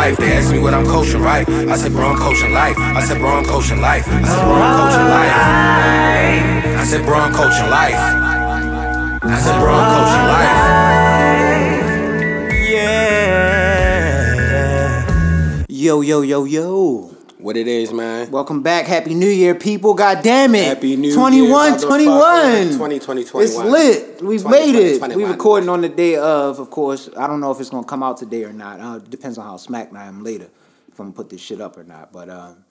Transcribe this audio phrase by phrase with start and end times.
[0.00, 0.16] life.
[0.16, 1.46] They ask me what I'm coaching, right?
[1.48, 2.78] I said, bro, I'm coaching life.
[2.78, 4.06] I said, bro, I'm coaching life.
[4.08, 5.34] I said, bro, I'm coaching life.
[6.80, 8.00] I said, bro, I'm coaching life.
[9.34, 10.58] I said, bro, I'm coaching life.
[12.70, 13.94] Yeah.
[15.68, 17.09] Yo, yo, yo, yo.
[17.42, 18.30] What it is, man.
[18.30, 18.84] Welcome back.
[18.84, 19.94] Happy New Year, people.
[19.94, 20.66] God damn it.
[20.66, 21.80] Happy New 21, Year.
[21.80, 22.76] 21.
[22.76, 23.42] 20, 20, 21.
[23.42, 24.22] It's lit.
[24.22, 24.98] We've 20, made it.
[24.98, 25.30] 20, we 21.
[25.32, 27.08] recording on the day of, of course.
[27.16, 28.78] I don't know if it's gonna come out today or not.
[28.78, 30.50] Uh, depends on how smacked I am later.
[30.92, 32.12] If I'm gonna put this shit up or not.
[32.12, 32.62] But um,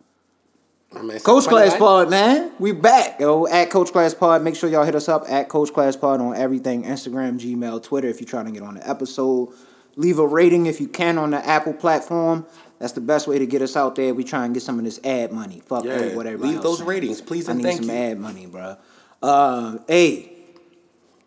[0.95, 2.51] I mean, Coach Class Pod, man.
[2.59, 3.47] We back, yo.
[3.47, 4.43] At Coach Class Pod.
[4.43, 8.07] Make sure y'all hit us up at Coach Class Pod on everything Instagram, Gmail, Twitter
[8.07, 9.49] if you're trying to get on the episode.
[9.95, 12.45] Leave a rating if you can on the Apple platform.
[12.79, 14.13] That's the best way to get us out there.
[14.13, 15.61] We try and get some of this ad money.
[15.65, 16.89] Fuck Yeah, every- what everybody leave those saying.
[16.89, 17.91] ratings, please I and need some you.
[17.91, 18.77] ad money, bro.
[19.21, 20.31] Um, hey,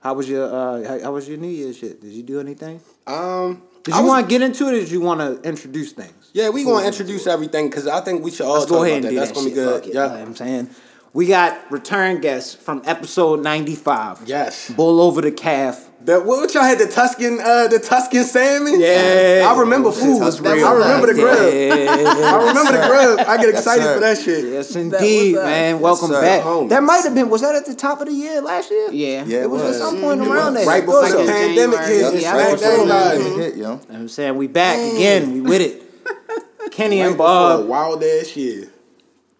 [0.00, 2.00] how was your uh, how, how was your New Year's shit?
[2.00, 2.80] Did you do anything?
[3.06, 6.30] Um, Did you want to get into it, or did you want to introduce things?
[6.32, 9.04] Yeah, we gonna introduce everything because I think we should all Let's go ahead and
[9.04, 9.10] that.
[9.10, 9.54] do That's that gonna shit.
[9.56, 9.86] be good.
[9.88, 9.94] It.
[9.94, 10.02] Yeah.
[10.04, 10.70] You know what I'm saying
[11.14, 14.22] we got return guests from episode 95.
[14.24, 14.70] Yes.
[14.70, 15.90] Bull over the calf.
[16.04, 18.80] That what y'all had the Tuscan, uh, the Tuscan salmon.
[18.80, 19.46] Yeah.
[19.48, 20.18] I remember food.
[20.20, 21.52] was I remember the grub.
[21.52, 21.92] Yeah.
[22.34, 23.20] I remember the grub.
[23.28, 23.94] I get excited sir.
[23.94, 24.44] for that shit.
[24.46, 25.80] Yes, indeed, was man.
[25.80, 26.20] Welcome sir.
[26.20, 26.42] back.
[26.42, 26.70] Homies.
[26.70, 27.30] That might have been.
[27.30, 28.90] Was that at the top of the year last year?
[28.90, 29.24] Yeah.
[29.24, 30.66] Yeah, It was, at some point It around that.
[30.66, 32.20] right before the pandemic hit.
[32.20, 33.20] Yeah, smacked I was saying everybody.
[33.20, 33.56] It hit, yo.
[33.56, 35.32] you know what I'm saying we back again.
[35.34, 36.72] We with it.
[36.72, 38.71] Kenny Right and Bob, wild ass year.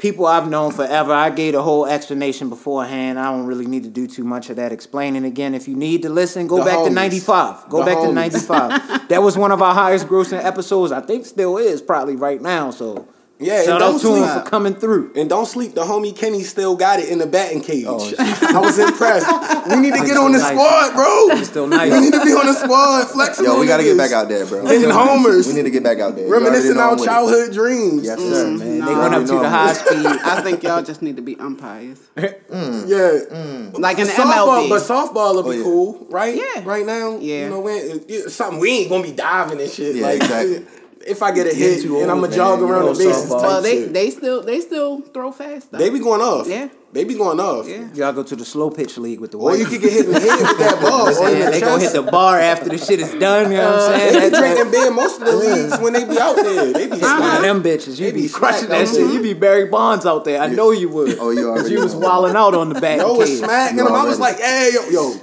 [0.02, 1.12] People I've known forever.
[1.12, 3.20] I gave a whole explanation beforehand.
[3.20, 5.54] I don't really need to do too much of that explaining again.
[5.54, 7.68] If you need to listen, go The back to 95.
[7.68, 9.08] Go The back to 95.
[9.08, 10.90] that was one of our highest grossing episodes.
[10.90, 12.72] I think still is probably right now.
[12.72, 13.06] So
[13.42, 14.44] Yeah, shout and out don't to him sleep.
[14.44, 15.12] for coming through.
[15.16, 15.74] And don't sleep.
[15.74, 17.84] The homie Kenny still got it in the batting cage.
[17.88, 19.26] Oh, I was impressed.
[19.68, 20.52] We need to get on the nice.
[20.52, 21.36] squad, bro.
[21.36, 21.92] He's still nice.
[21.92, 23.44] We need to be on the squad, flexing.
[23.44, 24.64] Yo, we gotta get back out there, bro.
[24.66, 25.46] Hitting homers.
[25.46, 26.28] We need to get back out there.
[26.28, 27.04] Reminiscing know our I'm it.
[27.04, 28.04] childhood dreams.
[28.04, 28.30] Yes, mm.
[28.32, 28.46] sir.
[28.50, 28.86] Man, No.
[28.86, 30.06] they I went up to know the high speed.
[30.06, 31.98] I think y'all just need to be umpires.
[32.16, 32.88] Mm.
[32.88, 33.36] Yeah.
[33.36, 33.78] Mm.
[33.78, 34.68] Like in softball, MLB.
[34.68, 35.62] but softball will be Oh, yeah.
[35.62, 36.36] cool, right?
[36.36, 36.62] Yeah.
[36.64, 37.44] Right now, Yeah.
[37.44, 39.96] You know, when something we ain't gonna be diving and shit.
[39.96, 40.64] Yeah, exactly.
[41.06, 42.68] If I get a hit too and I'm old, a jog man.
[42.68, 43.92] You around know the bases, well, they shit.
[43.92, 45.78] they still they still throw fast though.
[45.78, 46.48] they be going off.
[46.48, 46.68] Yeah.
[46.92, 47.66] They be going off.
[47.66, 47.88] Yeah.
[47.94, 50.12] Y'all go to the slow pitch league with the Or you could get hit in
[50.12, 51.08] the head with that ball.
[51.08, 53.50] or Yeah, the they gonna hit the bar after the shit is done.
[53.50, 54.12] You know what I'm uh, saying?
[54.12, 55.54] They be That- drinking beer most of the uh-huh.
[55.56, 56.72] leagues when they be out there.
[56.72, 57.42] They be One of smacked.
[57.42, 59.10] them bitches, you They be be crushing that shit.
[59.12, 60.40] You be Barry Bonds out there.
[60.42, 61.18] I know you would.
[61.18, 62.00] Oh, you already you was know.
[62.00, 62.98] wilding out on the back.
[62.98, 63.38] Yo was cage.
[63.38, 63.86] smacking them.
[63.92, 65.14] I was like, hey, yo, yo,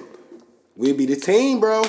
[0.75, 1.83] we be the team, bro.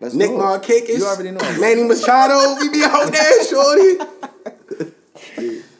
[0.00, 0.40] Let's Nick do it.
[0.40, 1.60] Markakis, You already know.
[1.60, 4.92] Manny Machado, we be out there, shorty.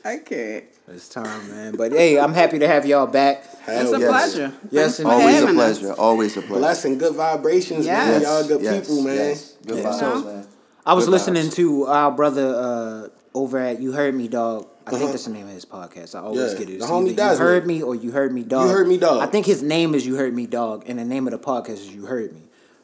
[0.04, 0.64] I can't.
[0.88, 1.76] It's time, man.
[1.76, 3.42] But hey, I'm happy to have y'all back.
[3.66, 4.08] It's a yes.
[4.10, 4.52] pleasure.
[4.70, 5.10] Yes, Thanks.
[5.10, 5.78] Always a having us.
[5.78, 5.94] pleasure.
[5.98, 6.54] Always a pleasure.
[6.60, 8.08] Blessing, good vibrations, Yes.
[8.08, 8.22] man.
[8.22, 9.14] Y'all good Yes, people, man.
[9.16, 9.54] yes.
[9.66, 9.84] Good Yeah.
[9.84, 10.46] vibes, So- man.
[10.86, 11.54] I was Good listening vibes.
[11.54, 13.08] to our brother uh,
[13.38, 14.66] over at You Heard Me Dog.
[14.86, 16.14] I think that's the name of his podcast.
[16.14, 16.52] I always Uh-huh.
[16.52, 16.80] Yeah, get it.
[16.80, 17.40] the homie either You Desmond.
[17.40, 18.66] Heard Me or You Heard Me Dog.
[18.68, 19.22] You Heard Me Dog.
[19.22, 21.70] I think his name is You Heard Me Dog, and the name of the podcast
[21.80, 22.42] is You Heard Me.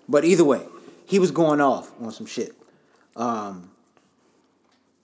[0.08, 0.62] But either way,
[1.10, 2.54] he was going off on some shit.
[3.16, 3.71] Um,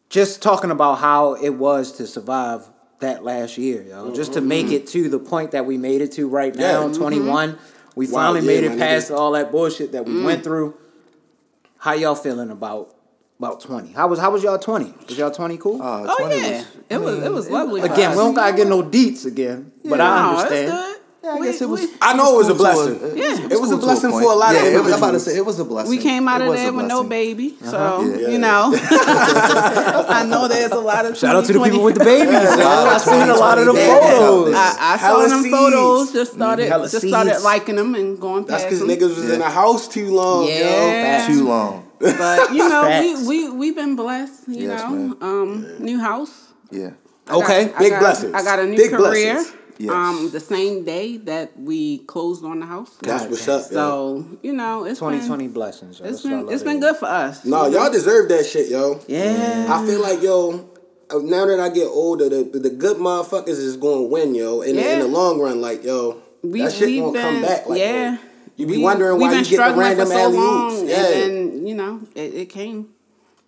[0.08, 2.68] just talking about how it was to survive
[3.00, 4.14] that last year, yo.
[4.14, 6.62] Just to make it to the point that we made it to right Mm-hmm.
[6.62, 6.72] Yeah.
[6.72, 6.96] now, Mhm.
[6.96, 7.58] 21.
[7.96, 10.24] We Wow, finally yeah, made it past all that bullshit that we Mm.
[10.24, 10.74] went through.
[11.78, 12.92] How y'all feeling about
[13.38, 13.92] about 20?
[13.92, 14.94] How was how was y'all 20?
[15.08, 15.82] Was y'all 20 cool?
[15.82, 17.80] Uh, Oh yeah, was- it was it was lovely.
[17.82, 20.96] again, we don't gotta get no deets again, but I No, understand.
[21.26, 21.32] It's good.
[21.32, 21.80] Yeah, I We- guess it was.
[21.80, 22.94] we- I know it was a cool to blessing.
[22.94, 23.28] it Yeah.
[23.30, 24.24] was It was a cool to blessing point.
[24.24, 25.90] for a lot of yeah, it I'm about to say it was a blessing.
[25.90, 27.08] We came out It of there with no blessing.
[27.08, 28.28] baby, so Yeah.
[28.28, 28.72] you know.
[30.08, 32.32] I know there's a lot of Shout out to the people with the babies.
[32.32, 32.66] yo.
[32.66, 34.54] I seen a lot of the photos.
[34.54, 36.12] I, I saw them photos.
[36.12, 39.38] Just started, Hella just started liking them and going That's past because niggas was in
[39.40, 41.26] the house too long, Yeah.
[41.26, 41.84] Too long.
[41.98, 44.42] But you know, we we we've been blessed.
[44.48, 46.30] You know, um, new house.
[46.70, 46.90] Yeah.
[47.28, 48.34] I got- Okay, big got- blessings.
[48.34, 49.34] I got a new Big career.
[49.34, 49.52] blessings.
[49.78, 49.90] Yes.
[49.92, 52.96] Um, the same day that we closed on the house.
[53.02, 53.08] yo.
[53.08, 53.54] That's God what's damn.
[53.60, 53.76] up, yo.
[53.76, 55.98] So you know, it's 2020 blessings.
[56.00, 56.06] yo.
[56.06, 57.44] it's That's what been love it's to been good for us.
[57.44, 57.82] No, you know?
[57.82, 59.00] y'all deserve that shit, yo.
[59.06, 59.66] Yeah.
[59.68, 60.70] I feel like, yo,
[61.10, 64.62] uh, now that I get older, the, the good motherfuckers is going to win, yo.
[64.62, 67.66] In, the, in the long run, like, yo, We- that shit we've won't come back.
[67.68, 68.12] Like, yeah.
[68.12, 68.18] yo.
[68.56, 70.70] You be We- wondering we've why you get the struggling random for so alley long,
[70.72, 70.80] oops.
[70.80, 71.02] and Yeah.
[71.02, 72.88] then you know it, it came.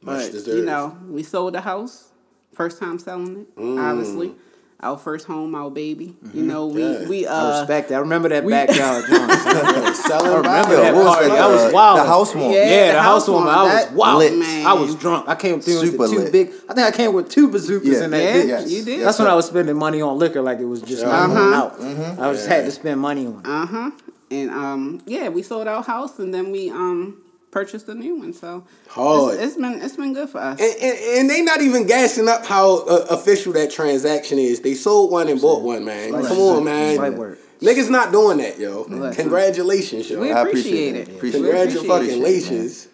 [0.02, 0.58] Much But deserved.
[0.58, 2.08] you know, we sold the house,
[2.52, 3.56] first time selling it.
[3.56, 3.80] Mm.
[3.82, 4.34] Obviously,
[4.80, 6.14] our first home, our baby.
[6.32, 7.08] You know, we Yeah.
[7.08, 7.96] we I uh respect that.
[7.96, 9.30] I remember that we- backyard joint.
[9.30, 11.28] I remember that was party.
[11.28, 11.98] that, I was wild.
[11.98, 12.52] the housewarming?
[12.52, 13.48] Yeah, Yeah, the, the housewarming.
[13.48, 14.18] I was That- wild.
[14.20, 14.38] Lit.
[14.38, 14.66] Man.
[14.66, 15.28] I was drunk.
[15.28, 16.32] I came through with Super the two lit.
[16.32, 16.48] big.
[16.68, 18.04] I think I came with two bazookas Yeah.
[18.04, 18.48] in that Yeah, bitch.
[18.48, 18.70] Yes.
[18.70, 19.04] you did.
[19.04, 21.70] That's when I was spending money on liquor like it was just not Uh-huh.
[21.76, 22.18] going out.
[22.20, 23.46] I just had to spend money on it.
[23.46, 23.90] Uh huh.
[24.30, 27.16] And um, yeah, we sold our house, and then we um
[27.50, 28.32] purchased a new one.
[28.32, 29.34] So Hard.
[29.34, 30.60] It's, it's been it's been good for us.
[30.60, 34.60] And, and, and they not even gassing up how uh, official that transaction is.
[34.60, 36.10] They sold one and bought one, man.
[36.10, 36.96] Slight Come on, man.
[36.96, 37.38] Slight work.
[37.60, 38.82] Niggas not doing that, yo.
[38.88, 39.14] Listen.
[39.22, 40.20] Congratulations, yo.
[40.20, 41.08] We I appreciate appreciate it.
[41.08, 41.16] it.
[41.16, 41.54] Appreciate We it.
[41.54, 41.78] appreciate it.
[42.12, 42.88] Congratulations.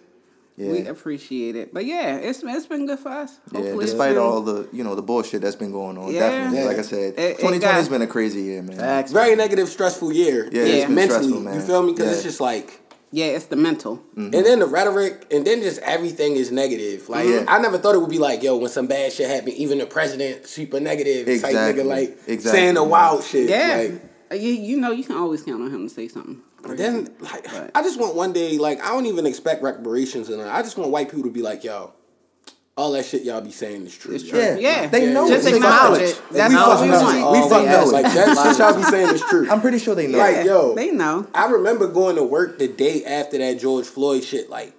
[0.57, 0.71] Yeah.
[0.71, 1.75] We appreciate it.
[1.75, 3.41] But yeah, it's it's been good for us.
[3.53, 6.21] Hopefully it's despite all the you know the bullshit that's been going on, Yeah.
[6.31, 6.59] definitely.
[6.61, 6.65] Yeah.
[6.67, 8.77] Like I said, It- it 2020 got- has been a crazy year, man.
[8.77, 9.39] Facts, Very man.
[9.39, 10.49] negative, stressful year.
[10.53, 11.19] Yeah, it's been mentally.
[11.25, 11.55] stressful, man.
[11.57, 11.93] You feel me?
[11.93, 12.81] Because it's just like,
[13.15, 14.03] Yeah, it's the mental.
[14.17, 17.09] and then the rhetoric, and then just everything is negative.
[17.09, 17.45] Like Yeah.
[17.47, 19.87] I never thought it would be like, yo, when some bad shit happen, even the
[19.87, 22.91] president super negative type nigga, like Exactly, saying the man.
[22.91, 23.49] wild shit.
[23.49, 23.77] Yeah.
[23.77, 24.03] Like,
[24.33, 26.41] Uh, you you know you can always count on him to say something.
[26.63, 27.71] But then, like, Right.
[27.75, 30.91] I just want one day, like, I don't even expect reparations and I just want
[30.91, 31.93] white people to be like, yo,
[32.77, 34.15] all that shit y'all be saying is true.
[34.15, 34.39] It's true.
[34.39, 34.57] Yeah.
[34.57, 34.87] Yeah.
[34.89, 35.55] They know Just it.
[35.55, 36.23] acknowledge They it.
[36.33, 37.03] That's we all we up.
[37.03, 37.33] want.
[37.33, 37.93] We they fucked up.
[37.93, 39.49] Like, that shit y'all be saying is true.
[39.51, 40.19] I'm pretty sure they know.
[40.19, 41.29] Like, yo, They know.
[41.35, 44.51] I remember going to work the day after that George Floyd shit.
[44.51, 44.75] Like,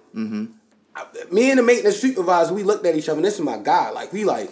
[0.94, 3.58] I- me and the maintenance supervisor, we looked at each other, and this is my
[3.58, 3.90] guy.
[3.90, 4.50] Like, we like,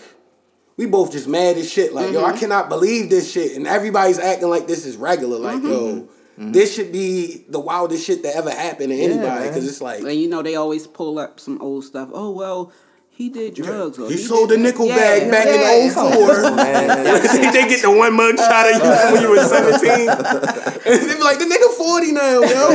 [0.77, 1.93] we both just mad as shit.
[1.93, 2.41] Like, yo, I mm-hmm.
[2.41, 5.39] cannot believe this shit, and everybody's acting like this is regular.
[5.39, 6.09] Like, yo,
[6.39, 6.53] mm-hmm.
[6.53, 9.27] this should be the wildest shit that ever happened to anybody.
[9.27, 9.49] man.
[9.49, 12.11] Because it's like, And you know they always pull up some old stuff.
[12.13, 12.73] Oh well,
[13.17, 13.99] he did drugs.
[13.99, 15.85] Or he sold did a nickel Yeah, bag back yeah.
[15.87, 16.57] in 04.
[16.57, 20.09] Man, they they get the one mug shot of you from when you were 17.
[20.11, 22.69] and they be like, the nigga 40 now, yo.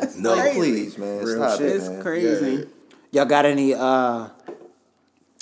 [0.00, 0.34] Like, no.
[0.36, 1.68] no, please, man, Real stop shit.
[1.68, 2.02] it, It's man.
[2.02, 2.66] crazy.
[3.10, 4.28] Y'all got any uh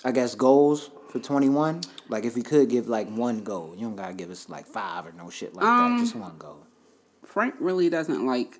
[0.04, 1.82] I guess goals for 21?
[2.08, 3.74] Like if you could give like one goal.
[3.76, 6.02] You don't gotta give us like five or no shit like Um, that.
[6.04, 6.64] Just one goal.
[7.26, 8.58] Frank really doesn't like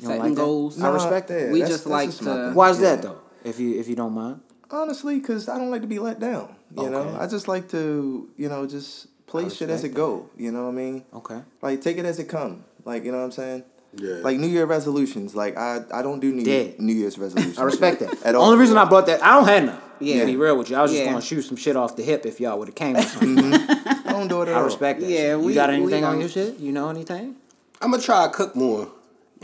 [0.00, 0.36] You setting like that?
[0.36, 0.80] goals.
[0.80, 1.50] I respect that.
[1.50, 2.54] We that's- just that's like to- thing.
[2.54, 2.96] Why is Yeah.
[2.96, 3.20] that though?
[3.44, 4.40] If you if you don't mind.
[4.74, 6.54] Honestly, because I don't like to be let down.
[6.76, 10.28] You know, I just like to, you know, just play shit as it respect go.
[10.36, 11.04] You know what I mean?
[11.14, 11.40] Okay.
[11.62, 12.64] Like take it as it come.
[12.84, 13.64] Like you know what I'm saying?
[13.96, 14.14] Yeah.
[14.16, 15.36] Like New Year resolutions.
[15.36, 16.80] Like I, I don't do New Dead.
[16.80, 17.56] New Year's resolutions.
[17.58, 18.12] I respect that.
[18.24, 18.46] At The all.
[18.46, 19.80] only reason I brought that I don't have none.
[20.00, 20.14] Yeah.
[20.16, 20.20] Yeah.
[20.22, 20.76] To be real with you.
[20.76, 21.10] I was just Yeah.
[21.10, 23.36] gonna shoot some shit off the hip if y'all would have came or something.
[23.36, 24.08] Mm-hmm.
[24.08, 24.64] I don't do it at I all.
[24.64, 25.08] respect that.
[25.08, 25.40] Yeah, shit.
[25.40, 26.58] You we- got we anything on your shit?
[26.58, 27.36] You know anything?
[27.80, 28.90] I'm gonna try to cook more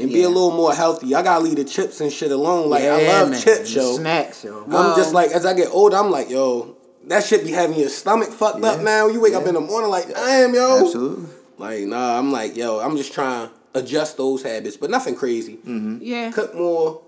[0.00, 1.14] and be a little more healthy.
[1.14, 2.68] I gotta leave the chips and shit alone.
[2.70, 3.40] Like I love man.
[3.40, 3.96] chips, yo.
[3.96, 4.64] Snacks, yo.
[4.64, 6.76] I'm just like as I get older, I'm like, yo,
[7.06, 8.82] that shit be having your stomach fucked up Yeah.
[8.82, 9.06] now.
[9.08, 10.80] You wake up in the morning like, damn, yo.
[10.84, 11.26] Absolutely.
[11.58, 15.56] Like, nah, I'm like, yo, I'm just trying to adjust those habits, but nothing crazy.
[15.58, 15.98] Mm-hmm.
[16.00, 16.30] Yeah.
[16.32, 17.02] Cook more,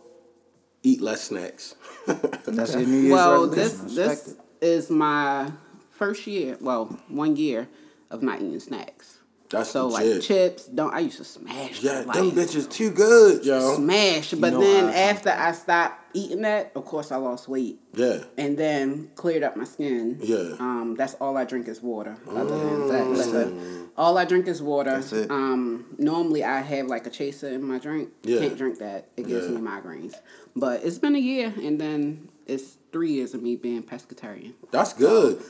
[0.83, 1.75] eat less snacks.
[2.07, 4.37] That's your New Year's Well, this Respect this it.
[4.61, 5.51] is my
[5.91, 6.57] first year.
[6.61, 7.69] Well, one year
[8.11, 9.12] of not eating snacks.
[9.53, 10.15] That's so legit.
[10.17, 10.67] like chips.
[10.67, 11.83] Don't I used to smash.
[11.83, 13.77] Yeah, them, like, them bitches too good, yo.
[13.77, 17.79] Smash, but know then I after I stopped eating that, of course I lost weight.
[17.95, 18.25] Yeah.
[18.39, 20.19] and then cleared up my skin.
[20.23, 20.57] Yeah.
[20.59, 22.17] Um, that's all I drink is water.
[22.29, 22.89] Other Mm.
[22.91, 23.27] than Facts.
[23.29, 23.53] liquor.
[23.99, 24.91] All I drink is water.
[24.93, 25.31] That's it.
[25.31, 28.09] Um, normally I have like a chaser in my drink.
[28.23, 28.41] Yeah.
[28.41, 29.09] Can't drink that.
[29.17, 29.59] It gives Yeah.
[29.59, 30.15] me migraines.
[30.57, 34.55] But it's been a year, and then it's three years of me being pescatarian.
[34.71, 35.43] That's good.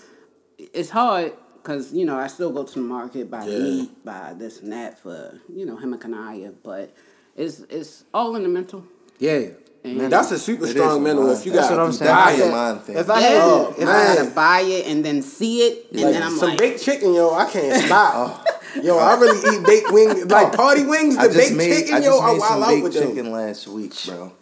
[0.58, 1.32] It's hard
[1.62, 3.59] because you know I still go to the market buy Yeah.
[3.59, 6.93] meat, buy this and that for you know him and Kanaya, but
[7.37, 8.85] it's it's all in the mental.
[9.19, 9.49] Yeah, yeah.
[9.85, 11.37] And That's a super strong is, mental man.
[11.37, 12.09] if you got what I'm saying.
[12.09, 12.38] Diet
[12.87, 12.99] diet.
[13.00, 15.62] If I had, Oh, if if I I had, gotta buy it and then see
[15.67, 18.12] it, and Like, then I'm some like, baked chicken, yo, I can't stop.
[18.47, 18.81] Oh.
[18.81, 20.26] Yo, I really eat baked wings, oh.
[20.32, 21.17] like party wings.
[21.17, 23.32] The baked made, chicken, I yo, I made wild out baked with chicken them.
[23.32, 24.32] last week, bro.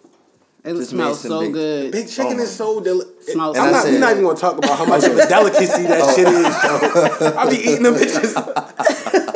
[0.62, 1.92] It Just smells so big- good.
[1.92, 3.09] Baked chicken Oh is so delicious.
[3.20, 3.92] Smells I'm so not, good.
[3.92, 7.36] we're not even gonna talk about how much of a delicacy that shit is, yo.
[7.38, 9.26] I be eating them bitches.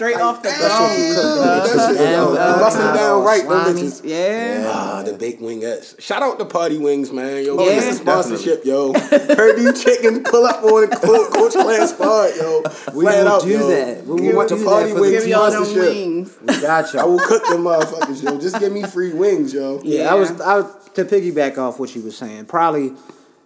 [0.00, 1.76] Straight off the That shit, bone.
[1.76, 4.00] that shit, yo, Damn, bust them down right, them bitches.
[4.02, 4.64] Yeah.
[4.66, 6.00] Ah, the baked wingettes.
[6.00, 7.44] Shout out to Party Wings, man.
[7.44, 7.74] Yo, Yeah.
[7.74, 8.94] give us sponsorship, yo.
[8.94, 12.62] Perdue Chicken, pull up on the Co- Coach Class Pod, yo.
[12.94, 13.68] We Flat will out, do yo.
[13.68, 14.06] that.
[14.06, 15.94] We Give will to do Party that Wings Give y'all them sponsorship.
[15.94, 16.36] wings.
[16.40, 17.10] we got I y'all.
[17.10, 18.40] will cook them motherfuckers, yo.
[18.40, 19.82] Just give me free wings, yo.
[19.84, 20.12] Yeah, Yeah.
[20.12, 20.40] I was.
[20.40, 22.46] I was to piggyback off what you were saying.
[22.46, 22.94] Probably,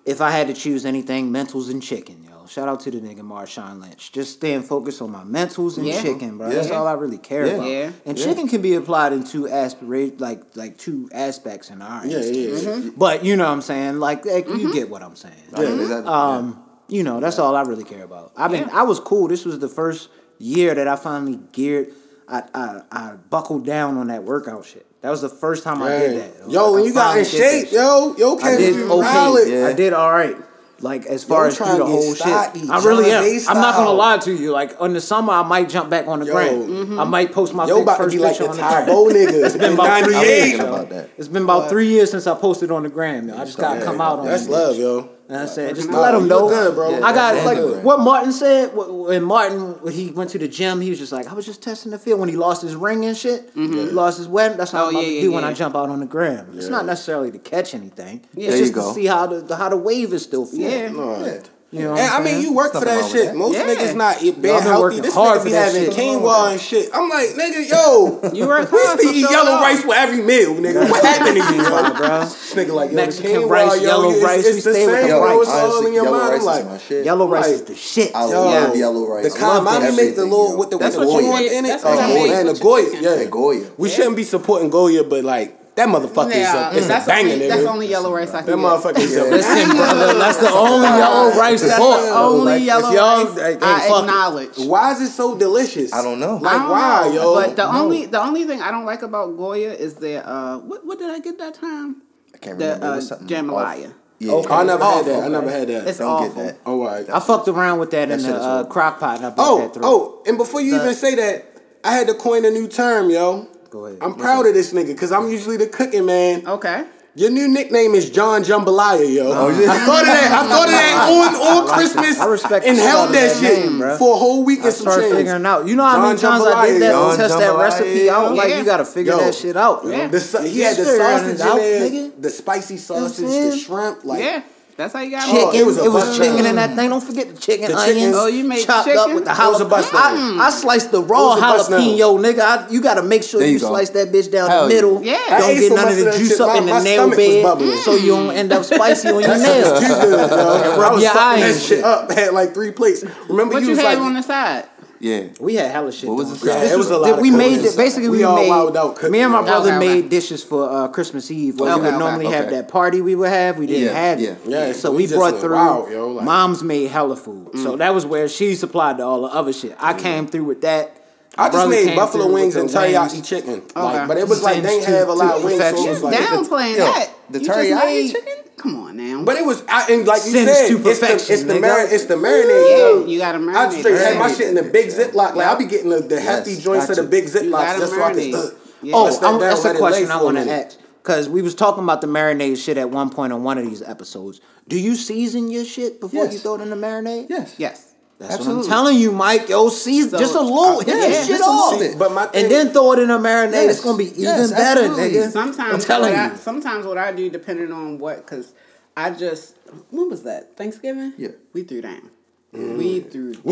[0.07, 2.23] if I had to choose anything, mentals and chicken.
[2.23, 4.13] Yo, shout out to the nigga Marshawn Lynch.
[4.13, 6.03] Just staying focused on my mentals and Yeah.
[6.03, 6.49] chicken, bro.
[6.49, 6.55] Yeah.
[6.55, 7.53] That's all I really care Yeah.
[7.55, 7.69] about.
[7.69, 7.91] Yeah.
[8.07, 12.19] And chicken can be applied in two aspirate like like two aspects in our Yeah.
[12.19, 12.89] Mm-hmm.
[12.97, 13.99] But you know what I'm saying?
[14.01, 15.35] Like, like, you get what I'm saying.
[15.57, 16.07] Yeah, exactly.
[16.13, 18.33] Um, you know, that's all I really care about.
[18.37, 18.69] I mean.
[18.73, 19.29] I was cool.
[19.29, 20.09] This was the first
[20.39, 21.89] year that I finally geared.
[22.29, 24.87] I, I I buckled down on that workout shit.
[25.03, 26.51] That was the first time I did that.
[26.51, 29.65] Yo, Like, when you got in finally did that shape, yo, yo, I did okay.
[29.67, 30.37] I did all right.
[30.81, 33.25] Like as far Yo, as through the whole stocky, shit, I really John am.
[33.25, 34.51] Hay I'm not gonna lie to you.
[34.51, 36.33] Like in the summer, I might jump back on the Yo.
[36.33, 36.55] gram.
[36.55, 36.99] Mm-hmm.
[37.01, 38.63] I might post my Yo, fi- about to first be like picture the on the
[38.63, 38.87] gram.
[39.33, 39.45] Nigga.
[39.47, 40.61] It's been about three years.
[40.61, 41.11] about that.
[41.17, 43.29] It's been about three years since I posted on the gram.
[43.29, 43.37] Yo.
[43.37, 44.81] I just gotta come out on That's love, bitch.
[44.81, 45.11] yo.
[45.27, 46.49] And I said, just let him know.
[46.49, 47.03] Good, bro.
[47.03, 48.73] I got like what Martin said.
[48.75, 51.63] When Martin when he went to the gym, he was just like, I was just
[51.63, 52.21] testing the field.
[52.21, 53.73] When he lost his ring and shit, mm-hmm.
[53.73, 54.59] he lost his web.
[54.59, 55.45] That's what oh, I'm about yeah, to do yeah, when.
[55.45, 56.53] I jump out on the gram.
[56.55, 58.25] It's not necessarily to catch anything.
[58.35, 60.97] It's there just to see how the, how the wave is still feeling.
[60.97, 61.43] Yeah.
[61.75, 63.27] You know and I mean, you work Something for that shit.
[63.27, 63.35] That.
[63.35, 63.67] Most yeah.
[63.67, 65.01] niggas not it been healthy.
[65.01, 66.89] This nigga be having quinoa and shit.
[66.95, 69.01] I'm like, nigga, yo, you work hard.
[69.01, 70.89] We used to eat yellow rice for every meal, nigga.
[70.89, 72.31] What happened to you, bro?
[72.55, 74.47] Nigga like yo, Mexican rice, yellow rice.
[74.47, 75.43] It's, it's the same, bro.
[75.43, 76.45] It's all in your mind.
[76.45, 78.15] Like, yellow rice is the shit.
[78.15, 79.33] I love yellow rice.
[79.33, 81.81] The kind mommy make the little with the goya in it.
[81.83, 83.69] Oh, and the goya, yeah, goya.
[83.77, 86.71] We shouldn't be supporting goya, but like that motherfucker yeah.
[86.73, 87.03] is a, mm.
[87.03, 87.49] a banger, nigga.
[87.49, 90.87] That's only yellow rice I can That motherfucker is a Listen, brother, that's the only
[90.87, 94.59] yellow rice That's the only like, yellow rice I, I acknowledge.
[94.59, 94.69] It.
[94.69, 95.93] Why is it so delicious?
[95.93, 96.37] I don't know.
[96.37, 97.13] Like, don't why, know.
[97.13, 97.35] yo?
[97.35, 97.83] But the no.
[97.83, 101.11] only the only thing I don't like about Goya is that, uh, what, what did
[101.11, 102.03] I get that time?
[102.33, 102.87] I can't the, remember.
[102.87, 103.95] Uh, jambalaya.
[104.21, 104.33] Yeah.
[104.33, 104.55] Okay.
[104.55, 105.25] I never awful, had that.
[105.25, 105.89] I never had that.
[105.89, 106.29] It's Don't awful.
[106.29, 106.61] get that.
[106.65, 107.11] Oh, all right.
[107.11, 109.75] I fucked around with that, that in the uh, crock pot and I oh, that
[109.75, 109.83] through.
[109.85, 111.51] Oh, and before you even say that,
[111.83, 113.99] I had to coin a new term, yo go ahead.
[114.01, 114.47] I'm What's proud up?
[114.47, 116.47] of this nigga because I'm usually the cooking man.
[116.47, 116.87] Okay.
[117.17, 119.31] Your new nickname is John Jambalaya, yo.
[119.31, 119.71] Oh, yeah.
[119.71, 120.33] I thought of that.
[120.33, 122.19] I thought of that on, on I Christmas.
[122.19, 124.83] I respect and held that, that shit name, for a whole week I and some
[124.83, 125.17] started change.
[125.19, 125.69] figuring out.
[125.69, 127.39] You know how many times I did that to and test Jambalaya.
[127.39, 128.35] that recipe out?
[128.35, 128.43] Yeah.
[128.43, 129.83] Like you got to figure yo, that shit out.
[129.85, 130.09] Yeah.
[130.09, 134.21] The, he had the sausage in there, the spicy sausage, the shrimp, like.
[134.21, 134.43] Yeah.
[134.77, 135.39] That's how you got chicken.
[135.41, 136.91] Oh, it was, it was chicken in that thing.
[136.91, 138.15] Don't forget the chicken, the onions.
[138.17, 138.99] Oh, you made chopped chicken?
[138.99, 140.41] up with the jalapeno.
[140.41, 142.41] I, I sliced the raw jalapeno, nigga.
[142.41, 145.03] I, you got to make sure you, you slice that bitch down Hell the middle.
[145.03, 145.39] Yeah, yeah.
[145.39, 147.77] don't get so none of the juice up my, in the nail bed, mm.
[147.85, 149.83] so you don't end up spicy on your nails.
[149.83, 152.11] I was yeah, I shit up.
[152.11, 153.05] Had like three plates.
[153.29, 154.69] Remember, what you, had on the side.
[155.01, 156.09] Yeah, we had hella shit.
[156.09, 156.47] What was though.
[156.47, 157.21] yeah, it was, was a lot.
[157.21, 159.11] we made it, basically we, we all made out cooking.
[159.11, 161.59] me and my brother okay, made dishes for uh, Christmas Eve.
[161.59, 163.59] Well, okay, we would okay, normally have that party we would have.
[163.59, 164.31] We didn't yeah, have yeah.
[164.31, 164.39] it.
[164.47, 165.55] Yeah, so we, we brought through.
[165.55, 167.63] Wild, yo, like, Mom's made hella food, mm.
[167.63, 169.77] so that was where she supplied all the other shit.
[169.79, 169.99] I mm.
[169.99, 170.97] came through with that.
[171.37, 175.09] I just made buffalo wings and teriyaki chicken, but it was like they didn't have
[175.09, 175.59] a lot of wings.
[175.61, 178.44] So it like downplaying that the teriyaki chicken.
[178.57, 179.25] Come on now.
[179.25, 180.89] But it was I, and like Sins you said, to.
[180.89, 183.03] It's the, it's the, mar- it's the marinade.
[183.05, 183.55] Yeah, you gotta marinate.
[183.55, 185.11] I straight had my shit in the big ziploc.
[185.11, 185.35] ziplock.
[185.35, 188.03] Like I'll be getting the, the hefty yes, joints of the big ziplock just so
[188.03, 188.35] I can.
[188.35, 188.51] Uh,
[188.83, 188.95] yeah.
[188.97, 192.63] Oh, that's a question I want to ask because we was talking about the marinade
[192.63, 194.41] shit at one point on one of these episodes.
[194.69, 196.35] Do you season your shit before yes.
[196.35, 197.27] you throw it in the marinade?
[197.29, 197.57] Yes.
[197.59, 197.94] Yes.
[198.19, 198.57] That's Absolutely.
[198.57, 199.49] what I'm telling you, Mike.
[199.49, 202.25] Yo, season so, just a little, I, hit yeah, that shit off it, but my
[202.33, 203.53] and then throw it in a marinade.
[203.53, 205.31] Yes, it's gonna be even yes, better, nigga.
[205.31, 208.53] Sometimes, what I, sometimes what I do, depending on what, because
[208.97, 209.57] I just
[209.91, 211.15] when was that Thanksgiving?
[211.17, 212.11] Yeah, we threw down.
[212.55, 213.01] We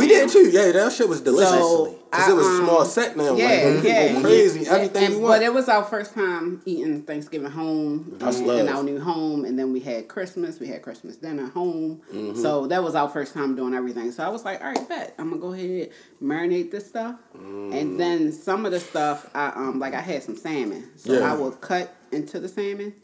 [0.06, 0.48] did too.
[0.50, 1.98] Yeah, that shit was delicious.
[2.12, 3.34] Cause it was a small um, set now.
[3.34, 4.60] Yeah, like, yeah, crazy.
[4.60, 5.32] Yeah, everything and, you want.
[5.32, 9.46] But it was our first time eating Thanksgiving home That's and, in our new home,
[9.46, 10.60] and then we had Christmas.
[10.60, 12.02] We had Christmas dinner home.
[12.12, 12.40] Mm-hmm.
[12.40, 14.12] So that was our first time doing everything.
[14.12, 15.90] So I was like, all right, bet I'm gonna go ahead
[16.20, 17.74] and marinate this stuff, mm.
[17.74, 21.32] and then some of the stuff I um like I had some salmon, so yeah.
[21.32, 22.94] I will cut into the salmon,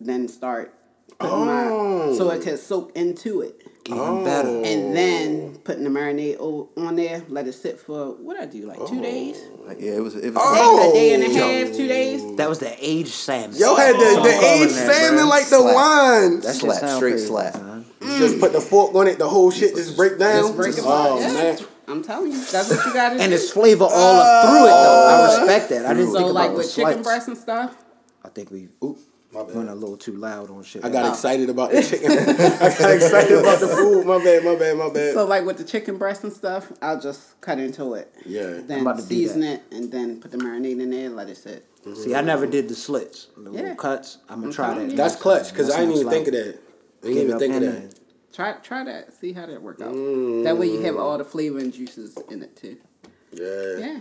[0.00, 0.74] then start.
[1.20, 1.44] Oh.
[2.10, 4.24] My, so it could soak into it even oh.
[4.24, 4.48] better.
[4.48, 5.58] And then oh.
[5.64, 6.38] putting the marinade
[6.76, 8.86] on there, let it sit for what I do, like oh.
[8.86, 9.40] two days.
[9.78, 10.14] Yeah, it was.
[10.14, 10.90] It was oh.
[10.90, 11.76] a day and a half, Yo.
[11.76, 12.36] two days.
[12.36, 13.56] That was the aged salmon.
[13.56, 16.40] Yo had the, the aged salmon like the wine.
[16.40, 17.54] That slap, straight slap.
[17.54, 18.18] Mm.
[18.18, 19.18] Just put the fork on it.
[19.18, 20.42] The whole shit just break down.
[20.42, 21.32] Just break oh yeah.
[21.32, 21.58] man.
[21.88, 24.70] I'm telling you, that's what you got to And it's flavor all uh, through it,
[24.70, 25.08] though.
[25.08, 25.86] I respect that.
[25.86, 27.76] I didn't so, think like, about with chicken breast and stuff?
[28.22, 28.68] I think we...
[28.84, 28.98] Ooh.
[29.32, 29.56] My bad.
[29.56, 30.82] Went a little too loud on shit.
[30.82, 31.10] I got oh.
[31.10, 32.10] excited about the chicken.
[32.12, 34.06] I got excited about the food.
[34.06, 35.12] My bad, my bad, my bad.
[35.12, 38.10] So like with the chicken breast and stuff, I'll just cut into it.
[38.24, 38.60] Yeah.
[38.64, 41.66] Then season it and then put the marinade in there and let it sit.
[41.82, 41.94] Mm-hmm.
[41.94, 43.60] See, I never did the slits, the yeah.
[43.60, 44.18] little cuts.
[44.30, 44.96] I'm gonna try that.
[44.96, 46.58] That's clutch because I didn't even think of that.
[47.02, 47.98] I didn't even think of that.
[48.32, 49.12] Try try that.
[49.12, 49.92] See how that work out.
[49.92, 50.44] Mm.
[50.44, 52.78] That way you have all the flavor and juices in it too.
[53.32, 53.76] Yeah.
[53.78, 53.98] Yeah.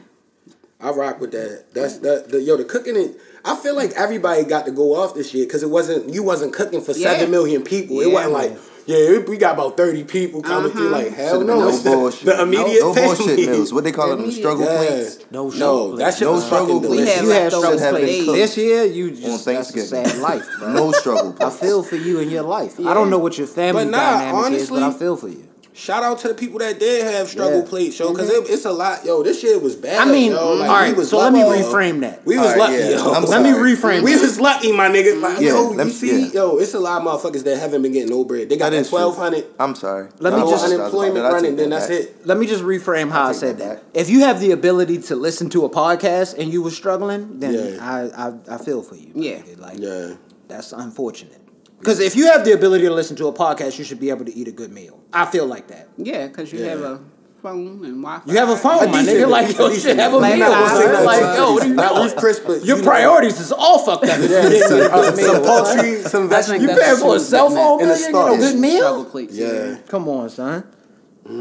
[0.79, 1.73] I rock with that.
[1.73, 2.29] That's that.
[2.29, 5.45] The, yo, the cooking it I feel like everybody got to go off this year
[5.45, 7.11] because it wasn't you wasn't cooking for yeah.
[7.11, 8.01] seven million people.
[8.01, 8.09] Yeah.
[8.09, 10.79] It wasn't like yeah, we got about thirty people coming uh-huh.
[10.79, 10.89] through.
[10.89, 11.15] Like uh-huh.
[11.15, 12.25] hell no, no bullshit.
[12.25, 13.73] The, immediate no, no bullshit meals.
[13.73, 14.31] What they call them?
[14.31, 14.77] Struggle yeah.
[14.77, 15.25] plates.
[15.29, 17.01] No, no, that shit was struggle plates.
[17.01, 18.25] We had you had struggle plates.
[18.25, 20.45] This year, you just that's a sad life.
[20.59, 20.73] Bro.
[20.73, 21.33] no struggle.
[21.33, 21.55] Plates.
[21.55, 22.75] I feel for you in your life.
[22.79, 22.89] Yeah.
[22.89, 25.27] I don't know what your family but nah, dynamic honestly, is, but I feel for
[25.27, 25.47] you.
[25.77, 27.69] Shout out to the people that did have struggle yeah.
[27.69, 28.45] plates, yo, because mm-hmm.
[28.45, 29.21] it, it's a lot, yo.
[29.21, 30.07] This shit was bad.
[30.07, 30.53] I mean, yo.
[30.53, 32.25] Like, all right, so let me reframe that.
[32.25, 32.89] We was right, lucky, yeah.
[32.89, 33.19] yo.
[33.19, 34.01] Let me reframe.
[34.01, 35.21] We was lucky, my nigga.
[35.21, 36.31] Like, yeah, yo, you see, yeah.
[36.31, 38.49] yo, it's a lot of motherfuckers that haven't been getting no bread.
[38.49, 39.45] They got that twelve hundred.
[39.59, 40.09] I'm sorry.
[40.17, 41.55] Let me just unemployment running.
[41.55, 42.25] Then that's it.
[42.25, 43.83] Let me just reframe how I said that.
[43.93, 47.79] If you have the ability to listen to a podcast and you were struggling, then
[47.79, 49.11] I I, I feel for you.
[49.13, 50.15] Yeah, like yeah.
[50.47, 51.39] that's unfortunate.
[51.79, 54.25] Because if you have the ability to listen to a podcast, you should be able
[54.25, 54.99] to eat a good meal.
[55.13, 55.87] I feel like that.
[55.97, 56.69] Yeah, because you Yeah.
[56.71, 56.99] have a
[57.41, 58.31] phone and Wi-Fi.
[58.31, 59.29] You have a phone, A my decent- nigga.
[59.29, 60.49] Like, yo, a you should have a Like, meal.
[60.49, 60.59] nah,
[61.03, 62.03] Like, nah, yo, what are you Not doing?
[62.05, 64.17] Ruth Chris, but Your you know, priorities is all fucked up.
[64.17, 66.61] if you didn't some, eat uh, some poultry, some I vegetables.
[66.61, 67.95] You that's paying for a cell phone in bill?
[67.95, 68.77] the You get a good meal?
[68.77, 69.33] Struggle plates.
[69.35, 69.75] Yeah.
[69.87, 70.63] Come on, son.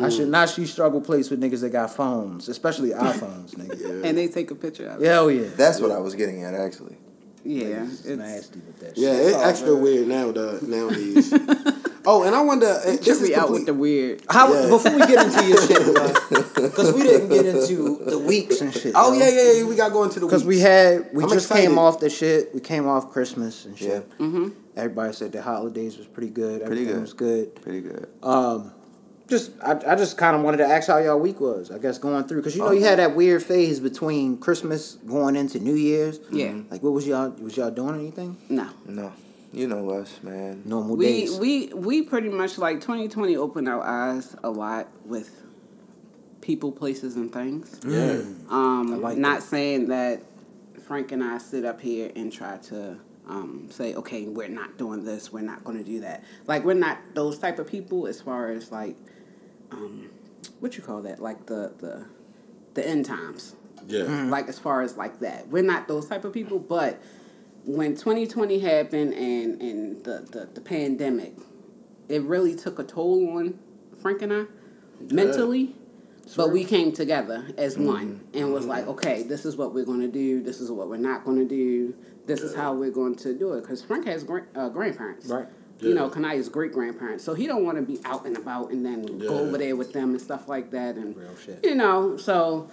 [0.02, 4.04] I should not see struggle plates with niggas that got phones, especially iPhones, nigga.
[4.04, 5.06] And they take a picture of it.
[5.06, 5.44] Hell yeah.
[5.56, 6.96] That's what I was getting at actually.
[7.46, 7.84] Yeah.
[7.84, 8.96] It's It's, nasty with that.
[8.98, 9.26] Yeah, shit.
[9.28, 11.32] it's extra weird now the, nowadays.
[12.06, 12.66] oh, and I wonder.
[12.66, 14.22] uh, This Just is out complete- with the weird.
[14.28, 14.68] How Yeah.
[14.68, 18.92] before we get into your shit, because we didn't get into the weeks and shit.
[18.96, 19.64] Oh yeah, yeah, yeah.
[19.64, 21.68] We got going to the Because we had we I'm just excited.
[21.68, 22.52] came off the shit.
[22.54, 23.88] We came off Christmas and Yeah.
[23.88, 24.18] shit.
[24.18, 24.48] Mm-hmm.
[24.76, 26.60] Everybody said the holidays was pretty good.
[26.66, 27.00] Pretty Everything good.
[27.02, 27.54] was good.
[27.62, 28.08] Pretty good.
[28.22, 28.72] Um,
[29.28, 31.70] just I, I just kind of wanted to ask how y'all week was.
[31.70, 35.36] I guess going through because you know you had that weird phase between Christmas going
[35.36, 36.20] into New Year's.
[36.30, 36.54] Yeah.
[36.70, 38.36] Like what was y'all was y'all doing anything?
[38.48, 38.68] No.
[38.86, 39.12] No.
[39.52, 40.62] You know us, man.
[40.64, 41.38] Normal We days.
[41.38, 45.30] we we pretty much like 2020 opened our eyes a lot with
[46.40, 47.80] people, places, and things.
[47.86, 48.20] yeah.
[48.50, 49.46] Um, I like not that.
[49.46, 50.22] saying that
[50.86, 55.04] Frank and I sit up here and try to um, say, okay, we're not doing
[55.04, 56.22] this, we're not going to do that.
[56.46, 58.94] Like we're not those type of people as far as like,
[59.70, 60.08] um,
[60.60, 61.20] what you call that?
[61.20, 62.06] Like the the
[62.74, 63.54] the end times.
[63.86, 64.24] Yeah.
[64.24, 66.58] Like as far as like that, we're not those type of people.
[66.58, 67.00] But
[67.64, 71.34] when 2020 happened and and the the, the pandemic,
[72.08, 73.58] it really took a toll on
[74.00, 74.44] Frank and I
[75.10, 75.74] mentally.
[76.36, 80.00] But we came together as one and was like, okay, this is what we're going
[80.00, 80.42] to do.
[80.42, 81.94] This is what we're not going to do.
[82.26, 83.60] This is how we're going to do it.
[83.60, 85.26] Because Frank has gra- uh, grandparents.
[85.26, 85.46] Right.
[85.80, 87.22] You know, Kanaya's great grandparents.
[87.24, 89.28] So he don't want to be out and about and then Yeah.
[89.28, 90.96] go over there with them and stuff like that.
[90.96, 91.60] And, Real shit.
[91.62, 92.68] you know, so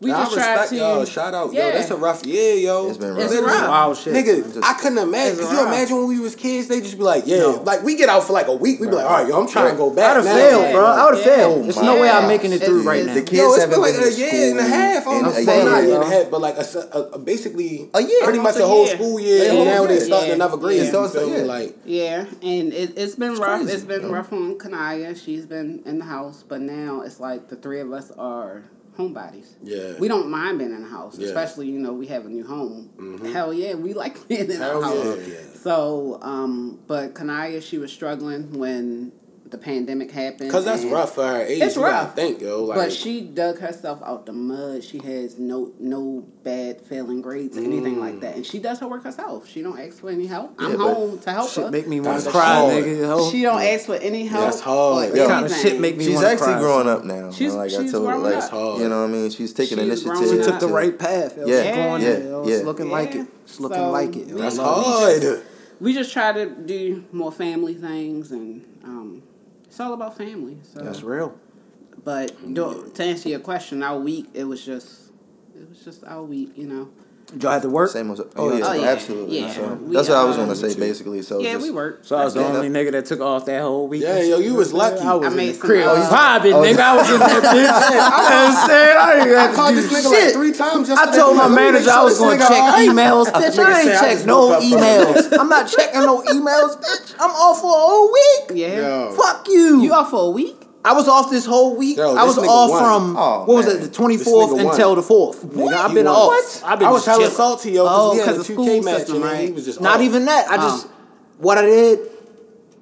[0.00, 0.76] we I just tried respect to.
[0.76, 1.04] y'all.
[1.04, 1.66] Shout out, Yeah.
[1.68, 1.72] yo.
[1.74, 2.88] That's a rough year, yo.
[2.88, 3.44] It's been It's rough.
[3.46, 3.68] rough.
[3.68, 4.14] Wild shit.
[4.14, 5.38] Nigga, I couldn't imagine.
[5.40, 6.68] It's Could you imagine when we was kids?
[6.68, 7.62] They just be like, yeah, No.
[7.64, 8.80] like we get out for like a week.
[8.80, 10.16] We be like, all right, yo, I'm trying to go back.
[10.16, 10.84] I'd have failed, bro.
[10.86, 11.36] I would have Yeah.
[11.36, 11.64] failed.
[11.64, 13.20] There's no way I'm making it through It's- right it's- now.
[13.20, 15.02] The kids Yo, it's haven't been like a year and a half.
[15.06, 16.98] in Almost, a year, not a year and a half, but like a, se- a,
[17.00, 18.20] a basically A year.
[18.24, 19.50] pretty much Almost a a whole school year.
[19.50, 20.04] And now whole they year.
[20.04, 20.78] starting another grade.
[20.78, 20.84] Yeah.
[20.84, 21.36] You So- feel me?
[21.38, 21.44] yeah.
[21.44, 23.68] Like, Yeah, and it, it's been rough.
[23.68, 25.14] it's been rough on Kanaya.
[25.14, 28.62] She's been in the house, but now it's like the three of us are
[29.00, 29.46] homebodies.
[29.62, 29.94] Yeah.
[29.98, 31.28] We don't mind being in the house, Yeah.
[31.28, 32.90] especially, you know, we have a new home.
[33.32, 35.28] Hell yeah, we like being in Hell the house.
[35.28, 35.34] yeah.
[35.62, 39.12] So, um, but Kanaya, she was struggling when
[39.50, 40.50] the pandemic happened.
[40.50, 41.60] Cause that's rough for her age.
[41.62, 42.14] It's you rough.
[42.14, 42.64] think, yo.
[42.64, 44.84] Like, but she dug herself out the mud.
[44.84, 48.00] She has no no bad failing grades, anything Mm.
[48.00, 48.36] like that.
[48.36, 49.48] And she does her work herself.
[49.48, 50.54] She don't ask for any help.
[50.58, 51.70] I'm Yeah, home to help Shit her.
[51.70, 52.72] make me want to cry, hard.
[52.84, 52.98] nigga.
[53.00, 53.30] yo.
[53.30, 54.44] She don't ask for any help.
[54.44, 55.10] That's hard.
[55.10, 57.30] or That kind of shit make me She's actually cry, growing up now.
[57.30, 58.78] She's- like I told her, growing like up.
[58.78, 59.30] you know what I mean.
[59.30, 60.28] She's taking She's initiative.
[60.44, 61.36] She took the right path.
[61.36, 61.46] Yo.
[61.46, 61.54] Yeah,
[61.96, 62.42] It's yeah, yo.
[62.42, 62.64] It's yeah.
[62.64, 63.26] looking like it.
[63.44, 64.28] It's looking So, like it.
[64.36, 65.42] that's hard.
[65.80, 69.22] We just try to do more family things, and um,
[69.70, 70.58] it's all about family.
[70.64, 70.80] So.
[70.80, 71.38] That's real.
[72.02, 75.12] But to answer your question, our week it was just
[75.54, 76.90] it was just our week, you know.
[77.32, 77.90] Did y'all have to work?
[77.90, 78.88] Same as oh Oh, yeah, yeah.
[78.88, 79.38] absolutely.
[79.40, 79.52] Yeah.
[79.52, 81.22] So We, that's what I was gonna say basically.
[81.22, 82.06] So yeah, just, we worked.
[82.06, 82.46] So I was the Yeah.
[82.48, 84.02] only nigga that took off that whole week.
[84.02, 85.00] Yeah, yo, you was lucky.
[85.00, 85.86] I was I in the some, crib.
[85.86, 86.78] uh, vibing, Oh, nigga.
[86.80, 87.54] I was in that bitch.
[87.54, 88.96] You know what I'm saying?
[88.98, 90.24] I ain't I got called to do this nigga shit.
[90.24, 90.90] like three times.
[90.90, 93.58] I told my Let me make manager I was going to nigga check emails, bitch.
[93.64, 95.38] I ain't check no woke up from- emails.
[95.40, 97.14] I'm not checking no emails, bitch.
[97.20, 98.58] I'm off for a whole week.
[98.58, 99.10] Yeah.
[99.12, 99.80] Fuck you.
[99.82, 100.56] You off for a week?
[100.84, 101.98] I was off this whole week.
[101.98, 102.82] Yo, I was off won.
[102.82, 103.76] from Oh, what was man.
[103.76, 104.74] it, the twenty fourth This nigga won.
[104.74, 105.42] until the fourth.
[105.44, 106.14] Nigga, I've been won.
[106.14, 106.28] off.
[106.28, 106.62] What?
[106.64, 108.96] I've been I was hella salty, yo, Oh, because 'cause a the 2K school match,
[109.00, 109.80] system, right?
[109.82, 110.00] Not off.
[110.02, 110.50] even that.
[110.50, 110.90] I just Oh.
[111.38, 111.98] what I did.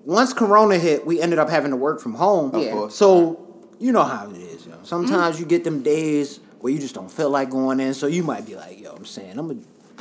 [0.04, 2.54] Once Corona hit, we ended up having to work from home.
[2.54, 2.72] Of Yeah.
[2.72, 2.94] course.
[2.94, 3.38] So
[3.78, 4.72] you know how it is, yo.
[4.84, 5.42] Sometimes Mm-hmm.
[5.42, 7.94] you get them days where you just don't feel like going in.
[7.94, 9.54] So you might be like, yo, I'm saying I'm a.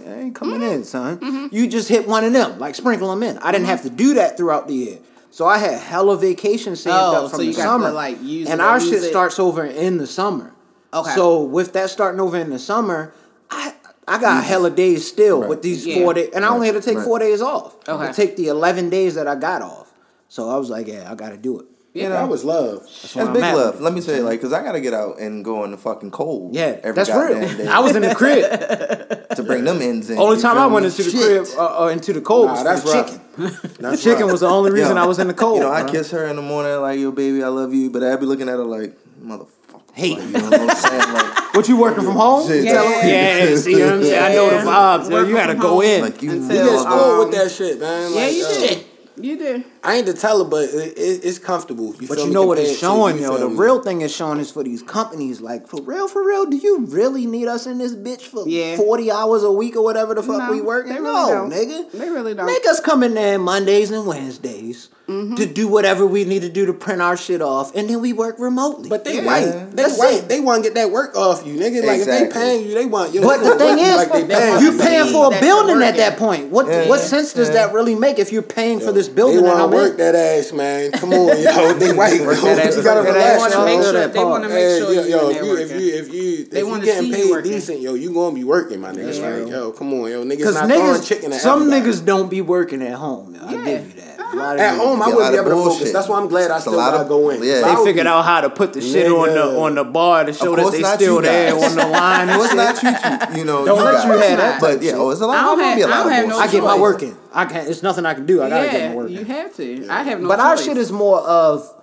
[0.07, 0.71] I ain't coming Mm-hmm.
[0.71, 1.49] in, son.
[1.51, 3.38] You just hit one of them, like sprinkle them in.
[3.39, 4.97] I didn't have to do that throughout the year.
[5.38, 7.91] So I had hella vacation saved Oh, up from so you the got to, summer.
[7.91, 9.10] like, use and it our lose shit it.
[9.10, 10.52] starts over in the summer.
[10.91, 11.13] Okay.
[11.13, 13.13] So with that starting over in the summer,
[13.52, 13.76] I
[14.08, 15.50] I got hella days still Right.
[15.50, 16.02] with these Yeah.
[16.02, 17.06] four days, and I only had to take Right.
[17.06, 17.76] four days off.
[17.88, 18.08] Okay.
[18.08, 19.93] To take the eleven days that I got off.
[20.28, 21.67] So I was like, yeah, I got to do it.
[21.97, 22.10] Yeah.
[22.10, 22.81] That was love.
[22.83, 23.73] That's That's big love.
[23.75, 23.81] with.
[23.83, 26.53] Let me say, like, cause I gotta get out and go in the fucking cold.
[26.55, 27.57] Yeah, every that's goddamn real.
[27.57, 29.29] day I was in the crib.
[29.38, 30.17] to bring them ends in.
[30.17, 30.89] Only time I went me?
[30.91, 33.10] into the crib uh, uh, into the cold Nah, was that's for the rough.
[33.10, 33.21] chicken.
[33.91, 34.31] The chicken rough.
[34.31, 35.57] was the only reason Yo, I was in the cold.
[35.57, 35.91] You know, I bro.
[35.91, 38.49] kiss her in the morning like, "Yo, baby, I love you," but I be looking
[38.49, 39.47] at her like, "Motherfucker."
[39.93, 40.17] Hate.
[40.19, 41.13] Like, you know what I'm saying?
[41.13, 42.47] Like, What you working from home?
[42.47, 42.65] Shit.
[42.65, 43.05] Yeah.
[43.07, 43.55] yeah.
[43.55, 44.23] See what I'm saying?
[44.23, 44.63] I know the Yeah.
[44.65, 45.10] vibes.
[45.10, 45.23] yo.
[45.23, 45.81] You got to go home.
[45.83, 46.01] in.
[46.01, 46.31] like you.
[46.33, 48.13] Until- You know, get Um, spoiled with that shit, man.
[48.13, 48.86] Yeah, you uh, did.
[49.19, 49.63] You did.
[49.84, 51.95] I ain't to tell her, but it, it, it's comfortable.
[51.99, 53.38] You But you know what it's showing, you, yo.
[53.38, 53.56] The me?
[53.56, 55.41] real thing is showing is for these companies.
[55.41, 58.77] Like, for real, for real, do you really need us in this bitch for Yeah.
[58.77, 60.93] 40 hours a week or whatever the fuck No, we working?
[60.93, 61.51] really no, don't.
[61.51, 61.91] nigga.
[61.91, 62.45] They really don't.
[62.45, 65.35] Make us come in there Mondays and Wednesdays Mm-hmm.
[65.35, 68.11] to do whatever we need to do to print our shit off, and then we
[68.11, 68.89] work remotely.
[68.89, 69.25] But they Yeah.
[69.25, 69.45] white.
[69.71, 70.15] They That's white.
[70.15, 70.27] it.
[70.27, 71.85] They want to get that work off you, nigga.
[71.85, 73.21] Like if they paying you, they want you.
[73.21, 74.77] But the thing is, like they paying you you.
[74.79, 76.51] paying for a building at that point.
[76.51, 77.53] What Yeah, what sense does yeah.
[77.67, 80.51] that really make if you're paying for this building that want to work that ass,
[80.51, 80.91] man.
[80.91, 81.73] Come on, yo.
[81.79, 82.19] They white.
[82.27, 84.77] Work that you gotta work that relax, ass, wanna make sure- that they wanna make
[84.77, 86.83] sure yo, you yo, in if you, if you, if you, They if you wanna
[86.85, 89.17] getting see you paid decent, yo, you gonna be working, my nigga.
[89.17, 89.29] Yeah.
[89.43, 92.81] Like, yo, come on, yo, niggas Because not niggas, chicken some niggas don't be working
[92.81, 93.35] at home.
[93.35, 93.47] yo.
[93.47, 93.63] I Yeah.
[93.77, 93.96] give you
[94.35, 94.57] that.
[94.57, 95.93] A At home, I wouldn't be of able to focus.
[95.93, 97.43] That's why I'm glad I still gotta of- go in.
[97.43, 97.61] yeah.
[97.61, 100.25] They I figured be- out how to put the shit on the on the bar
[100.25, 102.29] to show that they not still there on the line.
[102.29, 103.65] and No, it's not you, two, you know.
[103.65, 105.37] Don't you let you have that But yeah, oh, it's a lot.
[105.37, 106.39] I don't I'm gonna be a have- lot of no.
[106.39, 107.17] I get my work in.
[107.33, 107.69] I can't.
[107.69, 108.41] It's nothing I can do.
[108.41, 109.25] I gotta yeah, get my work you in.
[109.25, 109.87] have to.
[109.89, 110.27] I have no.
[110.27, 111.73] But our shit is more of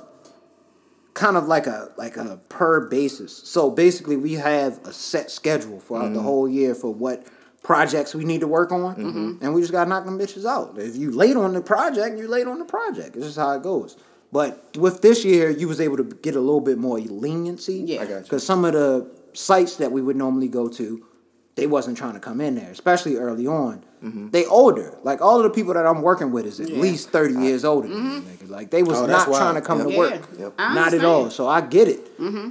[1.14, 3.36] kind of like a like a per basis.
[3.44, 6.22] So basically, we have a set schedule throughout the mm-hmm.
[6.22, 7.24] whole year for what
[7.64, 9.44] projects we need to work on, mm-hmm.
[9.44, 10.78] and we just gotta knock them bitches out.
[10.78, 13.16] If you late on the project, you late on the project.
[13.16, 13.96] It's just how it goes.
[14.30, 17.84] But with this year, you was able to get a little bit more leniency.
[17.86, 18.02] Yeah.
[18.02, 18.20] I got you.
[18.22, 21.06] Because some of the sites that we would normally go to,
[21.54, 23.84] they wasn't trying to come in there, especially early on.
[24.02, 24.30] Mm-hmm.
[24.30, 24.98] They older.
[25.02, 26.80] Like all of the people that I'm working with is at Yeah.
[26.80, 28.28] least thirty years older than mm-hmm.
[28.28, 28.36] me.
[28.36, 28.50] Nigga.
[28.50, 29.40] Like they was Oh, not wild.
[29.40, 29.86] trying to come Yep.
[29.86, 29.98] to Yeah.
[29.98, 30.28] work.
[30.38, 30.58] Yep.
[30.58, 31.30] Not at all.
[31.30, 32.18] So I get it.
[32.18, 32.48] Mm-hmm.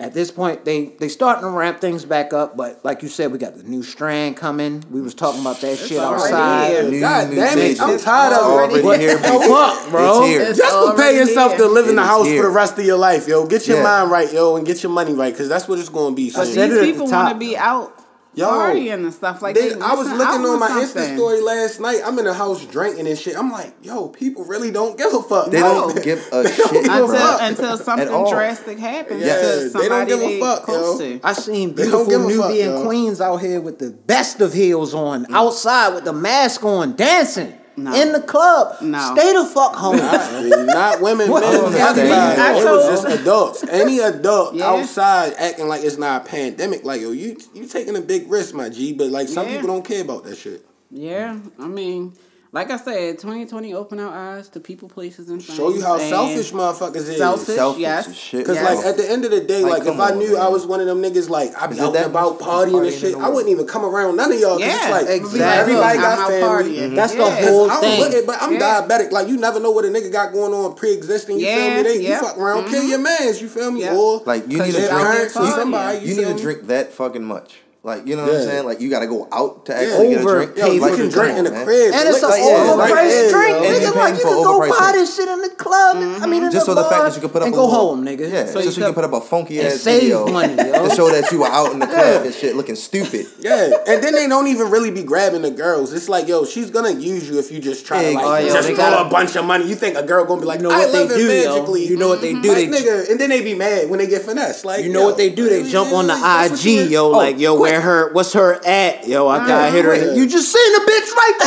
[0.00, 3.32] At this point, they they starting to ramp things back up, but like you said,
[3.32, 4.84] we got the new strand coming.
[4.92, 6.68] We was talking about that shit outside.
[6.70, 6.82] here.
[6.88, 7.80] New- God new damn it.
[7.80, 8.38] I'm tired of
[8.72, 8.84] it.
[8.84, 10.20] already here, fuck, bro?
[10.22, 10.40] It's here.
[10.42, 11.62] It's Just prepare yourself here.
[11.62, 13.44] to live in the It is house for the rest of your life, yo.
[13.46, 13.82] Get your Yeah.
[13.82, 16.28] mind right, yo, and get your money right, because that's what it's going to be.
[16.28, 16.54] I soon.
[16.54, 17.92] said it at These people want to be out
[18.38, 19.82] Yo, partying and stuff like They- that.
[19.82, 21.02] I was looking on my something.
[21.02, 22.00] Insta story last night.
[22.04, 23.36] I'm in the house drinking and shit.
[23.36, 25.50] I'm like, yo, people really don't give a fuck.
[25.50, 25.74] They bro.
[25.92, 27.36] don't give a shit, give until bro.
[27.40, 31.18] until something drastic happens Yeah, to they don't somebody give a fuck, close yo.
[31.18, 31.20] to.
[31.24, 32.30] I seen beautiful give a
[32.76, 36.94] fuck, queens out here with the best of heels on, outside with the mask on,
[36.96, 37.94] dancing No.
[37.94, 38.80] in the club.
[38.82, 39.14] No.
[39.16, 39.96] Stay the fuck home.
[39.96, 42.58] Not, not women, men, I everybody.
[42.60, 43.64] It was just adults.
[43.68, 44.68] Any adult Yeah.
[44.70, 48.54] outside acting like it's not a pandemic, like yo, you you taking a big risk,
[48.54, 48.92] my G.
[48.92, 49.54] But like some Yeah.
[49.56, 50.64] people don't care about that shit.
[50.90, 52.14] Yeah, I mean,
[52.50, 55.54] like I said, 2020 opened our eyes to people, places, and things.
[55.56, 57.18] Show you how selfish motherfuckers is.
[57.18, 58.14] Selfish, Selfish yes.
[58.14, 58.76] shit, Cause yes.
[58.76, 60.40] like at the end of the day, Like, like, if come I knew man.
[60.42, 62.94] I was one of them niggas, like I'd be out and about partying partying and
[62.94, 64.58] shit, I wouldn't even come around none of y'all.
[64.58, 65.42] Cause yeah, it's like Exactly.
[65.74, 66.72] everybody I'm got out family.
[66.78, 66.94] partying.
[66.96, 67.48] That's the Yeah.
[67.48, 68.00] whole I'm thing.
[68.00, 68.80] looking, but I'm Yeah.
[68.86, 69.10] diabetic.
[69.12, 71.38] Like you never know what a nigga got going on pre-existing.
[71.38, 71.82] You feel Yeah, me?
[71.82, 72.14] They, yeah.
[72.20, 72.88] You fuck around, kill mm-hmm.
[72.90, 73.42] your mans.
[73.42, 73.80] You feel me?
[73.82, 73.94] Yeah.
[73.94, 75.32] Or Like you need to you're their out there drink.
[75.32, 75.54] parents or partying.
[75.54, 75.98] somebody.
[76.06, 77.56] You need to drink that fucking much.
[77.84, 78.64] Like you know what I'm saying?
[78.66, 80.58] Like you got to go out to actually get a Over drink.
[80.58, 81.94] Yo, you Like, can drink in the crib.
[81.94, 83.70] And it's an Like, yeah, overpriced right drink, yo.
[83.70, 83.94] Nigga.
[83.94, 84.94] Like you can go overpriced buy drink.
[85.06, 85.96] this shit in the club.
[86.20, 87.56] I mean, in Just the so the fact that you can put up and a
[87.56, 88.30] go little- home, nigga.
[88.30, 90.54] Yeah, So so, you you can put up a funky And ass save video money,
[90.56, 90.88] yo.
[90.88, 93.26] to show that you were out in the club and shit, looking stupid.
[93.38, 95.92] Yeah, and then they don't even really be grabbing the girls.
[95.92, 98.68] It's like, yo, she's gonna use you if you just try to like Oh, just
[98.74, 99.68] throw a bunch of money.
[99.68, 101.86] You think a girl gonna be like, You I what they love do, it magically?
[101.86, 102.52] You know what they do?
[102.54, 104.64] Nigga, and then they be mad when they get finessed.
[104.64, 105.48] Like, You know what they do?
[105.48, 106.22] They jump on the really?
[106.24, 107.67] That's what you IG, yo, Oh, like, yo, quick.
[107.70, 109.06] Where her, what's her at?
[109.06, 110.14] Yo, I gotta hit her.
[110.14, 111.38] You just seen the bitch right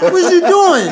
[0.00, 0.10] there.
[0.12, 0.88] what you doing?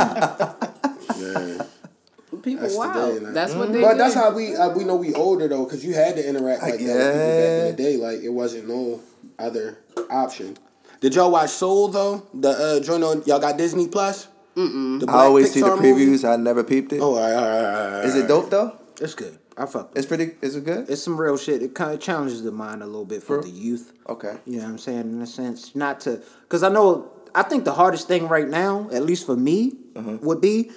[2.42, 3.14] People That's the wild.
[3.14, 3.32] day, man.
[3.32, 3.80] that's what they.
[3.80, 3.98] But do.
[3.98, 6.72] that's how we uh, we know we older though, because you had to interact like
[6.72, 7.96] that with people back in the day.
[7.96, 9.00] Like it wasn't no
[9.38, 9.78] other
[10.10, 10.58] option.
[11.00, 12.26] Did y'all watch Soul though?
[12.34, 14.28] The uh, joint on y'all got Disney Plus.
[14.56, 16.06] I always see the Pixar movie?
[16.06, 16.28] previews.
[16.30, 17.00] I never peeped it.
[17.00, 18.16] Oh, all right, all right, all right, all right.
[18.16, 18.76] it dope though?
[19.00, 19.38] It's good.
[19.56, 19.92] I fuck.
[19.94, 20.32] It's pretty.
[20.42, 20.90] Is it good?
[20.90, 21.62] It's some real shit.
[21.62, 23.92] It kind of challenges the mind a little bit for For- the youth.
[24.08, 24.36] Okay.
[24.46, 25.00] You know what I'm saying?
[25.00, 28.88] In a sense, not to, because I know, I think the hardest thing right now,
[28.92, 30.18] at least for me, Uh-huh.
[30.22, 30.70] would be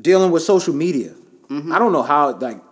[0.00, 1.14] dealing with social media.
[1.48, 1.72] Mm-hmm.
[1.72, 2.62] I don't know how, like,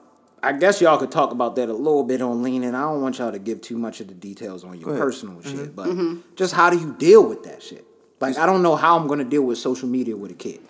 [0.43, 2.75] I guess y'all could talk about that a little bit on leaning.
[2.75, 5.57] I don't want y'all to give too much of the details on your personal Mm-hmm.
[5.57, 7.85] shit, but just how do you deal with that shit?
[8.21, 10.61] Like, I don't know how I'm going to deal with social media with a kid.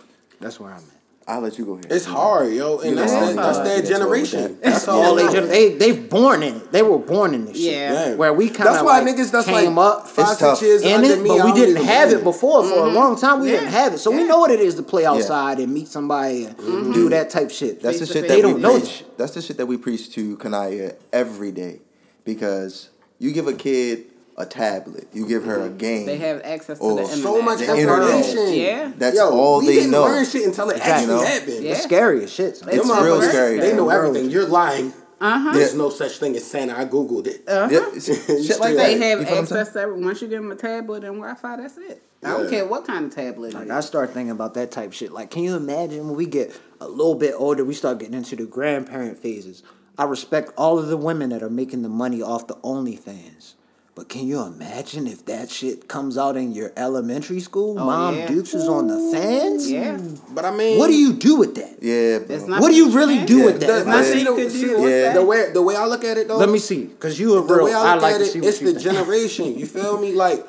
[0.40, 0.97] That's where I'm at.
[1.28, 1.84] I'll let you go here.
[1.90, 4.58] It's hard, yo, and that's that, that's their gonna get into it with generation.
[4.62, 6.72] That's all All they they, gen- they they've born in it.
[6.72, 7.72] They were born in this shit.
[7.72, 8.08] Yeah.
[8.08, 8.14] Yeah.
[8.14, 10.40] Where we kind of That's why like niggas that's came like up five, It's six
[10.40, 10.62] tough.
[10.62, 11.28] years in it, me.
[11.28, 12.96] but we didn't have it before for a mm-hmm.
[12.96, 13.40] long time.
[13.40, 13.60] We Yeah.
[13.60, 16.46] didn't have it, so we know what it is to play outside and meet somebody
[16.46, 16.92] and mm-hmm.
[16.92, 17.82] do that type shit.
[17.82, 18.78] That's the Face to shit that They we don't know.
[19.18, 21.80] That's the shit that we preach to Kanaya every day,
[22.24, 22.88] because
[23.18, 24.06] you give a kid
[24.38, 26.06] a tablet, you give her a game.
[26.06, 27.18] They have access to the so internet.
[27.22, 28.08] so much The internet.
[28.14, 28.54] information.
[28.54, 28.92] Yeah.
[28.96, 30.04] That's Yo, all we they didn't know.
[30.04, 30.92] learn shit until it Exactly.
[30.92, 31.26] actually You know?
[31.26, 31.64] happened.
[31.64, 31.70] Yeah.
[31.72, 32.56] It's scary as shit.
[32.56, 32.68] son.
[32.70, 34.30] It's Them real motherfuckers, scary, They know everything.
[34.30, 34.92] You're lying.
[35.20, 35.52] Uh-huh.
[35.52, 36.78] There's no such thing as Santa.
[36.78, 37.42] I googled it.
[37.48, 37.68] Uh-huh.
[37.70, 38.86] Yeah, shit like that.
[38.86, 39.60] They have You feel what I'm saying?
[39.60, 41.56] access to every, once you give them a tablet and Wi-Fi.
[41.56, 42.02] That's it.
[42.22, 42.50] I don't Yeah.
[42.50, 43.52] care what kind of tablet.
[43.54, 45.10] Like it I start thinking about that type shit.
[45.12, 48.36] Like, can you imagine when we get a little bit older, we start getting into
[48.36, 49.64] the grandparent phases.
[49.98, 53.54] I respect all of the women that are making the money off the OnlyFans.
[53.98, 57.76] But can you imagine if that shit comes out in your elementary school?
[57.76, 58.28] Oh, Mom yeah.
[58.28, 59.68] Dukes is on the fans?
[59.68, 59.98] Yeah.
[60.30, 61.82] But I mean, What do you do with that?
[61.82, 62.46] Yeah, bro.
[62.46, 63.44] Not What do you really do Yeah.
[63.46, 63.66] with that?
[63.66, 65.74] Does Like, not see see the- the, see see the- the, the way the way
[65.74, 66.36] I look at it though.
[66.36, 67.64] Let me see, because you a the real.
[67.64, 68.78] way I I look like at to it, see what it's the think.
[68.82, 69.58] generation.
[69.58, 70.12] You feel me?
[70.12, 70.46] Like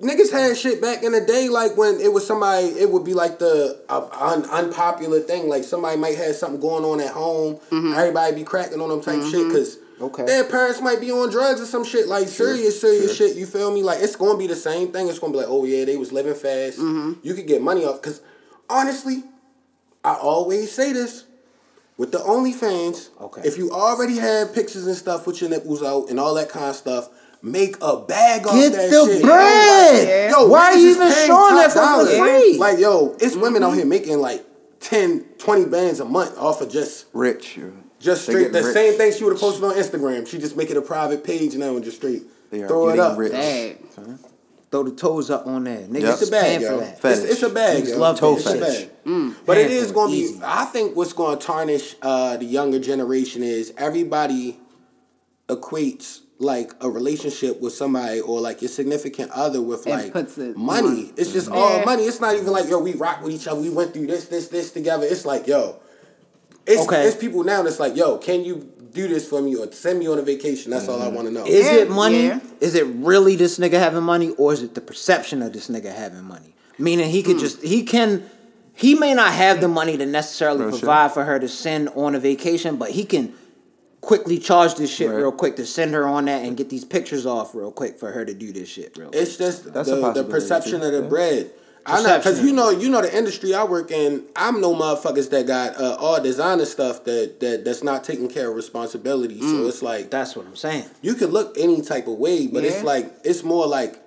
[0.00, 1.48] niggas had shit back in the day.
[1.48, 5.48] Like when it was somebody, it would be like the uh, un, unpopular thing.
[5.48, 7.58] Like somebody might have something going on at home.
[7.72, 9.78] Everybody be cracking on them type shit because.
[10.02, 10.24] Okay.
[10.24, 13.36] Their parents might be on drugs or some shit like serious, serious shit.
[13.36, 13.82] You feel me?
[13.82, 15.08] Like it's gonna be the same thing.
[15.08, 16.78] It's gonna be like, oh yeah, they was living fast.
[16.78, 17.20] Mm-hmm.
[17.22, 18.20] You could get money off because
[18.68, 19.22] honestly,
[20.04, 21.24] I always say this
[21.96, 23.10] with the OnlyFans.
[23.20, 23.42] Okay.
[23.44, 26.66] If you already have pictures and stuff with your nipples out and all that kind
[26.66, 27.08] of stuff,
[27.42, 29.22] make a bag off Get that the shit.
[29.22, 30.08] bread.
[30.08, 30.30] Yeah.
[30.30, 32.58] Yo, Why are you even paying showing that top for, for free?
[32.58, 33.78] Like, yo, it's women out mm-hmm.
[33.78, 34.44] here making like
[34.80, 37.58] 10, 20 bands a month off of just rich.
[38.02, 38.12] Yo.
[38.12, 38.74] just straight the rich.
[38.74, 40.26] same thing she would have posted on Instagram.
[40.26, 42.98] She just make it a private page now and just straight They are throw it
[42.98, 43.18] up.
[43.18, 43.32] rich.
[43.32, 44.18] Dang.
[44.70, 45.90] Throw the toes up on that.
[45.90, 46.12] Niggas Yep.
[46.14, 46.70] It's a bag, paying yo.
[46.70, 46.92] for that.
[46.92, 47.30] It's, Fetish.
[47.30, 47.86] it's a bag.
[47.88, 47.98] Yo.
[47.98, 48.78] love Toe it's a fetish.
[48.84, 48.90] bag.
[49.04, 49.12] Mm.
[49.30, 49.34] Mm.
[49.44, 50.24] But it Paying is for going to it, be.
[50.24, 50.40] easy.
[50.42, 54.58] I think what's going to tarnish uh, the younger generation is everybody
[55.48, 60.56] equates like a relationship with somebody or like your significant other with like puts it
[60.56, 61.12] money.
[61.16, 61.54] It's just mm.
[61.54, 62.04] all money.
[62.04, 63.60] It's not even like yo, we rock with each other.
[63.60, 65.04] We went through this, this, this together.
[65.08, 65.80] It's like yo,
[66.66, 67.06] it's Okay.
[67.06, 70.06] it's people now that's like yo, can you do this for me or send me
[70.06, 70.70] on a vacation?
[70.70, 71.14] That's all I mm-hmm.
[71.14, 71.46] want to know.
[71.46, 72.26] Is Yeah, it money?
[72.26, 72.40] yeah.
[72.60, 75.94] Is it really this nigga having money, or is it the perception of this nigga
[75.94, 76.54] having money?
[76.78, 77.40] Meaning he could hmm.
[77.42, 78.28] just he can
[78.74, 80.80] he may not have the money to necessarily Real shit.
[80.80, 83.34] provide for her to send on a vacation, but he can
[84.00, 85.16] quickly charge this shit Right.
[85.16, 88.10] real quick to send her on that and get these pictures off real quick for
[88.12, 89.22] her to do this shit real quick.
[89.22, 91.08] It's just That's a the, the perception of the Yeah.
[91.08, 91.50] bread.
[91.84, 94.24] I because you know you know the industry I work in.
[94.36, 98.48] I'm no motherfuckers that got uh, all designer stuff that that that's not taking care
[98.50, 99.40] of responsibility.
[99.40, 100.88] So it's like That's what I'm saying.
[101.00, 104.01] you can look any type of way, but it's like it's more like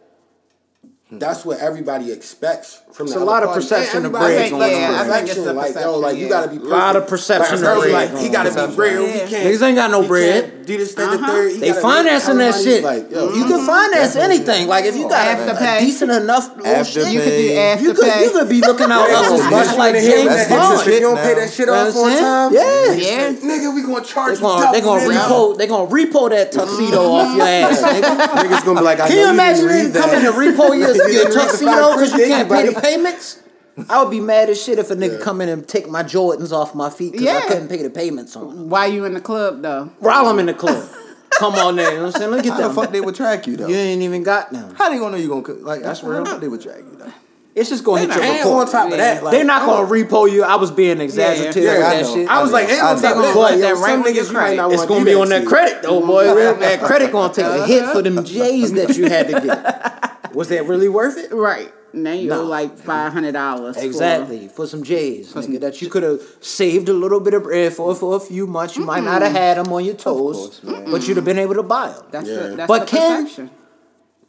[1.11, 3.61] that's what everybody expects from It's the a lot of party.
[3.61, 4.91] perception And of everybody bread expects going on.
[4.91, 5.43] Yeah, I think it's perfection.
[5.45, 6.71] the Like yo, perception, like you gotta be perfect.
[6.71, 8.69] Lot of perception Like, of bread like, he gotta on.
[8.71, 9.01] be real.
[9.07, 9.13] Yeah.
[9.13, 9.47] He can't.
[9.47, 10.65] Niggas ain't got no bread.
[10.65, 11.27] Do this thing Uh-huh.
[11.31, 11.51] third.
[11.51, 12.83] He They financing that shit.
[12.83, 14.67] Like yo, you can finance anything.
[14.67, 15.79] Like if you got a, a Afterpay.
[15.81, 17.57] decent enough little After shit, You could do Hey.
[17.73, 18.23] after you could pay.
[18.23, 20.87] you could be looking out Yeah, much much like James Bond.
[20.87, 21.21] you don't now.
[21.23, 22.93] pay that shit off what on time, Yeah.
[22.93, 23.31] Yeah.
[23.33, 27.11] nigga, we gonna charge They you gonna they gonna repo they gonna repo that tuxedo
[27.11, 27.81] off your ass.
[27.83, 28.17] Nigga.
[28.41, 30.31] Niggas gonna be like, I Can know you you imagine didn't them read coming to
[30.31, 30.57] that.
[30.57, 33.41] repo your, You your didn't read tuxedo because you can't pay the payments?
[33.89, 36.51] I would be mad as shit if a nigga come in and take my Jordans
[36.53, 38.69] off my feet because I couldn't pay the payments on them.
[38.69, 39.85] Why you in the club though?
[39.99, 40.89] While I'm in the club.
[41.37, 42.31] Come on there, you know what I'm saying?
[42.31, 43.67] Look at get How the fuck they would track you though?
[43.67, 44.73] You ain't even got them.
[44.75, 45.59] How they gonna know you gonna?
[45.59, 46.23] Like that's real.
[46.25, 47.11] How they would track you though?
[47.55, 48.69] It's just gonna hit your And on report.
[48.69, 48.97] top of Yeah.
[49.15, 50.43] that, like, They're not gonna repo you.
[50.43, 52.27] I was being exaggerative Yeah, with I that shit.
[52.29, 54.13] I was like, and on I top of that, But like, that some right when
[54.13, 54.73] niggas you you might credit.
[54.73, 56.25] It's gonna be on that credit though, boy.
[56.25, 58.27] that credit gonna take a hit for them uh-huh.
[58.27, 60.01] J's that you had to get.
[60.35, 61.31] Was that really worth it?
[61.33, 61.73] Right.
[61.93, 62.41] Now you No.
[62.41, 63.77] owe like five hundred dollars.
[63.77, 67.71] Exactly for some J's, nigga, that you could have saved a little bit of bread
[67.73, 68.75] for for a few months.
[68.75, 71.55] You might not have had them on your toes, course, but you'd have been able
[71.55, 72.03] to buy them.
[72.11, 72.35] That's Yeah.
[72.47, 73.49] the, that's But the can- perception.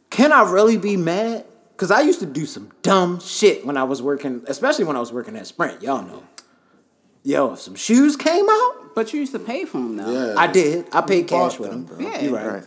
[0.09, 1.43] Can I really be mad?
[1.75, 4.99] Cause I used to do some dumb shit when I was working, especially when I
[4.99, 5.83] was working at Sprint.
[5.83, 6.23] Y'all know.
[7.23, 10.09] Yo, if some shoes came out, But you used to pay for them though.
[10.11, 10.33] Yeah.
[10.37, 10.87] I did.
[10.91, 12.01] I paid cash with them, them.
[12.01, 12.21] Yeah.
[12.21, 12.47] you right.
[12.47, 12.63] Right.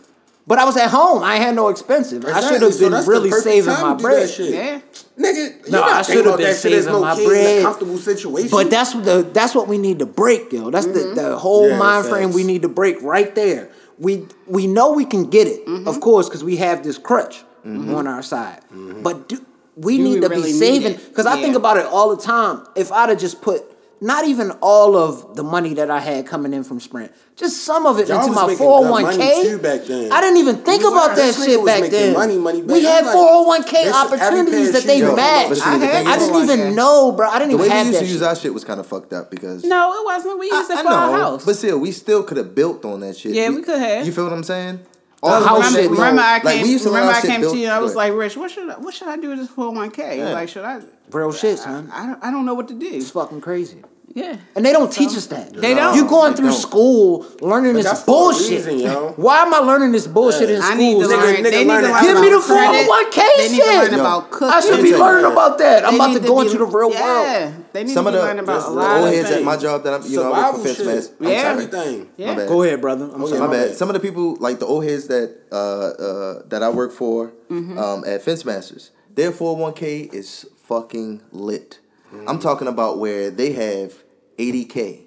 [0.47, 1.21] But I was at home.
[1.23, 2.25] I had no expensive.
[2.25, 4.29] I should have been that's the really saving my bread.
[4.29, 4.53] shit.
[4.53, 4.81] Yeah.
[5.17, 6.71] Nigga, you No, gotta I should have been that shit.
[6.71, 7.63] There's saving no my kid in a bread.
[7.63, 8.49] comfortable situation.
[8.49, 10.69] But that's the that's what we need to break, yo.
[10.71, 11.15] That's the, mm-hmm.
[11.15, 13.69] the whole Yeah, mind frame we need to break right there.
[13.99, 15.87] We we know we can get it, Mm-hmm.
[15.87, 17.93] of course, because we have this crutch mm-hmm.
[17.93, 18.61] on our side.
[18.73, 19.03] Mm-hmm.
[19.03, 21.07] But do, we Do need we to really be saving it?
[21.09, 22.65] because I think about it all the time.
[22.75, 23.61] If I'd have just put
[24.03, 27.85] not even all of the money that I had coming in from Sprint, just some
[27.85, 29.55] of it Y'all into was my making four good hundred one money, k.
[29.57, 30.11] back then.
[30.11, 31.15] I didn't even think about were.
[31.17, 32.13] that shit was back then.
[32.13, 33.03] money, money we back.
[33.03, 35.61] had four hundred one k this- every pair opportunities that they matched.
[35.65, 36.75] I had I didn't even 401k.
[36.75, 37.29] know, bro.
[37.29, 38.27] I didn't The even way we used that to use shit.
[38.27, 40.39] our shit was kind of fucked up because No, it wasn't.
[40.39, 41.45] We used it I for our house.
[41.45, 43.33] but still, we still could have built on that shit.
[43.33, 44.05] Yeah, we could have.
[44.05, 44.79] You feel what I'm saying?
[45.23, 46.65] All the house shit shit, we- remember I came.
[46.65, 47.67] used to let remember I came to you.
[47.67, 49.77] I was like, Rich, what should I, what should I do with this four hundred
[49.77, 50.33] one k?
[50.33, 50.81] Like, should I?
[51.11, 51.91] Real shit, son.
[51.93, 52.23] I don't.
[52.23, 52.87] I don't know what to do.
[52.87, 53.83] It's fucking crazy.
[54.13, 54.35] Yeah.
[54.55, 55.53] And they don't teach us that.
[55.53, 55.95] They don't.
[55.95, 56.59] You going They through don't.
[56.59, 58.65] school learning But this that's for a bullshit.
[58.65, 59.13] reason, yo.
[59.15, 61.09] Why am I learning this bullshit in I need school?
[61.09, 61.35] to learn.
[61.35, 62.87] nigga they need to learn learn Give me the about credit.
[62.89, 64.47] 401k They need to learn about cooking.
[64.49, 64.97] I should be Yeah.
[64.97, 65.85] learning about that.
[65.87, 66.97] I'm about need to go be- into the real world.
[66.99, 69.13] Yeah, they need Some to of be the, learning about a the lot old of
[69.13, 70.85] heads at my job that I'm, you know, I work Survival for Fence shit.
[70.87, 71.11] Mass.
[71.21, 71.51] I'm Yeah.
[71.51, 72.09] Everything.
[72.17, 72.35] Yeah.
[72.47, 73.09] Go ahead, brother.
[73.13, 73.39] I'm sorry.
[73.39, 73.67] My my bad.
[73.69, 73.77] bad.
[73.77, 77.31] Some of the people, like the old heads that uh, uh, that I work for
[77.49, 77.77] Mm-hmm.
[77.77, 81.79] um, at Fence Masters, their 401k is fucking lit.
[82.13, 82.27] Mm-hmm.
[82.29, 83.93] I'm talking about where they have
[84.37, 85.03] 80k,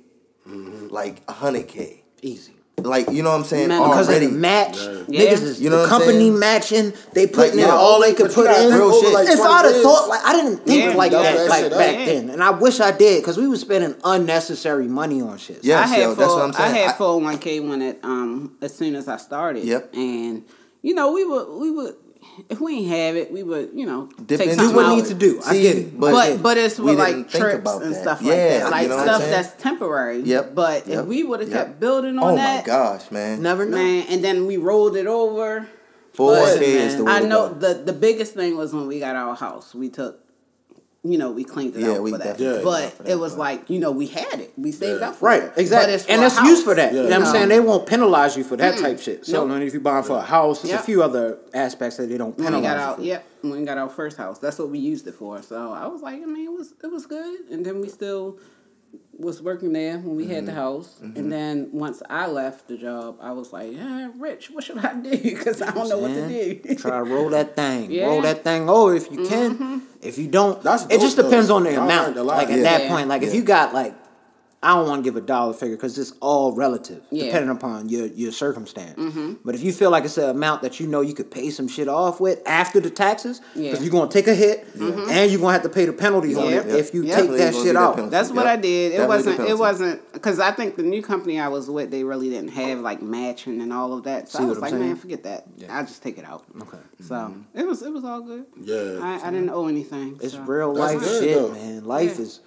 [0.48, 0.88] Mm-hmm.
[0.88, 2.00] like 100k.
[2.22, 2.52] Easy.
[2.78, 3.68] Like, you know what I'm saying?
[3.68, 4.26] Man, Because Already.
[4.26, 5.26] of the match, Yeah.
[5.32, 6.38] niggas is You know the company saying?
[6.38, 6.92] matching.
[7.14, 8.52] They putting Like, in all they could put in.
[8.54, 9.12] think Real shit.
[9.14, 11.72] like, if I'd have thought, like I didn't think Yeah, like you that, like shit
[11.72, 11.78] up.
[11.78, 12.04] back Yeah.
[12.06, 15.60] then, and I wish I did because we was spending unnecessary money on shit.
[15.62, 15.80] Yeah.
[15.80, 16.74] I had yo, that's what I'm saying.
[16.74, 19.64] I had I- full one k when it um as soon as I started.
[19.64, 19.94] Yep.
[19.94, 20.44] And
[20.82, 21.94] you know we would we would
[22.48, 24.96] if we ain't have it we would you know Dip take into do what out.
[24.96, 25.40] needs to do.
[25.44, 26.00] I See, get it.
[26.00, 28.02] but- But but it's we with like trips and that.
[28.02, 30.20] stuff Yeah, like that, you like know stuff that's temporary.
[30.22, 31.66] Yep, But yep, if we would have yep.
[31.66, 33.42] kept building on Oh my that, gosh, man.
[33.42, 33.76] Never know.
[33.76, 35.68] man, and then we rolled it over.
[36.16, 37.54] 401k But, is the way I to know go.
[37.54, 39.74] the the biggest thing was when we got our house.
[39.74, 40.23] We took,
[41.06, 42.24] you know, we cleaned it Yeah, out we for that.
[42.38, 44.52] definitely did but for that, it was but- like you know we had it.
[44.56, 45.08] We saved Yeah.
[45.10, 45.52] up for Right, it.
[45.56, 45.92] exactly.
[45.96, 46.92] But and for a it's used for that.
[46.94, 47.48] You know what I'm saying?
[47.50, 48.80] They won't penalize you for that mm.
[48.80, 49.26] type shit.
[49.26, 49.60] So Nope.
[49.62, 50.80] if you buying for a house, there's Yep.
[50.80, 53.02] a few other aspects that they don't When we penalize got you out, for.
[53.02, 53.24] yep.
[53.42, 55.42] When we got our first house, that's what we used it for.
[55.42, 57.40] So I was like, I mean, it was it was good.
[57.50, 58.38] And then we still
[59.16, 60.60] was working there when we had the Mm-hmm.
[60.60, 60.98] house.
[61.00, 64.94] And then once I left the job, I was like, yeah, Rich, what should I
[64.94, 65.10] do?
[65.16, 66.74] Because I don't know what to do.
[66.76, 67.90] Try to roll that thing.
[67.90, 68.06] Yeah.
[68.06, 69.82] Roll that thing over if you can.
[70.02, 71.56] If you don't, That's it just depends though.
[71.56, 71.88] on the amount.
[72.08, 72.36] learned a lot.
[72.38, 72.78] Like at Yeah.
[72.78, 73.94] that point, like if you got like,
[74.64, 77.26] I don't want to give a dollar figure because it's all relative, Yeah.
[77.26, 78.98] depending upon your your circumstance.
[78.98, 79.34] Mm-hmm.
[79.44, 81.68] But if you feel like it's an amount that you know you could pay some
[81.68, 83.80] shit off with after the taxes, because Yeah.
[83.80, 85.10] you're gonna take a hit mm-hmm.
[85.10, 86.60] and you're gonna have to pay the penalty on Yeah.
[86.60, 87.16] it if you Yeah.
[87.16, 87.94] take Definitely that shit do that out.
[87.96, 88.10] penalty.
[88.10, 88.92] That's what I did.
[88.94, 89.48] It Definitely wasn't.
[89.50, 92.80] It wasn't because I think the new company I was with, they really didn't have
[92.80, 94.30] like matching and all of that.
[94.30, 94.82] So See I was like, saying?
[94.82, 95.46] man, forget that.
[95.68, 96.44] I just take it out.
[96.62, 96.78] Okay.
[97.02, 97.58] So mm-hmm.
[97.58, 98.46] it was it was all good.
[98.58, 98.98] Yeah.
[99.02, 100.18] I, I didn't owe anything.
[100.22, 100.40] It's so.
[100.42, 101.52] real That's life shit, though.
[101.52, 101.84] man.
[101.84, 102.40] Life is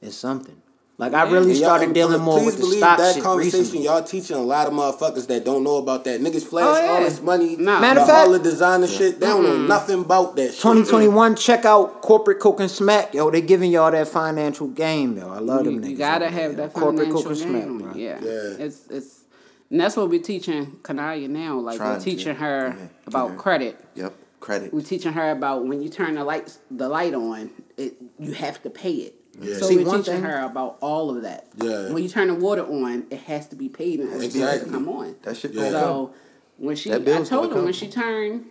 [0.00, 0.60] is something.
[0.96, 3.24] Like I really And started and dealing more please with the believe stock that shit
[3.24, 3.84] conversation recently.
[3.86, 6.20] y'all teaching a lot of motherfuckers that don't know about that.
[6.20, 6.90] Niggas flash Oh, yeah.
[6.92, 7.80] all this money, Nah.
[7.80, 9.18] Matter of the- all the designer shit.
[9.18, 10.60] They don't know nothing about that shit.
[10.60, 13.12] 2021, check out Corporate Coke and Smack.
[13.12, 15.30] Yo, they giving y'all that financial game, yo.
[15.32, 15.98] I love You, them you niggas.
[15.98, 16.80] gotta have there, that yo.
[16.82, 17.36] Corporate Coke and.
[17.38, 17.92] Smack, bro.
[17.96, 18.20] Yeah.
[18.22, 18.30] Yeah.
[18.64, 19.24] it's it's
[19.72, 21.58] and that's what we're teaching Kanaya now.
[21.58, 22.04] Like Trying we're to.
[22.04, 22.86] teaching her Yeah.
[23.08, 23.36] about Yeah.
[23.36, 23.80] credit.
[23.96, 24.12] Yep.
[24.38, 24.72] Credit.
[24.72, 28.62] We're teaching her about when you turn the lights the light on, it you have
[28.62, 29.14] to pay it.
[29.40, 29.56] Yeah.
[29.56, 31.48] So See, we're teaching thing- her about all of that.
[31.56, 31.90] Yeah.
[31.90, 34.66] When you turn the water on, it has to be paid in order Exactly.
[34.70, 35.16] to come on.
[35.22, 35.70] That shit Yeah.
[35.70, 35.80] gonna.
[35.80, 36.14] So
[36.58, 38.46] when she, I told gonna her when she turned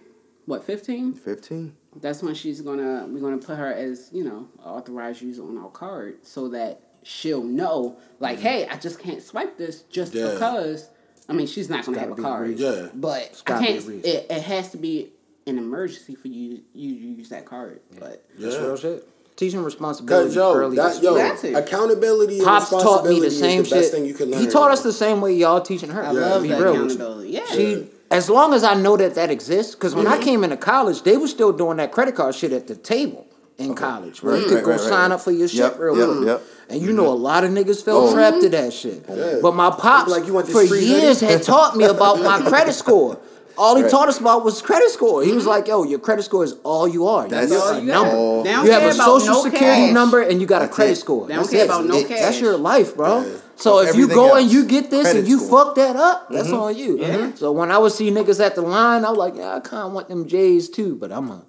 [0.45, 1.13] what fifteen.
[1.13, 1.73] 15.
[2.01, 5.69] That's when she's gonna we're gonna put her as you know authorized user on our
[5.69, 8.47] card so that she'll know like mm-hmm.
[8.47, 10.31] hey I just can't swipe this just Yeah.
[10.33, 10.89] because
[11.29, 12.57] I mean she's not gonna have a be a card.
[12.57, 12.87] Yeah.
[12.95, 15.11] but I gotta be a can't it, it has to be
[15.45, 18.61] an emergency for you you use that card but That's Yeah.
[18.61, 19.07] real shit.
[19.35, 20.75] Teaching responsibility Cause yo, early.
[20.75, 21.15] that, is yo.
[21.15, 21.55] That's it.
[21.55, 23.93] accountability and Pops taught me the same is the best shit.
[23.99, 24.39] thing you can learn.
[24.41, 26.03] He taught us the same way y'all teaching her.
[26.03, 26.19] I Yeah.
[26.19, 29.95] love that real accountability yeah She, as long as I know that that exists, because
[29.95, 32.75] when I came into college, they were still doing that credit card shit at the
[32.75, 33.25] table
[33.57, 35.15] in college, where you Right, could right, go right, right, sign right.
[35.15, 36.27] up for your shit Yep, real yep, quick.
[36.27, 36.41] yep.
[36.69, 37.23] And you know a mm-hmm.
[37.23, 38.13] lot of niggas fell Oh.
[38.13, 39.03] trapped to that shit.
[39.09, 39.39] Yeah.
[39.41, 42.73] But my pops, Like you went to for years, had taught me about my credit
[42.73, 43.17] score.
[43.57, 43.91] All he Right.
[43.91, 45.23] taught us about was credit score.
[45.23, 45.49] He was mm-hmm.
[45.51, 47.27] like, "Yo, your credit score is all you are.
[47.27, 48.03] That's You're all a you got.
[48.03, 48.15] number.
[48.15, 49.93] all- You have a social no security cash.
[49.93, 50.95] number and you got a That's credit it.
[50.97, 51.27] score.
[51.27, 51.65] They don't That's care it.
[51.65, 53.19] about no It- That's your life, bro.
[53.21, 53.25] Yeah.
[53.55, 55.65] So if you Everything go and you get this credit and you score.
[55.65, 56.57] fuck that up, that's mm-hmm.
[56.59, 56.99] on you.
[56.99, 57.31] Yeah.
[57.35, 59.83] So when I would see niggas at the line, I was like, yeah, I kind
[59.87, 61.43] of want them J's too, but I'm a,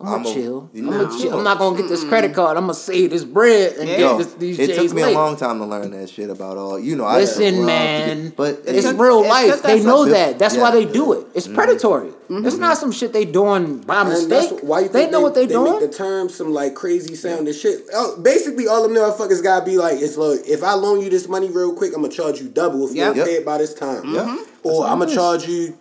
[0.00, 0.70] I'm I'm gonna a- chill.
[0.72, 1.06] you I'm know.
[1.06, 1.38] gonna chill.
[1.38, 2.56] I'm not gonna get this credit card.
[2.56, 3.96] I'm gonna save this bread and Yeah.
[3.96, 5.18] get Yo, this, these it J's took me later.
[5.18, 6.78] a long time to learn that shit about all.
[6.78, 9.28] You know, I Listen, took a while to man, get- but it's took- real it
[9.28, 9.62] life.
[9.62, 10.38] They know a- that.
[10.38, 10.74] That's why Yeah.
[10.76, 11.26] they do it.
[11.34, 11.56] It's mm-hmm.
[11.56, 12.08] predatory.
[12.08, 12.60] It's mm-hmm.
[12.60, 14.60] not some shit they doing by mistake.
[14.60, 15.80] why you they think know what they, they doing.
[15.80, 17.80] make the term some like crazy sounding shit.
[17.92, 21.26] Oh, basically, all them motherfuckers gotta be like, it's look, if I loan you this
[21.26, 23.74] money real quick, I'm gonna charge you double if you don't pay it by this
[23.74, 24.14] time.
[24.14, 24.24] Yep.
[24.26, 24.42] Mm-hmm.
[24.62, 25.76] Or I'm gonna charge you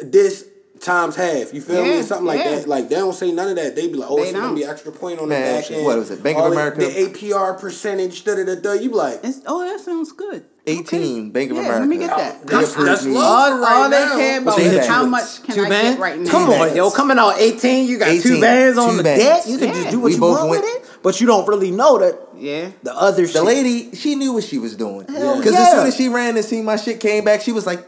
[0.00, 0.46] this
[0.80, 1.54] times half.
[1.54, 2.02] You feel Yeah, me?
[2.02, 2.56] Something like yeah.
[2.56, 2.68] that.
[2.68, 3.74] Like they don't say none of that.
[3.76, 5.84] They be like, oh, They it's gonna be extra point on Man, the back end.
[5.84, 6.80] what was it, Bank of All the- America?
[6.80, 8.24] The APR percentage.
[8.24, 8.72] Da da da da.
[8.74, 11.80] You be like, it's, oh that sounds good 18, Bank of Yeah, America.
[11.80, 12.46] let me get that.
[12.46, 13.12] They That's- that's me.
[13.12, 13.20] low.
[13.20, 14.86] all, right all they care about is bands.
[14.86, 15.90] how much can two I bands?
[15.96, 18.90] get right now Come on, yo, coming out 18, you got two 18, bands on
[18.90, 19.24] two the bands.
[19.24, 19.46] deck.
[19.46, 19.74] You can Yeah.
[19.74, 21.98] just do what We you both want went- with it, but you don't really know
[21.98, 23.42] that yeah the other The shit.
[23.44, 25.06] lady, she knew what she was doing.
[25.08, 25.60] Hell Because yeah.
[25.62, 27.86] as soon as she ran and seen my shit came back, she was like,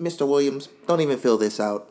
[0.00, 0.26] Mr.
[0.26, 1.88] Williams, don't even fill this out.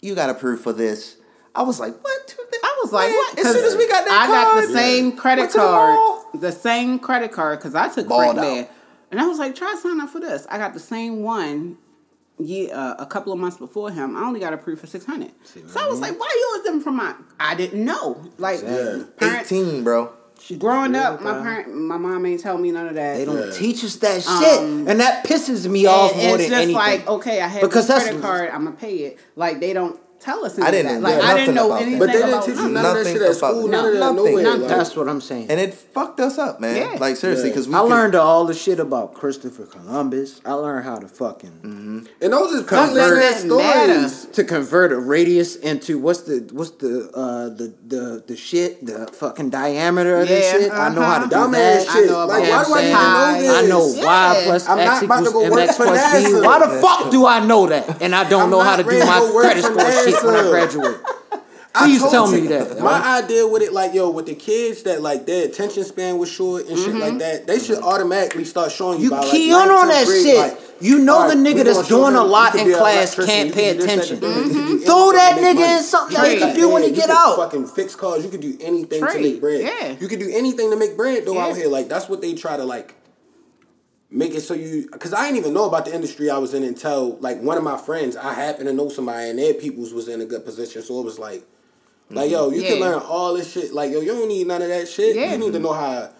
[0.00, 1.16] You got approved for this.
[1.54, 2.36] I was like, what?
[2.62, 3.38] I was like, Man, what?
[3.38, 6.18] As soon as we got that I got the same credit went to the card
[6.40, 8.70] the same credit card because I took Balled credit out.
[9.10, 10.46] and I was like, try sign up for this.
[10.50, 11.78] I got the same one.
[12.40, 15.32] Yeah, uh, a couple of months before him, I only got approved for six hundred.
[15.42, 18.22] So I was like, "Why yours different from mine?" I didn't know.
[18.38, 20.12] Like, parents, Eighteen, bro.
[20.58, 23.16] Growing real, up, my parent, my mom ain't tell me none of that.
[23.16, 23.52] They don't Yeah.
[23.52, 26.62] teach us that shit, um, and that pisses me off And more it's than just
[26.62, 26.74] anything.
[26.74, 29.18] like, okay, I have Because this that's- credit card, I'm gonna pay it.
[29.36, 30.58] Like they don't tell us.
[30.58, 31.00] Any I didn't that.
[31.00, 31.82] know Like I didn't know about that.
[31.82, 32.72] anything But they didn't about teach you nothing.
[32.74, 33.54] none of that shit at school.
[33.54, 34.16] no, None of that nothing.
[34.16, 34.42] nowhere.
[34.42, 34.60] Nothing.
[34.62, 35.46] like- That's what I'm saying.
[35.50, 36.76] And it fucked us up, man.
[36.76, 36.98] Yeah.
[36.98, 40.40] Like seriously, because we I could- learned all the shit about Christopher Columbus.
[40.44, 44.08] I learned how to fucking And those is Convert- pointless Doesn't matter.
[44.08, 44.26] stories.
[44.32, 49.06] to convert a radius into what's the what's the uh the the the shit the
[49.12, 50.72] fucking diameter of this Yeah, shit.
[50.72, 51.46] I know how to do uh-huh.
[51.48, 51.88] Dumbass that.
[51.88, 52.10] I shit.
[52.10, 53.38] know Like, why do I even know Pi.
[53.40, 53.50] this?
[53.50, 54.04] I know Yeah.
[54.04, 56.34] y plus I'm x not about to equals go work mx plus b.
[56.40, 58.02] Why the fuck do I know that?
[58.02, 60.36] And I don't know how to do my go work credit for score shit when
[60.36, 61.00] I graduate.
[61.74, 62.80] I Please told tell you, me that.
[62.80, 66.30] My idea with it, like yo, with the kids that like their attention span was
[66.30, 67.18] short and shit like mm-hmm.
[67.18, 69.04] that, they should automatically start showing you.
[69.04, 70.36] You by, like, key on on that grade, shit.
[70.38, 73.14] like, You know all the nigga that's doing a lot in can be an class
[73.14, 74.20] can't pay can do this, attention.
[74.20, 74.48] that, that, mm-hmm.
[74.48, 75.72] you can do Throw that nigga money.
[75.76, 77.36] in something You that he can can do when he you get out.
[77.36, 78.24] Fucking fix cars.
[78.24, 79.60] You could do anything to make bread.
[79.60, 79.96] yeah.
[80.00, 81.56] You could do anything to make bread though out Yeah.
[81.56, 81.68] here.
[81.68, 82.94] Like that's what they try to like
[84.10, 86.62] make it so you because I didn't even know about the industry I was in
[86.64, 90.08] until like one of my friends I happened to know somebody and their peoples was
[90.08, 91.44] in a good position so it was like
[92.10, 94.68] like yo you can learn all this shit like yo you don't need none of
[94.68, 95.32] that shit Yeah.
[95.32, 96.10] you need to know how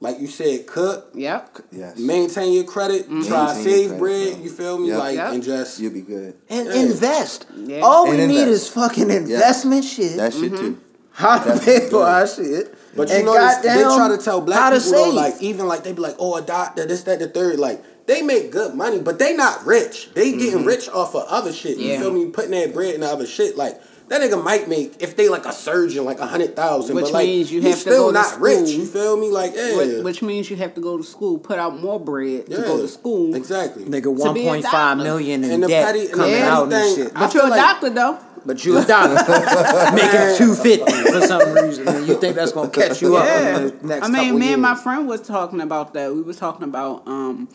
[0.00, 1.58] like you said cook Yep.
[1.72, 3.22] yes, maintain your credit mm-hmm.
[3.26, 4.42] try Maintain your save credit, bread bro.
[4.44, 4.98] you feel me Yep.
[4.98, 5.32] like Yep.
[5.32, 6.34] and just you'll be good.
[6.50, 6.74] And Yeah.
[6.82, 7.46] invest.
[7.56, 7.80] Yeah.
[7.80, 10.16] All we And need is fucking investment shit.
[10.18, 10.56] That shit mm-hmm.
[10.74, 10.80] too.
[11.12, 12.74] how to pay for our shit.
[12.96, 16.00] But you know, they try to tell black people though, like even like they be
[16.00, 17.58] like, oh, a doctor, this, that, the third.
[17.58, 20.10] Like they make good money, but they not rich.
[20.14, 20.66] They getting mm-hmm.
[20.66, 21.78] rich off of other shit.
[21.78, 22.00] You Yeah.
[22.00, 22.30] feel me?
[22.30, 23.56] Putting that bread in other shit.
[23.56, 26.96] Like that nigga might make if they like a surgeon, like a hundred thousand.
[26.96, 28.56] Which but like means you he's have to still go to not rich.
[28.68, 28.68] school.
[28.80, 29.28] You feel me?
[29.30, 32.44] Like yeah, Which, which means you have to go to school, put out more bread
[32.48, 32.56] yeah.
[32.56, 33.34] to go to school.
[33.34, 33.84] Exactly.
[33.84, 34.76] Nigga, one point five million one a point doctor.
[34.76, 37.12] five million in And the debt petty- coming petty out and thing- shit.
[37.14, 38.18] I But feel you're a like- doctor though.
[38.46, 42.70] But you a doctor making two fifty for some reason, and you think that's gonna
[42.70, 43.58] catch you up Yeah.
[43.58, 44.52] in the next I mean, couple me years.
[44.54, 46.14] and my friend was talking about that.
[46.14, 47.48] We was talking about um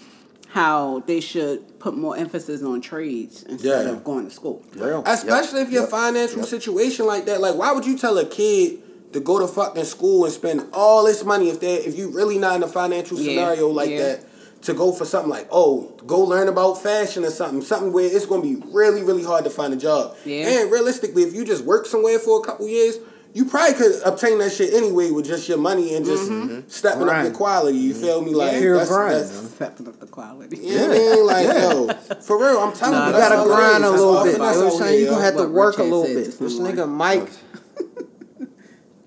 [0.50, 3.92] how they should put more emphasis on trades instead Yeah.
[3.94, 4.64] of going to school.
[4.76, 5.02] Real.
[5.06, 5.90] Especially if your Yep.
[5.92, 6.48] financial Yep.
[6.48, 7.42] situation like that.
[7.42, 8.80] Like, why would you tell a kid
[9.14, 12.38] to go to fucking school and spend all this money if they if you really
[12.38, 13.98] not in a financial Yeah, scenario like yeah.
[14.04, 14.24] that
[14.64, 18.26] to go for something like oh go learn about fashion or something something where it's
[18.26, 20.16] gonna be really really hard to find a job.
[20.26, 20.48] Yeah.
[20.62, 22.98] And realistically, if you just work somewhere for a couple years.
[23.36, 26.68] You probably could obtain that shit anyway with just your money and just mm-hmm.
[26.70, 27.24] stepping up Right.
[27.24, 27.80] your quality.
[27.80, 28.36] You feel me?
[28.36, 29.50] Like Pure that's, grind, that's man.
[29.50, 30.58] Stepping up the quality.
[30.58, 31.26] you know what I mean?
[31.26, 34.34] Like yo, for real, I'm telling Nah, you, You gotta grind a little all bit.
[34.34, 34.92] You finesse know what I'm saying?
[34.94, 36.14] here, You gonna have to work a little bit.
[36.26, 37.32] This this nigga Mike.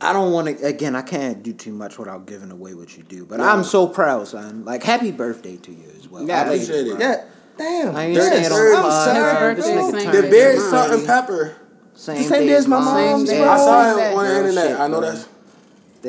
[0.00, 0.64] I don't want to.
[0.66, 3.24] Again, I can't do too much without giving away what you do.
[3.24, 4.64] But I'm so proud, son.
[4.64, 6.26] Like, happy birthday to you as well.
[6.26, 7.00] Yeah, I appreciate it.
[7.00, 7.24] Yeah,
[7.56, 7.96] damn.
[7.96, 8.92] I ain't Dirty saying it on Bird, the pod.
[8.92, 9.14] son.
[9.56, 11.56] This Happy nigga birthday, The Same beard, salt, and pepper.
[11.94, 12.90] Same, same day day as my mom's.
[12.92, 13.40] mom's, Yeah.
[13.42, 13.50] bro.
[13.50, 14.12] I saw that.
[14.12, 14.80] it on the internet.
[14.80, 15.00] I know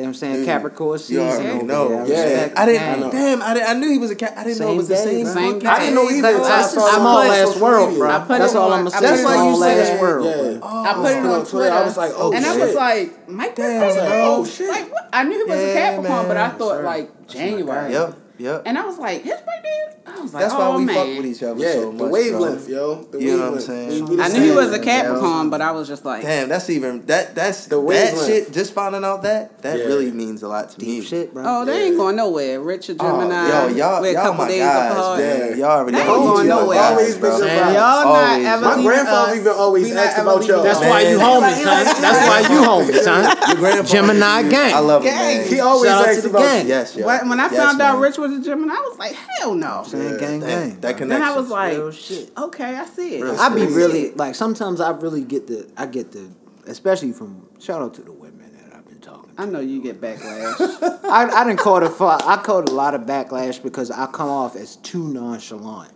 [0.02, 0.06] bro.
[0.06, 0.20] that's.
[0.20, 1.14] They I'm saying Capricorn season.
[1.16, 1.88] You already know.
[1.88, 2.06] there.
[2.06, 2.22] Yeah.
[2.44, 3.00] Respect I didn't.
[3.00, 3.10] game.
[3.10, 4.34] Damn, I, didn't, I knew he was a cat.
[4.36, 5.24] I didn't know it was the same.
[5.24, 5.34] bro.
[5.34, 6.32] Same fucking- I didn't know either.
[6.32, 7.98] Because until I- I saw I it Small on put- ass social world, media.
[7.98, 8.10] bro.
[8.10, 9.02] I put That's it all on- I'm I saying.
[9.02, 10.00] put That's it why you said ass it.
[10.00, 10.26] world.
[10.26, 10.58] Yeah.
[10.58, 10.68] bro.
[10.68, 11.72] I put it on Twitter.
[11.74, 12.52] I was like, oh and shit.
[12.62, 14.08] I was like, Mike Damn, birthday?
[14.08, 14.34] bro.
[14.36, 14.68] oh shit.
[14.68, 15.08] Like, what?
[15.12, 16.58] I knew he was a Yeah, Capricorn, but I man.
[16.58, 17.92] thought like January.
[17.92, 18.62] Yep, yep.
[18.66, 19.74] And I was like, his birthday?
[20.06, 20.94] I was like, That's oh why we man.
[20.96, 21.98] fuck with each other yeah, so much.
[21.98, 22.74] the wavelength, bro.
[22.74, 22.94] yo.
[23.12, 24.06] The You know what I'm saying?
[24.06, 24.82] We- we I knew he was a Yeah.
[25.02, 27.34] Capricorn, but I was just like, Damn, that's even that.
[27.34, 28.26] That's The that wavelength.
[28.26, 28.52] shit.
[28.52, 29.84] Just finding out that that Yeah.
[29.84, 31.04] really means a lot to Deep me.
[31.04, 31.44] shit, bro.
[31.46, 32.58] oh, they ain't going nowhere.
[32.60, 33.48] Richard Oh, Gemini.
[33.48, 35.18] yo, y'all, we're a y'all, couple my days guys, apart.
[35.18, 35.58] man.
[35.58, 36.78] Y'all already They know ain't each going nowhere.
[36.80, 37.38] Always bro.
[37.38, 39.36] been And Always, y'all not ever My grandfather us.
[39.38, 40.62] even always We asked about y'all.
[40.62, 41.42] That's why you Man.
[41.42, 41.84] homies, son.
[42.00, 43.24] That's why you homies, son.
[43.48, 44.74] Your grandfather- Gemini gang.
[44.74, 45.42] I love it, Gang.
[45.46, 46.66] He always Shout out to asks the about gang.
[46.66, 47.06] Yes, yo.
[47.06, 48.02] When when I found out man.
[48.02, 49.82] Rich was a Gemini, I was like, hell no.
[49.86, 50.68] Saying gang, That- gang.
[50.68, 50.92] That bro.
[50.94, 51.08] connection.
[51.08, 52.30] Then I was like, Real shit.
[52.36, 53.22] okay, I see it.
[53.24, 56.28] Real I be really like sometimes I really get the I get the
[56.66, 59.34] especially from shout out to the women that I've been talking.
[59.34, 59.40] to.
[59.42, 60.56] I know you get backlash.
[61.04, 64.28] I I didn't call it fu- I caught a lot of backlash because I come
[64.28, 65.92] off as too nonchalant.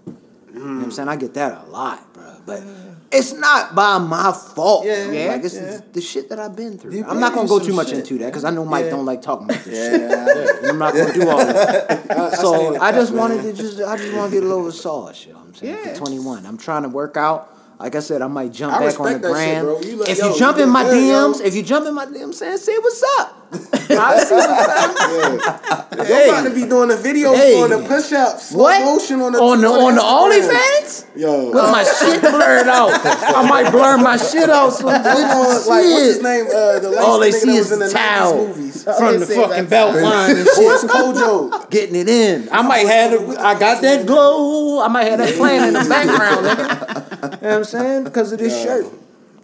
[0.52, 0.92] You know what I'm mm.
[0.92, 1.08] saying?
[1.08, 2.36] I get that a lot, bro.
[2.44, 2.62] But
[3.10, 4.84] it's not by my fault.
[4.84, 5.10] Yeah.
[5.10, 5.32] Yeah.
[5.32, 5.80] Like it's Yeah.
[5.92, 6.92] the shit that I've been through.
[6.92, 9.06] You've I'm not gonna go too much shit, into that because I know Mike don't
[9.06, 10.00] like talking about this shit.
[10.00, 10.70] Yeah.
[10.70, 12.34] I'm not gonna do all that.
[12.40, 15.24] so it, I just wanted to just I just want to get a little sauce,
[15.24, 15.78] you know what I'm saying?
[15.84, 15.92] Yeah.
[15.94, 16.44] For 21.
[16.44, 17.56] I'm trying to work out.
[17.78, 19.64] Like I said, I might jump I back on the shit, gram.
[19.64, 19.80] bro.
[19.80, 21.32] You like, if yo, you jump you in my good, yo.
[21.32, 23.41] DMs, if you jump in my DMs, saying say what's up.
[23.54, 26.08] I see what's up.
[26.08, 27.60] You're about to be doing a video Hey.
[27.60, 28.84] on the push ups, slow What?
[28.84, 31.04] motion on the on the on the OnlyFans?
[31.14, 32.90] Yo, With my shit blurred out.
[33.04, 36.46] I might blur my shit out some we like what's his name?
[36.46, 38.84] Uh, the All they see nigga that is was in the the 90s towel movies.
[38.84, 40.56] from the fucking belt line and shit.
[40.56, 41.70] Boys Kojo.
[41.70, 42.48] Getting it in.
[42.50, 44.80] I might have the, I got that glow.
[44.82, 47.22] I might have that playing in the background, nigga.
[47.22, 48.04] You know what I'm saying?
[48.04, 48.86] Because of this shirt.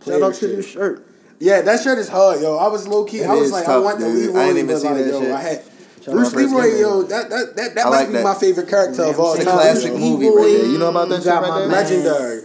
[0.04, 1.04] Shout out to this shirt.
[1.40, 2.56] Yeah, that shirt is hard, yo.
[2.56, 3.22] I was low key.
[3.24, 4.30] I was is like, I tough, want the dude.
[4.34, 5.30] Leroy, I ain't even but see like, that yo, shit.
[5.32, 5.62] I had
[6.04, 7.02] Bruce out First Leroy, yo.
[7.02, 8.24] That that that, that I might like be that.
[8.24, 9.54] my favorite character of all It's a time.
[9.54, 9.98] classic yo.
[9.98, 10.66] movie right there.
[10.66, 11.68] You know about that shit Got right my there?
[11.68, 11.76] man.
[11.84, 12.36] Legendary.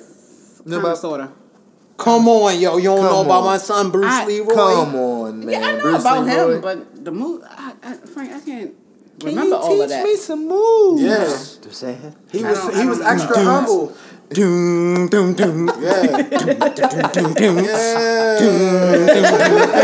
[0.66, 1.32] You know about- sort of.
[1.98, 2.78] Come on, yo.
[2.78, 3.46] You don't know Come about on.
[3.46, 4.54] my son, Bruce I- Leroy?
[4.56, 5.50] Come on, man.
[5.50, 6.56] Yeah, I know Bruce about Leroy.
[6.56, 8.74] him, but the movie, I, I, Frank, I can't
[9.20, 10.04] Can remember you all of teach that.
[10.04, 11.02] me some moves?
[11.04, 11.26] Yeah.
[11.26, 12.16] Just saying.
[12.32, 13.96] He was he was extra humble.
[14.30, 15.68] Doom, doom, doom.
[15.80, 16.18] Yeah.
[17.14, 17.58] Doom, doom.
[17.64, 18.40] Yeah.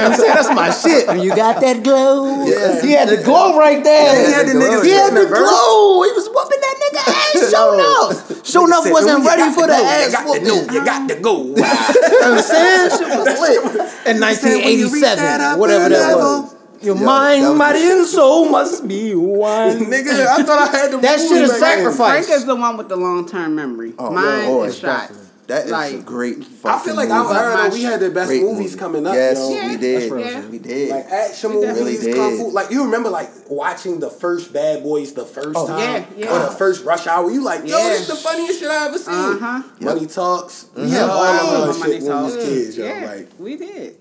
[0.06, 1.06] I'm saying that's my shit.
[1.24, 2.48] You got that glow.
[2.48, 2.82] Yeah.
[2.82, 4.26] He had the glow right there.
[4.28, 6.02] He had the niggas He had the the glow.
[6.04, 7.54] He was whooping that nigga ass.
[7.54, 8.46] Sho'nuff.
[8.46, 10.48] Show enough wasn't ready for to the ass You got to whooping.
[10.48, 10.74] know.
[10.74, 11.44] You got to go.
[11.44, 12.90] You know what I'm saying?
[12.98, 13.62] Shit was lit.
[14.08, 15.20] In said, "When you reach that
[15.54, 16.56] 1987, whatever that was.
[16.82, 19.80] Your Yo, mind, was body, and soul must be one.
[19.86, 22.26] Nigga, I thought I had the That movie shit is sacrifice.
[22.28, 23.94] Frank is the one with the long term memory.
[24.00, 25.12] Oh, Mine boy, is shot.
[25.48, 27.20] That is a Like- great I feel like movie.
[27.20, 28.78] I've heard that we had the best Great movies movie.
[28.78, 29.68] coming up, Yes, yo.
[29.68, 30.12] we did.
[30.20, 30.42] Yeah.
[30.48, 30.90] We did.
[30.92, 32.52] Like action We definitely movies, kung fu.
[32.52, 36.32] Like you remember, like watching the first Bad Boys the first Oh, time, yeah, yeah.
[36.32, 37.32] or the first Rush Hour.
[37.32, 37.90] You like, yo, Yeah.
[37.90, 39.14] this is the funniest shit I ever seen.
[39.16, 39.64] Uh-huh.
[39.82, 40.66] Money talks.
[40.78, 40.90] We Mhm.
[40.92, 42.86] had all Oh, of that Money shit when we was kids, yo.
[42.86, 43.96] yeah, Like we did.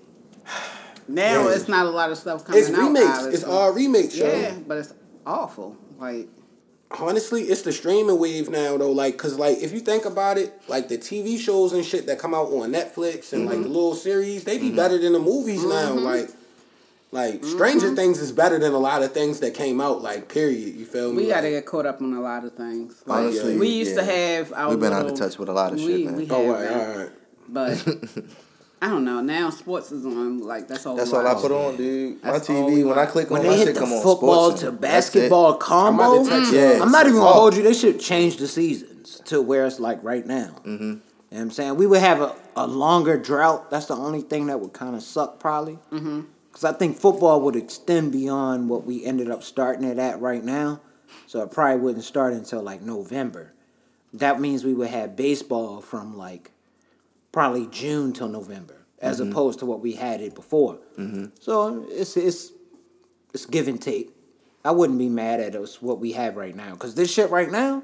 [1.09, 1.55] Now Yeah.
[1.55, 2.69] it's not a lot of stuff coming out.
[2.69, 2.87] it's out.
[2.87, 3.07] remakes.
[3.07, 3.51] It's obviously.
[3.51, 4.25] all remakes, yo.
[4.27, 4.93] Yeah, but it's
[5.25, 5.75] awful.
[5.99, 6.27] Like
[6.91, 8.91] honestly, it's the streaming wave now though.
[8.91, 12.19] Like, cause like if you think about it, like the TV shows and shit that
[12.19, 13.47] come out on Netflix and Mm-hmm.
[13.53, 15.93] like the little series, they be better than the movies now.
[15.93, 16.29] Like,
[17.11, 17.49] like Mm-hmm.
[17.55, 20.01] Stranger Things is better than a lot of things that came out.
[20.03, 20.75] Like, period.
[20.75, 21.23] You feel me?
[21.23, 23.01] we gotta Like, get caught up on a lot of things.
[23.07, 24.69] Like, Honestly, we used to have our.
[24.69, 26.15] We've been out of touch with a lot of shit, man.
[26.15, 26.79] We Oh, have right, been.
[26.91, 27.11] all right.
[27.51, 28.23] But
[28.81, 29.19] I don't know.
[29.21, 30.39] Now sports is on.
[30.39, 30.95] Like that's all.
[30.95, 32.23] That's all I put on, dude.
[32.23, 33.09] My That's all TV, when I watch.
[33.09, 35.07] click When on they my hit shit, the come on football sports to and that's
[35.09, 35.13] it.
[35.19, 36.59] basketball I'm combo, about to text you.
[36.59, 36.79] Yeah.
[36.81, 37.63] I'm not even gonna hold you.
[37.63, 40.55] They should change the seasons to where it's like right now.
[40.63, 40.71] Mm-hmm.
[40.71, 40.99] You know
[41.29, 41.75] what I'm saying?
[41.75, 43.69] We would have a, a longer drought.
[43.69, 45.77] That's the only thing that would kind of suck, probably.
[45.91, 46.21] Mm-hmm.
[46.47, 50.43] Because I think football would extend beyond what we ended up starting it at right
[50.43, 50.81] now.
[51.27, 53.53] So it probably wouldn't start until like November.
[54.13, 56.51] That means we would have baseball from like
[57.31, 59.31] probably June till November, as mm-hmm.
[59.31, 60.79] opposed to what we had it before.
[60.97, 61.25] Mm-hmm.
[61.39, 62.51] So it's it's
[63.33, 64.13] it's give and take.
[64.63, 67.49] I wouldn't be mad at us what we have right now because this shit right
[67.49, 67.81] now,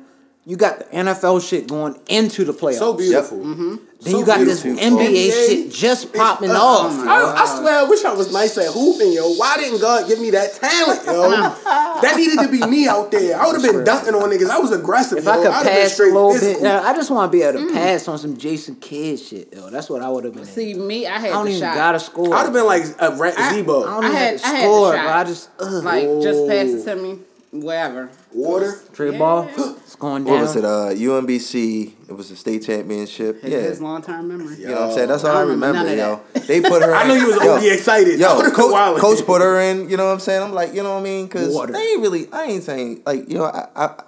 [0.48, 2.80] you got the NFL shit going into the playoffs.
[2.80, 3.40] So beautiful.
[3.44, 3.80] Then
[4.14, 4.64] so you got this.
[4.64, 6.92] NBA, NBA shit just popping uh, off.
[7.08, 9.34] I, I swear, I wish I was nice at hooping, yo.
[9.34, 11.30] Why didn't God give me that talent, yo?
[12.02, 13.40] that needed to be me out there.
[13.42, 14.50] I would have been dunking on niggas.
[14.52, 15.32] I was aggressive, If yo.
[15.32, 16.62] I could I'd have been pass a straight little physical.
[16.62, 19.52] bit, yeah, I just want to be able to pass on some Jason Kidd shit,
[19.56, 19.72] yo.
[19.72, 20.44] That's what I would have been.
[20.44, 20.48] in.
[20.50, 21.30] See me, I had.
[21.32, 21.76] I don't the even shot.
[21.76, 22.36] gotta score.
[22.36, 23.88] I'd have been like a rat I- Zebo.
[23.88, 25.06] I don't I even had- have to I had the score, shot.
[25.06, 25.84] but I just ugh.
[25.84, 27.20] like just pass it to me,
[27.52, 28.12] whatever.
[28.34, 28.80] Water.
[28.94, 29.50] Trey ball.
[29.96, 30.34] It's going down.
[30.34, 30.66] What was it?
[30.66, 31.94] Uh, UMBC.
[32.10, 33.42] It was a state championship.
[33.42, 33.60] His, yeah.
[33.62, 34.58] his long term memory.
[34.58, 35.08] You know what I'm saying?
[35.08, 36.42] That's all I I remember remember, none yo.
[36.42, 36.94] They put her.
[36.96, 38.20] I knew you was yo, overly excited.
[38.20, 39.90] Yo, coach, coach put her in.
[39.90, 40.44] You know what I'm saying?
[40.44, 41.28] I'm like, you know what I mean?
[41.28, 42.30] Because they ain't really.
[42.34, 44.04] I ain't saying like, you know, I, I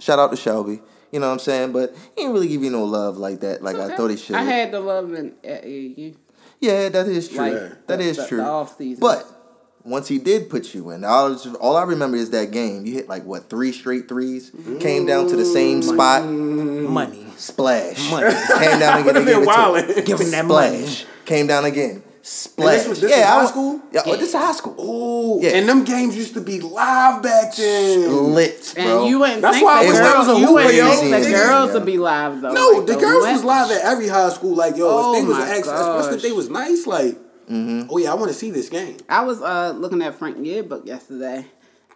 [0.00, 0.80] shout out to Shelby.
[1.12, 1.70] You know what I'm saying?
[1.70, 3.62] But he ain't really give you no love like that.
[3.62, 4.34] Like I thought he should.
[4.34, 6.16] I had the love in at AAU.
[6.58, 7.38] Yeah, that is true.
[7.38, 8.38] Like, that the- is the- true.
[8.38, 8.98] the off seasons.
[8.98, 9.39] But
[9.84, 12.84] once he did put you in, all, all I remember is that game.
[12.86, 16.24] You hit like what three straight 3s Came down to the same spot.
[16.26, 17.26] money.
[17.36, 18.10] Splash.
[18.10, 18.30] Money.
[18.58, 19.04] Came down again.
[19.06, 19.96] Would've and gave been it to wildin'.
[19.96, 20.04] him.
[20.04, 20.86] Give money.
[20.86, 21.06] Splash.
[21.24, 22.02] Came down again.
[22.22, 22.86] Splash.
[22.86, 23.80] was- this yeah, was high I was- school?
[23.92, 24.76] Yeah, oh, this is high school.
[24.78, 25.52] Ooh, Yeah.
[25.56, 28.34] and them games used to be live back then.
[28.34, 29.06] Lit, And bro.
[29.06, 30.90] you wouldn't That's think why I the girls, was a you hooper, wouldn't yo.
[30.96, 31.46] think the Yeah.
[31.46, 32.52] girls would be live though.
[32.52, 34.54] No, Like, the girls was live at every high school.
[34.54, 37.16] Like, yo, Oh if they was oh ex, especially if they was nice, like,
[37.50, 37.88] Mm-hmm.
[37.90, 38.96] oh yeah, I want to see this game.
[39.08, 41.46] I was uh, looking at Frank yearbook yesterday,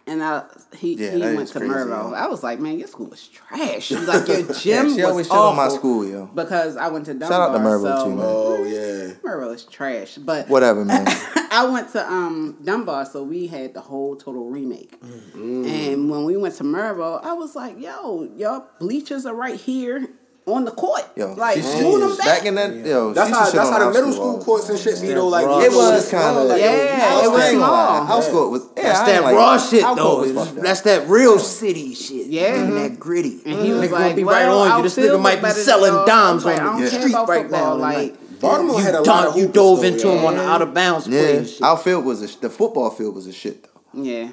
[0.05, 0.43] and I
[0.75, 2.09] he Yeah, he went to crazy, Mervo.
[2.09, 2.13] yo.
[2.13, 3.83] I was like, man, your school was trash.
[3.83, 5.47] She was like, your Yeah, gym she was always shit awful.
[5.49, 6.25] on my school, yo.
[6.27, 7.29] Because I went to Dunbar.
[7.29, 8.25] Shout out to Mervo, so too, man.
[8.27, 9.13] Oh yeah.
[9.23, 11.05] Mervo is trash, but Whatever, man.
[11.51, 14.99] I went to um Dunbar, so we had the whole total remake.
[15.33, 20.07] And when we went to Mervo, I was like, "Yo, y'all bleachers are right here,
[20.47, 21.03] on the court.
[21.15, 22.25] Yo, like them back.
[22.25, 22.75] back in that.
[22.75, 22.85] Yeah.
[22.85, 25.27] Yo, that's how that's how the middle school, courts and shit be though.
[25.27, 28.05] Like it was kind of like, yeah, it was small.
[28.05, 30.25] House court was yeah, that's that like, raw shit though.
[30.25, 32.27] That's that real city shit.
[32.27, 32.75] Yeah, mm-hmm.
[32.75, 33.41] that gritty.
[33.45, 34.83] And he was like, be right on you.
[34.83, 37.75] This nigga might be selling dimes on the street right now.
[37.75, 38.15] Like.
[38.37, 40.73] Baltimore you had a dove, lot of you dove into him on the out of
[40.73, 41.41] bounds yeah.
[41.65, 44.03] Outfield was a, the football field was a shit though.
[44.03, 44.31] Yeah,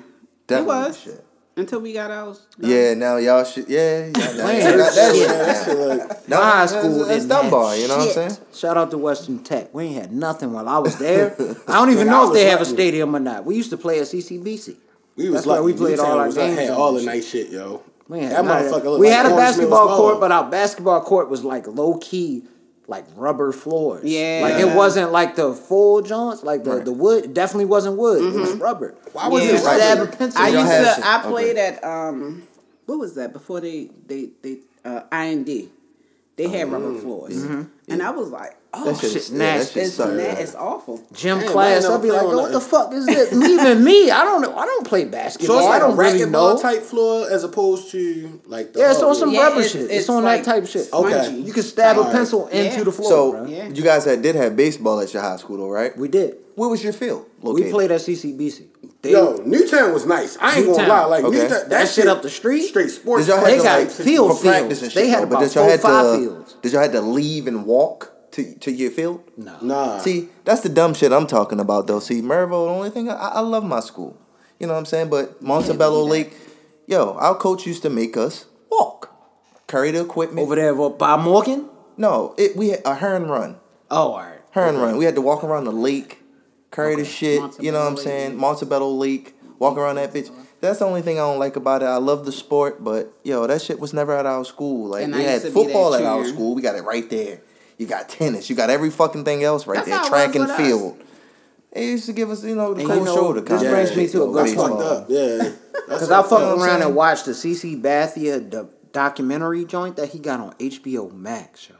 [0.48, 1.00] Definitely it was.
[1.00, 1.24] Shit.
[1.54, 2.40] Until we got ours.
[2.58, 3.68] Yeah, now y'all should.
[3.68, 5.28] Yeah, y'all, y'all got that shit.
[5.28, 7.76] That shit like, no, high school is that's Dunbar.
[7.76, 8.36] You know what I'm saying?
[8.54, 9.74] Shout out to Western Tech.
[9.74, 11.36] We ain't had nothing while I was there.
[11.68, 13.44] I don't even know if they have a stadium or not.
[13.44, 14.76] We used to play at CCBC.
[15.16, 16.58] We was that's like we played all our games.
[16.58, 17.82] I had all the night shit, yo.
[18.08, 21.44] We had, that motherfucker we like had a basketball court, but our basketball court was
[21.44, 22.44] like low key
[22.86, 24.04] like rubber floors.
[24.04, 24.40] Yeah.
[24.42, 26.84] Like it wasn't like the full joints, like the, right.
[26.84, 28.22] the wood definitely wasn't wood.
[28.22, 28.38] Mm-hmm.
[28.38, 28.94] It was rubber.
[29.12, 29.54] Why was yeah.
[29.56, 30.16] it rubber?
[30.16, 30.40] Pencil.
[30.40, 31.76] I used to I played okay.
[31.76, 32.46] at um
[32.86, 35.70] what was that before they they they uh IND.
[36.36, 36.70] They had oh.
[36.70, 37.44] rubber floors.
[37.44, 37.62] Mm-hmm.
[37.92, 39.80] And I was like, oh that shit, shit nasty.
[39.80, 41.06] Yeah, it's, suck, it's awful.
[41.12, 43.32] Gym Damn, class, I'll be like, what the fuck is this?
[43.32, 44.56] Even me, I don't know.
[44.56, 45.56] I don't play basketball.
[45.56, 48.92] So it's like I don't a really type floor as opposed to like the yeah,
[48.92, 49.82] it's on some yeah, rubber it's, shit.
[49.82, 50.86] It's, it's on like that type shit.
[50.86, 51.14] Spongy.
[51.14, 52.54] Okay, you can stab All a pencil right.
[52.54, 53.08] into the floor.
[53.10, 55.96] So you guys had, did have baseball at your high school, though, right?
[55.96, 56.36] We did.
[56.54, 57.28] Where was your field?
[57.42, 57.66] Located?
[57.66, 58.68] We played at CCBC.
[59.02, 60.38] They, Yo, Newtown was nice.
[60.40, 60.76] I ain't Newtown.
[60.76, 61.36] gonna lie, like okay.
[61.38, 63.26] Newtown, that, that shit, shit up the street, straight sports.
[63.26, 64.78] Y'all they got like, field fields.
[64.80, 66.54] Shit, they had though, about four, five to, fields.
[66.62, 69.24] Did y'all had to leave and walk to to your field?
[69.36, 69.58] No.
[69.60, 69.98] Nah.
[69.98, 71.98] See, that's the dumb shit I'm talking about though.
[71.98, 74.16] See, Maryville, the only thing I, I love my school.
[74.60, 75.10] You know what I'm saying?
[75.10, 76.36] But Montebello Lake,
[76.86, 79.12] yo, our coach used to make us walk,
[79.66, 80.76] carry the equipment over there.
[80.76, 81.68] What Bob Morgan?
[81.96, 83.58] No, it we had a Herring Run.
[83.90, 84.38] Oh, all right.
[84.52, 84.84] Herring okay.
[84.84, 84.96] run.
[84.96, 86.21] We had to walk around the lake
[86.72, 87.02] Curry okay.
[87.02, 87.40] the shit.
[87.40, 88.36] Montebello you know what I'm saying?
[88.36, 89.34] Montebello League.
[89.60, 90.34] Walk around that bitch.
[90.60, 91.86] That's the only thing I don't like about it.
[91.86, 94.88] I love the sport, but yo, that shit was never at our school.
[94.88, 96.54] Like and we had football at our school.
[96.56, 97.40] We got it right there.
[97.78, 98.50] You got tennis.
[98.50, 100.08] You got every fucking thing else right That's there.
[100.08, 101.00] Track and field.
[101.00, 101.06] Us.
[101.72, 103.40] They used to give us, you know, the cold you know, shoulder.
[103.40, 104.72] This brings me to a good point.
[104.74, 105.06] Up.
[105.08, 105.52] Yeah,
[105.88, 106.82] because I fucked around saying.
[106.82, 111.68] and watched the CC Sabathia do- documentary joint that he got on HBO Max.
[111.68, 111.76] Yo,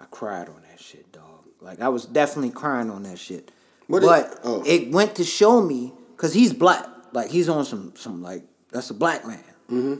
[0.00, 1.44] I cried on that shit, dog.
[1.60, 3.52] Like I was definitely crying on that shit.
[3.86, 4.62] What but is, oh.
[4.66, 6.86] it went to show me because he's black.
[7.12, 9.44] Like he's on some some like that's a black man.
[9.70, 9.94] Mm-hmm.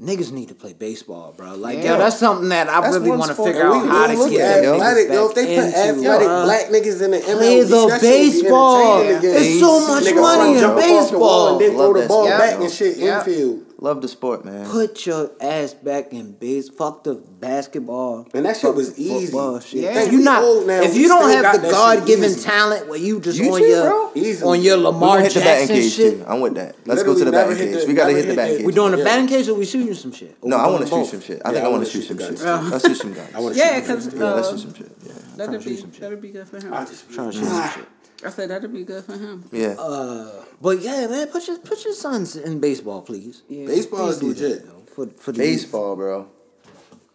[0.00, 1.54] Niggas need to play baseball, bro.
[1.54, 1.92] Like, yeah.
[1.92, 4.64] yo, that's something that I that's really want to figure out how to get.
[4.64, 9.00] Yo, they put athletic uh, black niggas in the MLB, play the baseball.
[9.00, 11.52] It's so much money in baseball.
[11.52, 13.71] And then throw the ball back and shit infield.
[13.82, 14.70] Love the sport, man.
[14.70, 16.68] Put your ass back in base.
[16.68, 18.28] Fuck the basketball.
[18.32, 19.32] And that shit was easy.
[19.60, 19.82] Shit.
[19.82, 23.18] Yeah, if you not, now, if you don't have the God given talent where you
[23.18, 26.18] just you on too, your on your Lamar Jackson shit.
[26.18, 26.24] Too.
[26.28, 26.76] I'm with that.
[26.86, 27.82] Let's Literally go to the batting cage.
[27.82, 28.66] The, we gotta hit, the batting cage.
[28.66, 29.04] We doing the yeah.
[29.04, 30.36] batting cage or we shooting some shit?
[30.40, 31.42] Or no, I want to shoot some shit.
[31.44, 32.40] I think I want to shoot some shit.
[32.40, 33.56] Let's shoot some guys.
[33.56, 34.92] Yeah, because let's shoot some shit
[35.36, 36.72] that'd be that'd be good for him.
[36.72, 37.88] I just trying to shoot some shit.
[38.24, 39.44] I said that'd be good for him.
[39.52, 39.74] Yeah.
[39.78, 43.42] Uh, but yeah, man, put your put your sons in baseball, please.
[43.48, 43.66] Yeah.
[43.66, 44.64] Baseball is legit.
[44.94, 46.28] For for baseball, bro.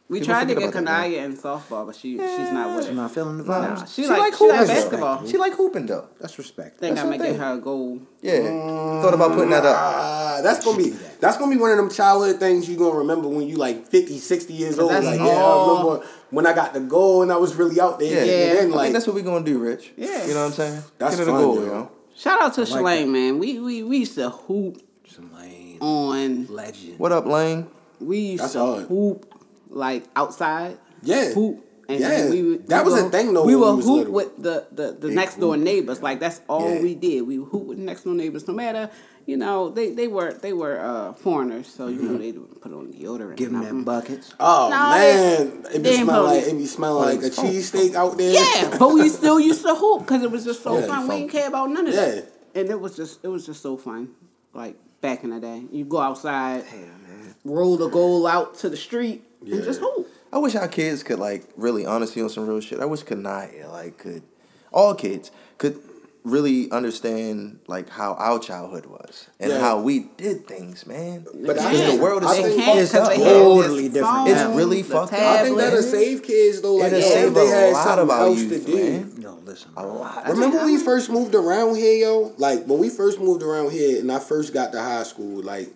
[0.09, 2.38] We People tried to get Kanaya in softball, but she yeah.
[2.38, 2.88] she's not with it.
[2.89, 3.80] She's not feeling the vibes.
[3.80, 4.55] Nah, she, she like, like hooping.
[4.55, 5.20] She like basketball.
[5.20, 5.28] Though.
[5.30, 6.07] She like hooping though.
[6.22, 6.80] That's respect.
[6.80, 7.99] Think I'm get her a goal.
[8.22, 8.36] Yeah.
[8.36, 9.76] Um, Thought about putting that up.
[9.78, 13.28] Uh, that's gonna be that's gonna be one of them childhood things you're gonna remember
[13.28, 14.93] when you like 50, 60 years old.
[14.93, 18.00] Like, all, yeah, I remember when I got the goal and I was really out
[18.00, 18.26] there.
[18.26, 18.54] Yeah, yeah.
[18.56, 19.94] Then, like, I think that's what we're gonna do, Rich.
[19.96, 20.84] Yeah, you know what I'm saying.
[20.98, 21.92] That's Get fun, the goal, yo.
[22.16, 23.40] Shout out to like Shalane, man.
[23.40, 27.00] We we we used to hoop Shalane on legend.
[27.00, 27.68] What up, Lane?
[28.00, 28.88] We used that's to hard.
[28.88, 29.34] hoop
[29.70, 30.78] like outside.
[31.04, 31.64] Yeah, hoop.
[31.90, 33.46] And yeah, we, we, that was were, a thing though.
[33.46, 34.14] We were hoop little.
[34.14, 36.02] with the the, the next door neighbors.
[36.02, 36.82] Like that's all yeah.
[36.82, 37.22] we did.
[37.22, 38.48] We hoop with the next door neighbors.
[38.48, 38.90] No matter
[39.28, 42.14] you know, they, they were they were uh, foreigners, so you mm-hmm.
[42.14, 43.36] know they put on deodorant.
[43.36, 44.34] Give them that buckets.
[44.40, 47.94] Oh no, man, it, it be smell oh, like it be smelling like a cheesesteak
[47.94, 48.32] out there.
[48.32, 51.10] Yeah, but we still used to hoop because it was just so yeah, fun.
[51.10, 52.06] We didn't care about none of yeah.
[52.06, 54.12] that, and it was just it was just so fun.
[54.54, 58.78] Like back in the day, you go outside, Damn, roll the goal out to the
[58.78, 59.56] street, yeah.
[59.56, 60.08] and just hoop.
[60.32, 62.80] I wish our kids could like really honestly on some real shit.
[62.80, 64.24] I wish Kanaya like could
[64.72, 65.82] all kids could
[66.30, 69.60] really understand like how our childhood was and yeah.
[69.60, 71.24] how we did things, man.
[71.24, 74.30] But the world is totally different.
[74.30, 75.20] It's really fucked up.
[75.20, 76.76] I think that'll save kids though.
[76.76, 79.22] Like It'll save they had something else youth, to do.
[79.22, 79.72] No, listen.
[79.76, 80.28] A lot.
[80.28, 82.34] Remember when we first moved around here, yo?
[82.38, 85.74] Like when we first moved around here, and I first got to high school, like.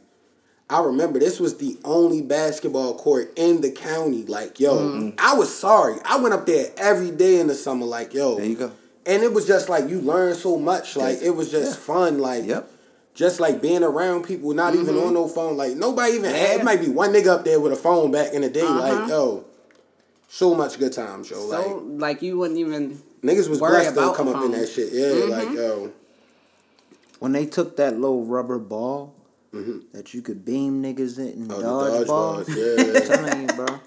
[0.69, 4.23] I remember this was the only basketball court in the county.
[4.23, 5.09] Like, yo, mm-hmm.
[5.19, 5.97] I was sorry.
[6.05, 7.85] I went up there every day in the summer.
[7.85, 8.71] Like, yo, there you go
[9.05, 10.95] and it was just like you learn so much.
[10.95, 11.85] Like it was just yeah.
[11.85, 12.19] fun.
[12.19, 12.69] Like yep.
[13.13, 14.83] just like being around people, not mm-hmm.
[14.83, 15.57] even on no phone.
[15.57, 16.59] Like nobody even had.
[16.59, 18.61] It might be one nigga up there with a phone back in the day.
[18.61, 18.79] Uh-huh.
[18.79, 19.45] Like yo,
[20.27, 21.37] so much good times, yo.
[21.49, 24.93] So like, like you wouldn't even niggas was blessed to come up in that shit.
[24.93, 25.31] Yeah, mm-hmm.
[25.31, 25.91] like yo.
[27.19, 29.13] When they took that little rubber ball
[29.53, 29.79] mm-hmm.
[29.93, 32.49] that you could beam niggas in and oh, dodge, dodge balls.
[32.49, 32.99] yeah.
[32.99, 33.79] Telling you, bro.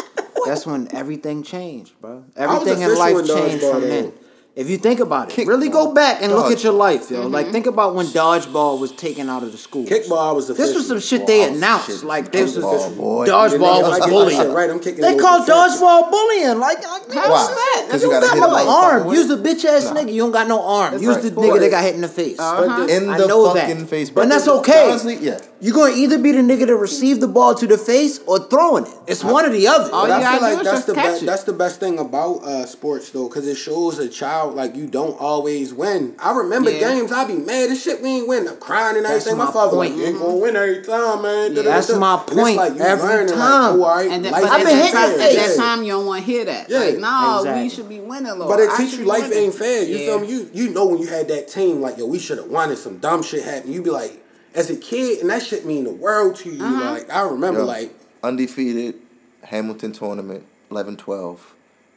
[0.46, 2.24] That's when everything changed, bro.
[2.36, 4.12] Everything in life changed from then.
[4.56, 5.48] If you think about it, Kickball.
[5.48, 7.22] really go back and look at your life, yo.
[7.24, 7.32] Mm-hmm.
[7.34, 9.84] Like think about when dodgeball was taken out of the school.
[9.84, 10.66] Kickball was official.
[10.66, 11.86] This was some shit they Boy, I was announced.
[11.88, 12.04] shit.
[12.04, 13.26] Like this was Kickball, boy.
[13.26, 14.40] dodgeball was like bullying.
[14.40, 15.80] shit right, I'm kicking They no called defense.
[15.80, 16.58] dodgeball bullying.
[16.60, 17.00] Like How
[17.32, 17.42] Why?
[17.42, 17.86] is that?
[17.90, 19.02] 'Cause you you don't gotta got no like arm.
[19.02, 20.12] fucking Use a bitch ass nigga.
[20.12, 20.90] You don't got no arm.
[20.92, 21.24] That's Use right.
[21.24, 22.38] the nigga that got hit in the face.
[22.38, 22.86] Uh-huh.
[22.88, 23.88] In I the know fucking that.
[23.88, 24.22] face, bro.
[24.22, 24.88] And that's okay.
[24.88, 25.40] Honestly, yeah.
[25.60, 28.84] You're gonna either be the nigga to receive the ball to the face or throwing
[28.84, 28.92] it.
[29.08, 29.92] It's one or the other.
[29.92, 31.26] All I feel like that's the best.
[31.26, 34.86] That's the best thing about uh, sports though, because it shows a child like you
[34.86, 36.14] don't always win.
[36.18, 36.80] I remember Yeah.
[36.90, 38.02] games I be mad as shit.
[38.02, 38.46] We ain't win.
[38.48, 39.36] I'm crying and everything.
[39.36, 39.90] My, my father point.
[39.92, 41.54] like, you ain't gonna win every time, man.
[41.54, 42.56] Yeah, that's my point.
[42.56, 43.80] like you Every learning, like, time.
[43.80, 45.30] oh, all right, And then, life but I've at been that hitting time, the at
[45.32, 45.56] face.
[45.56, 46.68] that time, you don't want to hear that.
[46.70, 46.78] Yeah.
[46.78, 47.62] Like, no, Exactly.
[47.62, 48.48] we should be winning, Lord.
[48.48, 49.38] But it I teach you life winning.
[49.44, 49.82] ain't fair.
[49.84, 50.06] You Yeah.
[50.06, 50.28] feel me?
[50.28, 52.78] You you know when you had that team, like yo, we should have won and
[52.78, 53.74] some dumb shit happened.
[53.74, 54.22] You be like,
[54.54, 56.62] as a kid, and that shit mean the world to you.
[56.64, 56.90] Uh-huh.
[56.92, 58.94] Like I remember, Yo, like undefeated
[59.42, 61.38] Hamilton tournament 11-12.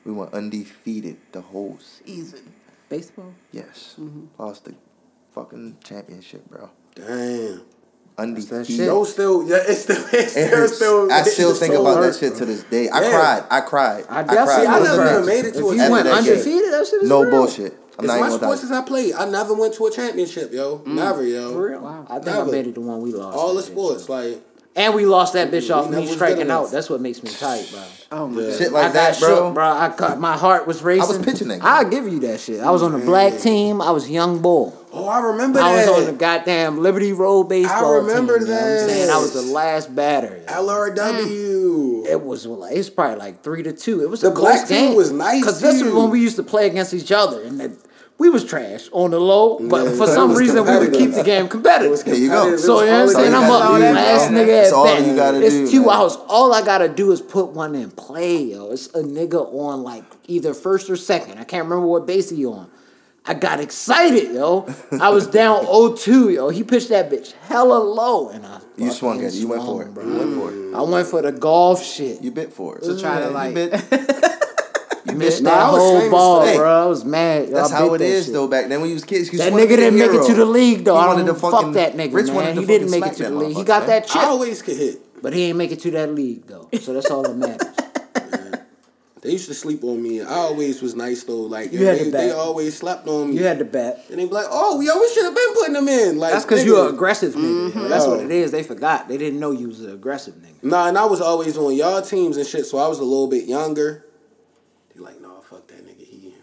[0.07, 2.53] We went undefeated the whole season.
[2.87, 3.33] Baseball.
[3.51, 3.95] Yes.
[3.99, 4.41] Mm-hmm.
[4.41, 4.73] Lost the
[5.33, 6.69] fucking championship, bro.
[6.95, 7.61] damn.
[8.17, 8.65] Undefeated.
[8.67, 8.85] shit.
[8.87, 11.11] Those still, yeah, it's still, it's It still, still.
[11.11, 12.39] I still think so about hurt, that shit bro.
[12.39, 12.87] to this day.
[12.89, 13.09] I Yeah.
[13.11, 13.43] cried.
[13.51, 14.05] I cried.
[14.09, 14.61] I I definitely cried.
[14.61, 16.33] See, I would never even made it to If a you went of that game.
[16.33, 17.31] undefeated, that shit is No real.
[17.31, 17.77] bullshit.
[17.99, 20.53] I'm As not much sports gonna as I played, I never went to a championship,
[20.53, 20.81] yo.
[20.85, 21.51] Never, yo.
[21.51, 21.81] For real?
[21.81, 22.05] Wow.
[22.09, 22.47] I think Never.
[22.47, 23.37] I made it the one we lost.
[23.37, 24.41] All the sports, like
[24.77, 26.69] And we lost that bitch off me striking out.
[26.71, 27.83] That's what makes me tight, bro.
[28.11, 28.49] Oh my Yeah.
[28.51, 28.57] god.
[28.59, 29.29] Shit I like got that, bro.
[29.35, 29.65] shook, bro.
[29.71, 31.03] I cut, my heart was racing.
[31.03, 31.65] I was pitching that game.
[31.65, 32.59] I'll give you that shit.
[32.61, 33.81] I was on the black team.
[33.81, 34.77] I was young bull.
[34.93, 38.47] oh, I remember I was on the goddamn Liberty Road baseball remember team.
[38.47, 39.13] You know what I'm saying that.
[39.15, 40.43] I was the last batter.
[40.47, 42.05] LRW.
[42.07, 44.01] It was like it's probably like three to two.
[44.01, 44.95] It was The a close black team game.
[44.95, 47.71] was nice, because this is when we used to play against each other, and that,
[48.19, 49.59] we was trash on the low.
[49.59, 52.03] But Yeah, for some reason, we would keep the game competitive.
[52.03, 52.53] There you go.
[52.53, 53.33] It So you know what I'm saying?
[53.35, 53.49] I'm is.
[53.49, 53.63] up.
[53.65, 54.47] all that Last matters.
[54.47, 55.05] nigga That's at all bat.
[55.05, 55.89] you gotta it's do, two man.
[55.97, 56.15] outs.
[56.27, 58.71] All I gotta do is put one in play, yo.
[58.71, 61.37] It's a nigga on like either first or second.
[61.37, 62.69] I can't remember what base he on.
[63.29, 64.65] I got excited, yo.
[65.01, 66.47] I was down 0-2, yo.
[66.49, 69.33] He pitched that bitch hella low, and I You swung it.
[69.33, 69.93] You went for it.
[69.93, 70.05] bro.
[70.05, 70.73] You went for it.
[70.73, 72.21] I went for the golf shit.
[72.21, 72.83] You bit for it.
[72.85, 73.53] To try to, Yeah, like-
[75.09, 75.45] You missed bit.
[75.45, 76.57] that Nah, whole ball, for that.
[76.57, 76.83] bro.
[76.83, 77.49] I was mad.
[77.51, 78.33] That's how bit it that is shit.
[78.33, 78.47] though.
[78.47, 80.25] Back then when you was kids, you That nigga to be a didn't make it
[80.27, 80.95] to the league though.
[80.95, 82.57] He I wanted don't to fuck that nigga, Rich wanted man.
[82.57, 83.57] He didn't make it to the league.
[83.57, 84.01] He got man.
[84.01, 85.21] that I always could hit.
[85.21, 86.69] but he ain't make it to that league though.
[86.81, 87.67] So that's all that matters.
[89.19, 90.21] They used to sleep on me.
[90.21, 91.41] I always was nice though.
[91.41, 93.35] Like You had they, the they always slept on me.
[93.37, 94.05] You had to bet.
[94.09, 96.45] and they be like, "Oh, yo, we should have been putting them in." Like That's
[96.45, 97.71] because you're aggressive nigga.
[97.71, 97.79] Mm-hmm.
[97.79, 97.87] yo.
[97.89, 98.51] That's what it is.
[98.51, 99.07] They forgot.
[99.09, 100.63] They didn't know you was an aggressive nigga.
[100.63, 103.27] Nah, and I was always on y'all teams and shit, so I was a little
[103.27, 104.05] bit younger.
[104.93, 106.05] They like, "Nah, fuck that nigga.
[106.05, 106.33] He,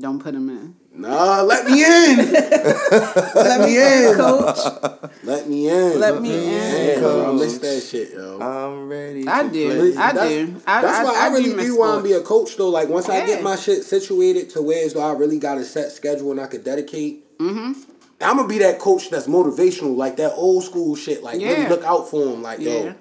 [0.00, 0.74] Don't put him in.
[0.94, 2.32] nah, let me in.
[2.32, 4.16] let me in.
[4.16, 4.58] Coach,
[5.22, 6.00] Let me in.
[6.00, 7.00] let me Yeah, in.
[7.00, 8.40] bro, I miss that shit, yo.
[8.40, 9.24] I'm ready.
[9.28, 9.66] I to do.
[9.92, 9.96] play.
[10.02, 10.62] I that's, do.
[10.66, 12.70] I, that's I, why I, I really miss do want to be a coach though.
[12.70, 15.64] Like once I get my shit situated to where as though I really got a
[15.64, 17.38] set schedule and I could dedicate.
[17.38, 17.72] Mm-hmm.
[18.22, 21.22] I'm gonna be that coach that's motivational, like that old school shit.
[21.22, 21.68] Like really Yeah.
[21.68, 22.42] look out for him.
[22.42, 22.70] Like Yeah.
[22.72, 22.94] yo,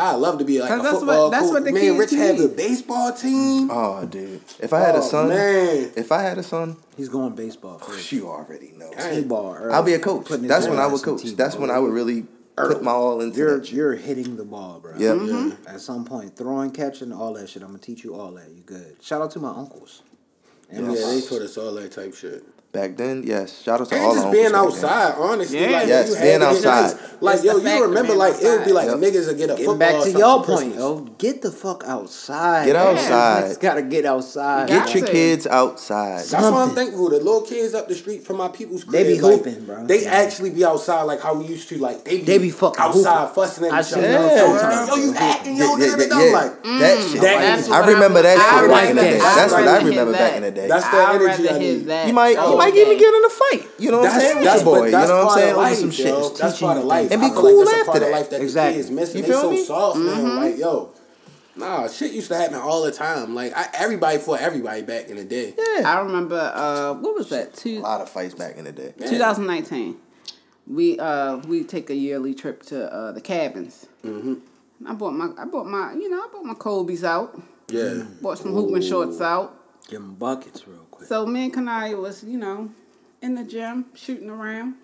[0.00, 1.52] I love to be like a 'Cause that's what- football that's coach.
[1.54, 2.56] what the Man, kids Rich had the need.
[2.56, 3.70] baseball team.
[3.70, 4.40] Oh, dude.
[4.58, 5.90] If I had a Oh, son, man.
[5.96, 8.10] if I had a son, He's going baseball first.
[8.12, 8.90] you already know.
[8.90, 9.74] T-ball early.
[9.74, 10.28] I'll be a coach.
[10.28, 11.22] That's when I would coach.
[11.22, 11.36] T-ball.
[11.36, 12.26] That's when I would really
[12.56, 14.92] put my all into You're that you're hitting the ball, bro.
[14.98, 15.16] Yep.
[15.16, 15.66] Mm-hmm.
[15.68, 17.62] At some point, throwing, catching, all that shit.
[17.62, 18.48] I'm gonna teach you all that.
[18.54, 18.96] You good?
[19.02, 20.02] Shout out to my uncles.
[20.70, 22.44] And my Yeah, they taught us all that type shit.
[22.72, 23.62] Back then, yes.
[23.62, 25.58] Shout out to And all just being uncles back outside, honestly.
[25.60, 25.70] Yeah.
[25.78, 26.82] Like, Yes, you being outside.
[26.82, 26.94] nice.
[27.20, 28.96] Like, It's yo, you remember, being like, it would be like Yep.
[28.98, 29.74] niggas would get a Getting football.
[29.76, 30.94] back to something your for point, yo.
[31.18, 32.66] Get the fuck outside.
[32.66, 32.86] Get man.
[32.96, 33.44] outside.
[33.44, 34.68] Niggas gotta get outside.
[34.68, 36.20] Got Get your kids outside.
[36.20, 37.10] That's why I'm thankful.
[37.10, 39.84] The little kids up the street from my people's crib, They be like, hooping, bro.
[39.86, 40.12] They Yeah.
[40.12, 41.78] actually be outside like how we used to.
[41.78, 43.34] Like they be, They be fucking outside hooping.
[43.34, 44.08] fussing at I each seen other.
[44.12, 44.88] them Yo, sometimes.
[44.88, 46.78] yo, you acting, yo, Yeah, yeah, yeah, like, yeah.
[46.78, 47.10] that shit.
[47.10, 49.18] Mm, that That's is- what I remember that shit back in the day.
[49.18, 50.68] That's what I remember back in the day.
[50.68, 51.86] That's the energy rather I need.
[51.88, 52.82] that You might, all you might day.
[52.82, 53.66] even get in a fight.
[53.78, 54.36] You know what I'm saying?
[54.36, 54.84] With that's, boy.
[54.86, 55.50] You that's know what I'm saying?
[55.50, 56.38] of Over life, some shit.
[56.38, 57.10] That's part of life.
[57.10, 58.12] And be cool that's a after part of that.
[58.12, 58.72] life that Exactly.
[58.72, 59.16] the kids missing.
[59.18, 59.64] You they feel so me?
[59.64, 60.24] soft, Mm-hmm.
[60.26, 60.36] man.
[60.36, 60.90] Like, yo,
[61.56, 63.34] nah, shit used to happen all the time.
[63.34, 65.54] Like, I, everybody fought everybody back in the day.
[65.56, 65.82] Yeah.
[65.90, 67.54] I remember uh, what was that?
[67.54, 68.92] Two, A lot of fights back in the day.
[68.98, 69.96] 2019.
[70.66, 73.86] We uh we take a yearly trip to uh the cabins.
[74.04, 74.34] Mm-hmm.
[74.86, 77.40] I bought my I bought my you know I bought my Kobe's out.
[77.68, 78.04] Yeah.
[78.22, 79.56] Bought some hooping shorts out.
[79.88, 82.70] Give them buckets real so me and Kanaya was, you know,
[83.22, 84.74] in the gym shooting around.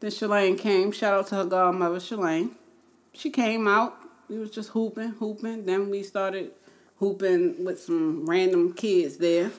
[0.00, 0.92] Then Shalane came.
[0.92, 2.50] Shout out to her godmother, Shalane.
[3.12, 3.96] She came out.
[4.28, 5.64] We was just hooping, hooping.
[5.64, 6.52] Then we started
[6.98, 9.50] hooping with some random kids there.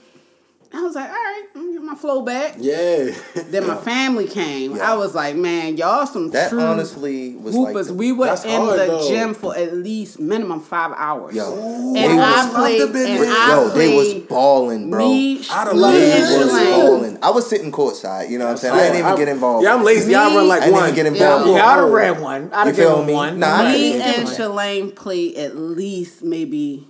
[0.72, 2.56] I was like, all right, get my flow back.
[2.60, 3.12] Yeah.
[3.48, 4.76] then my family came.
[4.76, 4.92] Yeah.
[4.92, 7.56] I was like, man, y'all some that true honestly was.
[7.56, 9.10] Like the, we were in hard, the though.
[9.10, 11.36] gym for at least minimum five hours.
[11.36, 12.82] Yo, Ooh, and I played.
[12.82, 15.10] And yo, I played, they was balling, bro.
[15.10, 17.18] Me, I was balling.
[17.24, 18.30] I was sitting courtside.
[18.30, 18.76] You know what I'm saying?
[18.76, 19.64] I didn't even I, get involved.
[19.64, 20.10] Yeah, I'm lazy.
[20.10, 20.84] Me, I run like I one.
[20.84, 21.48] I didn't get involved.
[21.48, 22.54] Yeah, yeah I'd ran one.
[22.54, 23.40] I don't get one.
[23.40, 26.88] Nah, me and Shalane played at least maybe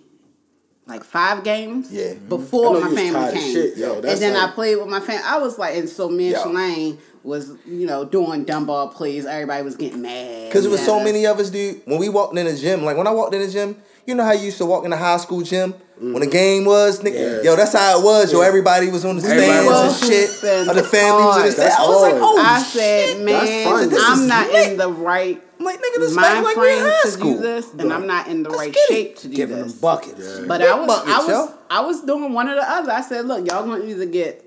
[0.90, 2.14] like five games yeah.
[2.14, 2.30] Mm-hmm.
[2.30, 3.54] before my family came.
[3.54, 5.24] Shit, yo, and then like, I played with my family.
[5.26, 6.44] I was like, and so me and.
[6.44, 9.26] Shalane was, you know, doing dumbbell plays.
[9.26, 10.50] Everybody was getting mad.
[10.50, 11.82] Because it was so many of us, dude.
[11.86, 14.24] When we walked in the gym, like when I walked in the gym, you know
[14.24, 15.74] how you used to walk in the high school gym?
[15.74, 16.14] Mm-hmm.
[16.14, 18.32] When the game was, nigga, yo, that's how it was.
[18.32, 20.30] Yo, everybody was on the stands and shit.
[20.68, 21.60] Or the families.
[21.60, 24.72] I was like, oh, I said, man, I'm not lit.
[24.72, 27.38] in the right I'm like, nigga, this Mind like we're in high school.
[27.38, 29.74] this, and I'm not in the Let's right shape to do Giving this.
[29.74, 30.38] them buckets.
[30.40, 30.46] Yeah.
[30.48, 31.52] But I was, buckets, I was.
[31.70, 32.92] I was doing one or the other.
[32.92, 34.46] I said, look, y'all gonna either get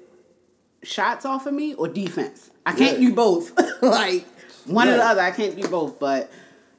[0.82, 2.50] shots off of me or defense.
[2.64, 3.08] I can't Yeah.
[3.10, 3.52] do both.
[3.82, 4.24] like
[4.66, 5.20] one or the other.
[5.20, 5.98] I can't do both.
[6.00, 6.30] But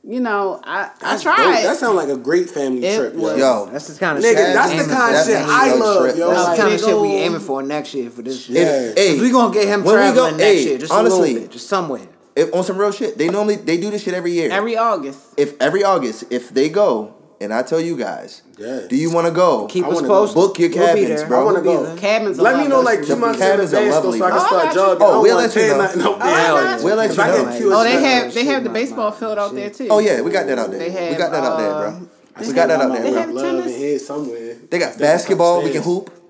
[0.04, 1.36] you know, I I That's dope.
[1.36, 1.64] tried.
[1.64, 3.20] That sounds like a great family It trip, yo.
[3.22, 4.54] was- Yo, That's the kind of Nigga, shit.
[4.54, 6.30] that's the kind of shit I love, yo.
[6.32, 8.50] That's Like, the kind of shit we aiming for next year for this.
[8.50, 8.94] Yeah.
[8.96, 9.20] Hey.
[9.22, 11.52] we gonna get him When go- traveling next hey, year, just honestly, a little bit,
[11.52, 14.52] just somewhere if on some real shit, they normally they do this shit every year.
[14.52, 15.34] Every August.
[15.38, 18.88] If every August, if they go, and I tell you guys, yeah.
[18.90, 19.68] do you want to go?
[19.68, 20.36] Keep us posted.
[20.36, 21.42] Book your we'll cabins, bro.
[21.42, 21.98] I want to we'll go.
[22.00, 22.40] Cabins.
[22.40, 25.04] Let me know like two months in advance so I can oh, start jogging.
[25.04, 26.18] Oh, oh we'll let you know.
[26.20, 27.80] Oh, we'll let you know.
[27.80, 29.88] Oh, they have they have the baseball field out there too.
[29.90, 31.12] Oh yeah, we got that out there.
[31.12, 32.10] We got that out there, uh, bro.
[32.48, 34.68] We got that out there, bro.
[34.70, 35.64] They got basketball.
[35.64, 36.23] We can hoop.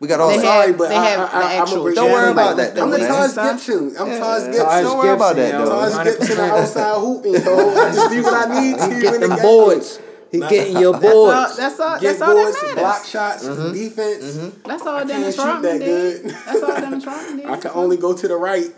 [0.00, 0.28] We got all.
[0.28, 1.94] They sorry, had, but they I, have I, I, the actual.
[1.94, 2.78] Don't worry about that.
[2.78, 3.96] I'm the Taj Gibson.
[3.98, 4.18] I'm yeah.
[4.18, 4.84] Taj Gibson.
[4.84, 5.90] Don't worry about that though.
[5.90, 7.32] Taj Gibson outside hooping.
[7.34, 9.00] Just do what I need to.
[9.00, 10.00] Get them boards.
[10.30, 11.56] He getting your boards.
[11.56, 11.80] That's all.
[11.80, 12.00] That's all.
[12.00, 13.72] Get that's all boards, that block shots, mm-hmm.
[13.72, 14.24] defense.
[14.24, 14.68] Mm-hmm.
[14.68, 16.24] That's all Dennis Rodman that did.
[16.26, 17.46] That's all Dennis Rodman did.
[17.46, 18.70] I can only go to the right.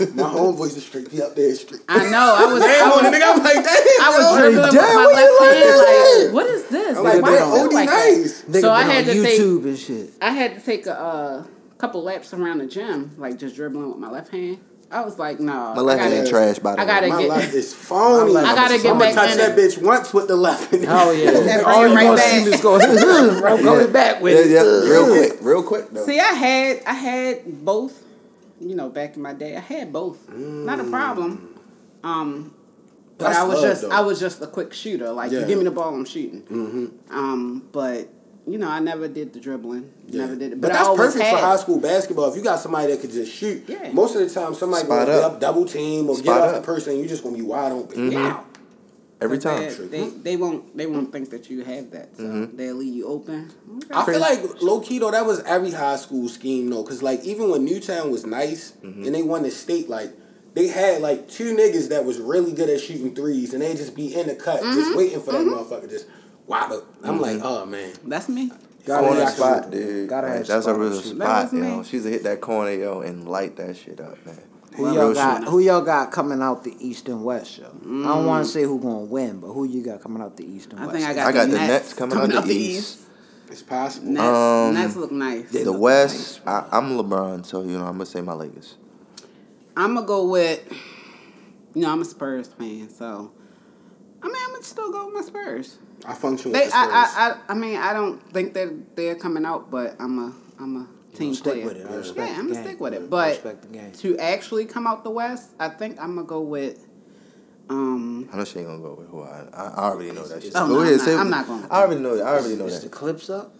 [0.14, 1.80] my homeboys is straight me out there straight.
[1.88, 2.34] I know.
[2.38, 2.62] I was.
[2.62, 4.02] damn, I was, nigga, I'm like, damn.
[4.02, 6.26] I was dribbling with my left hand.
[6.26, 6.98] Like, what is this?
[6.98, 8.40] I'm like, why OD like nice?
[8.42, 8.60] That?
[8.60, 10.10] So I had to YouTube take, and shit.
[10.20, 11.46] I had to take a uh,
[11.78, 14.58] couple laps around the gym, like just dribbling with my left hand.
[14.90, 15.52] I was like, no.
[15.52, 16.88] Nah, my left gotta, hand trash, by the I way.
[16.88, 18.36] Gotta my get, left is phony.
[18.36, 19.60] I gotta get I'm back touch that it.
[19.60, 20.72] bitch once with the left.
[20.72, 21.30] Oh yeah.
[21.30, 22.44] and All you right gonna back.
[22.44, 22.80] see is going
[23.62, 23.86] go yeah.
[23.88, 24.88] back with yeah, it.
[24.88, 25.90] Real quick, real quick.
[25.90, 26.06] Though.
[26.06, 28.05] See, I had I had both
[28.60, 30.26] you know, back in my day, I had both.
[30.28, 30.64] Mm.
[30.64, 30.90] Not a mm.
[30.90, 31.58] problem.
[32.02, 32.54] Um,
[33.18, 33.90] but That's I was just though.
[33.90, 35.10] I was just a quick shooter.
[35.10, 35.40] Like yeah.
[35.40, 36.42] you give me the ball, I'm shooting.
[36.42, 37.16] Mm-hmm.
[37.16, 38.08] Um, but
[38.46, 39.90] you know, I never did the dribbling.
[40.06, 40.22] Yeah.
[40.22, 40.60] Never did it.
[40.60, 41.34] But, but that's perfect had.
[41.34, 42.30] for high school basketball.
[42.30, 43.90] If you got somebody that could just shoot, yeah.
[43.92, 46.60] most of the time somebody will get up double team or Spot get off up.
[46.60, 48.10] the person, you're just gonna be wide open.
[48.10, 48.12] Mm-hmm.
[48.12, 48.44] Yeah.
[49.18, 52.56] Every time they, they won't they won't think that you have that, so mm-hmm.
[52.56, 53.50] they'll leave you open.
[53.76, 53.94] Okay.
[53.94, 57.24] I feel like low key though that was every high school scheme though, because like
[57.24, 59.04] even when Newtown was nice mm-hmm.
[59.04, 60.10] and they won the state, like
[60.52, 63.96] they had like two niggas that was really good at shooting threes, and they just
[63.96, 64.74] be in the cut, mm-hmm.
[64.74, 65.54] just waiting for that mm-hmm.
[65.54, 66.06] motherfucker just
[66.46, 66.68] wow.
[66.70, 66.84] up.
[67.02, 67.22] I'm mm-hmm.
[67.22, 68.50] like, oh man, that's me.
[68.84, 70.10] Gotta on spot, dude.
[70.10, 71.58] Gotta like, have that's a real spot, yo.
[71.58, 71.82] Know.
[71.82, 74.42] She's a hit that corner, yo, and light that shit up, man.
[74.76, 75.44] Who y'all got?
[75.44, 77.52] Who y'all got coming out the East and West?
[77.52, 77.70] Show?
[77.82, 78.04] Mm.
[78.04, 78.52] I don't want to mm.
[78.52, 80.96] say who gonna win, but who you got coming out the East and I West?
[80.96, 82.54] I think I got, I the, got Nets the Nets coming, coming out, out the
[82.54, 82.98] East.
[82.98, 83.06] East.
[83.48, 84.08] It's possible.
[84.08, 85.50] Nets, um, Nets look nice.
[85.50, 86.66] The look West, nice.
[86.70, 88.76] I, am LeBron, so you know I'm gonna say my Lakers.
[89.76, 90.62] I'm gonna go with,
[91.74, 93.32] you know, I'm a Spurs fan, so
[94.22, 95.78] I mean I'm gonna still go with my Spurs.
[96.04, 96.92] I function they, with the Spurs.
[96.92, 100.18] I, I, I, I mean I don't think that they're, they're coming out, but I'm
[100.18, 101.66] a I'm a team stick player.
[101.66, 101.86] With it.
[101.86, 103.10] I respect yeah, I'm gonna stick with it.
[103.10, 106.86] But to actually come out the West, I think I'm gonna go with.
[107.68, 109.46] Um, I know she ain't gonna go with who I.
[109.52, 110.42] I, already know that.
[110.42, 110.52] Shit.
[110.54, 111.68] Oh, no, I'm, not, I'm not gonna.
[111.68, 112.24] I already know that.
[112.24, 112.82] I already know that.
[112.82, 113.54] The clips up.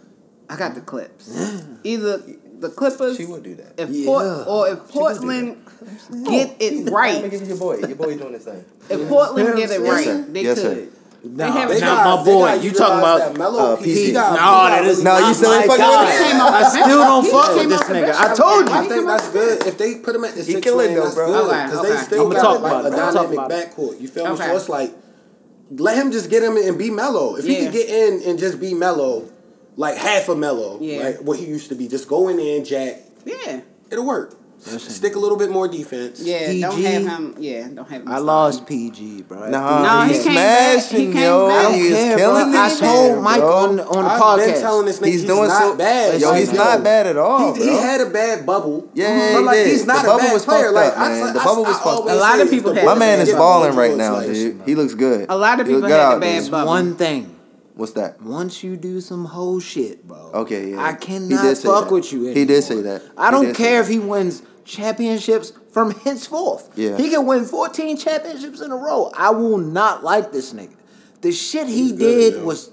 [0.48, 1.36] I got the clips.
[1.82, 2.22] Either
[2.60, 3.16] the Clippers.
[3.16, 3.78] She would do that.
[3.78, 4.06] If yeah.
[4.06, 5.64] Port, or if Portland
[6.24, 7.28] get it right.
[7.30, 7.78] Give your boy.
[7.78, 8.64] Your boy doing the thing.
[8.88, 10.92] If Portland get it right, they yes, could.
[11.34, 12.54] No, they, they got, my boy.
[12.54, 14.12] You talking about Melo uh, PC?
[14.12, 15.18] No, that is no.
[15.18, 18.14] You still ain't fucking I still don't fuck with this nigga.
[18.14, 18.74] I told you.
[18.74, 19.66] I think that's good.
[19.66, 22.92] If they put him at the six man, that's good because they still got like
[22.92, 24.00] a dynamic backcourt.
[24.00, 24.36] You feel me?
[24.36, 24.94] So it's like
[25.70, 27.36] let him just get him and be mellow.
[27.36, 27.58] If yeah.
[27.58, 29.28] he could get in and just be mellow,
[29.76, 31.02] like half a mellow, yeah.
[31.02, 33.00] like what he used to be, just go in there and jack.
[33.24, 33.60] Yeah,
[33.90, 34.34] it'll work.
[34.58, 34.90] Listen.
[34.90, 36.20] Stick a little bit more defense.
[36.20, 37.34] Yeah, PG, don't have him.
[37.38, 38.08] Yeah, don't have him.
[38.08, 38.66] I lost.
[38.66, 39.48] PG, bro.
[39.48, 41.46] Nah, no, he's smashing, yo.
[41.48, 42.60] I he care, killing bro.
[42.60, 43.56] I told Mike bro.
[43.56, 44.46] on, on the I've podcast.
[44.46, 46.20] Been telling this nigga he's, he's doing not so bad.
[46.20, 47.54] Yo, he's not bad at all.
[47.54, 48.90] He, he, had a bad bubble.
[48.94, 50.72] Yeah, but like, he's not the a bad was player.
[50.72, 51.22] Like, up, man.
[51.22, 52.10] I, the bubble was fucked.
[52.10, 52.74] A lot of people.
[52.74, 54.62] My man is balling right now, dude.
[54.64, 55.26] He looks good.
[55.28, 56.66] A lot of people had a bad bubble.
[56.66, 57.35] One thing.
[57.76, 58.20] What's that?
[58.22, 60.30] Once you do some whole shit, bro.
[60.32, 60.80] Okay, yeah.
[60.82, 61.92] I He cannot did say fuck that.
[61.92, 62.18] with you.
[62.20, 62.34] anymore.
[62.34, 63.02] He did say that.
[63.16, 66.70] I don't care if he wins championships from henceforth.
[66.74, 66.96] Yeah.
[66.96, 69.10] He can win 14 championships in a row.
[69.16, 70.74] I will not like this nigga.
[71.20, 72.44] The shit he good, did yo.
[72.44, 72.70] was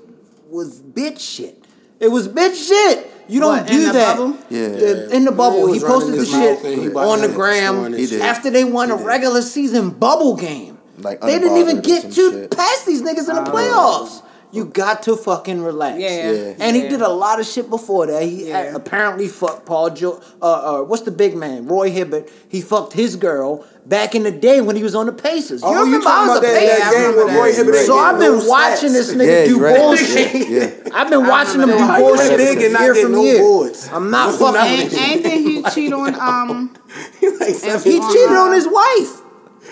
[0.49, 1.63] was bitch shit.
[1.99, 3.09] It was bitch shit.
[3.27, 4.17] You don't What, do the that.
[4.17, 4.37] bubble?
[4.49, 5.15] Yeah.
[5.15, 5.67] In the bubble.
[5.67, 8.21] He He posted the shit mouth and he about on the gram destroy He did.
[8.21, 9.07] after they won a He did.
[9.07, 10.77] regular season bubble game.
[10.99, 12.51] Like, they didn't even get to shit.
[12.51, 14.21] past these niggas in the playoffs.
[14.53, 15.99] You got to fucking relax.
[15.99, 16.31] Yeah.
[16.31, 16.53] Yeah.
[16.59, 16.89] And he Yeah.
[16.89, 18.21] did a lot of shit before that.
[18.21, 18.75] He Yeah.
[18.75, 20.19] apparently fucked Paul Jo.
[20.41, 21.65] Uh, uh, what's the big man?
[21.67, 22.29] Roy Hibbert.
[22.47, 25.61] He fucked his girl back in the day when he was on the Pacers.
[25.63, 26.79] Oh, you remember I talking was about a that, Pacer.
[26.79, 27.51] that game remember with Roy.
[27.53, 27.85] Hibbert?
[27.87, 29.77] So I've been watching this nigga Yeah, do right.
[29.77, 30.33] bullshit.
[30.49, 30.69] Yeah.
[30.93, 33.39] I've been watching him do bullshit How you big and not year from no year.
[33.39, 33.89] boards?
[33.91, 34.53] I'm not fucking.
[34.53, 34.99] nothing.
[34.99, 36.73] And, and then he cheated on um
[37.39, 39.21] like He cheated uh, on his wife.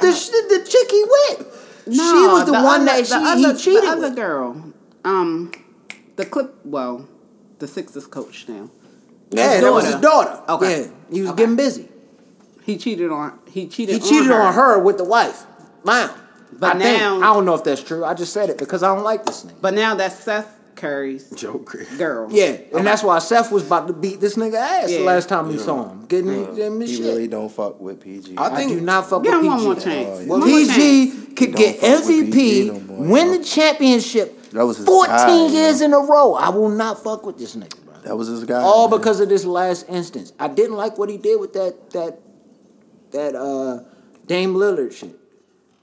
[0.02, 0.08] The
[0.50, 1.58] the chick he with.
[1.88, 3.14] No, she was the, one other, that the she,
[3.48, 4.16] other, he cheated the other with.
[4.16, 4.74] girl.
[5.04, 5.52] Um,
[6.16, 6.56] the clip.
[6.66, 7.08] Well,
[7.60, 8.70] the Sixers coach now.
[9.32, 10.30] Yeah, His that was his daughter.
[10.48, 10.52] daughter.
[10.66, 10.82] Okay.
[10.82, 11.38] Yeah, he was Okay.
[11.44, 11.88] getting busy.
[12.66, 13.40] He cheated on.
[13.48, 13.96] He cheated.
[14.02, 15.46] He cheated on on her with the wife.
[15.84, 16.14] Now,
[16.52, 18.04] But I think, now- I don't know if that's true.
[18.06, 19.56] I just said it because I don't like this name.
[19.62, 21.86] But now that's Seth Curry's Joker.
[21.98, 22.28] girl.
[22.32, 25.48] Yeah, and that's why Seth was about to beat this nigga ass the last time
[25.48, 27.06] we saw him, getting getting his He shit.
[27.06, 28.36] really don't fuck with PG.
[28.38, 29.48] I I think do not fuck with him PG.
[29.50, 30.22] one more chance.
[30.22, 30.26] yeah.
[30.28, 30.76] One more chance.
[30.76, 33.38] PG could get don't fuck with MVP, PG no more, win yo.
[33.38, 35.86] the championship, That was his 14 guy, years yo.
[35.86, 36.34] in a row.
[36.34, 37.94] I will not fuck with this nigga, bro.
[38.04, 38.62] that was his guy.
[38.62, 39.00] All man.
[39.00, 40.34] because of this last instance.
[40.40, 42.20] I didn't like what he did with that that
[43.12, 43.84] that uh
[44.26, 45.16] Dame Lillard shit.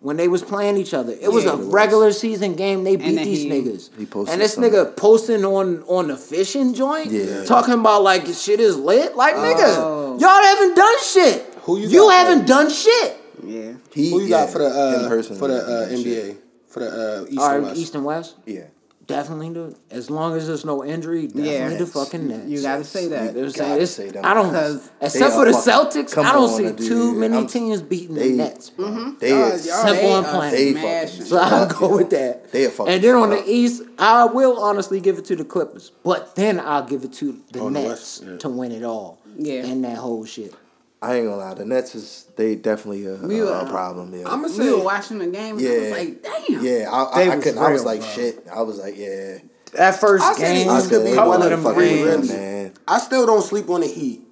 [0.01, 1.67] When they was playing each other, it was Yeah, a it was.
[1.67, 2.85] regular season game.
[2.85, 4.73] They beat these he- niggas, He posted and this something.
[4.73, 7.43] nigga posting on on the fishing joint, Yeah.
[7.45, 9.17] talking about like shit is lit.
[9.17, 9.41] Like Oh.
[9.41, 11.55] nigga, y'all haven't done shit.
[11.63, 12.55] Who you you got, haven't though?
[12.63, 13.17] done shit.
[13.45, 13.73] Yeah.
[13.93, 15.55] He, Who you yeah, got for the him uh, personally, for the
[15.89, 16.45] he uh, NBA shit.
[16.69, 16.87] for the
[17.23, 17.81] uh, East All and right, West?
[17.81, 18.61] East and West, Yeah.
[19.09, 19.75] Definitely do.
[19.91, 21.77] As long as there's no injury, definitely Yeah.
[21.77, 22.47] the fucking Nets.
[22.49, 23.35] You gotta say that.
[23.35, 24.25] You know what I'm Gotta say them.
[24.25, 26.79] I don't, Because except for the Celtics, I don't on, see dude.
[26.79, 28.71] too many I'm- teams beating they- the Nets.
[28.71, 28.87] Bro.
[28.87, 29.11] Mm-hmm.
[29.19, 30.53] They Y'all- is Simple They and are plain.
[30.53, 30.73] they
[31.09, 31.97] fucking So I'll go yo.
[31.97, 32.53] with that.
[32.53, 35.45] They are fucking and then on the East, I will honestly give it to the
[35.45, 38.37] Clippers, but then I'll give it to the On the Nets West, yeah.
[38.39, 39.19] to win it all.
[39.41, 39.65] Yeah.
[39.67, 40.53] and that whole shit.
[41.01, 41.55] I ain't gonna lie.
[41.55, 44.13] The Nets is they definitely a, We were- a problem.
[44.13, 44.29] Yeah.
[44.29, 45.57] I'm gonna We were watching the game.
[45.59, 45.71] and yeah.
[45.71, 46.65] I was like, damn.
[46.65, 46.89] Yeah.
[46.91, 47.59] I, I, I was couldn't.
[47.63, 48.09] I was like bro.
[48.09, 48.47] shit.
[48.53, 49.39] I was like yeah.
[49.75, 51.89] That first I game, it I used said to be one of of them three,
[51.91, 52.01] games.
[52.03, 52.41] with really.
[52.41, 52.73] man.
[52.89, 54.23] I still don't sleep on the Heat.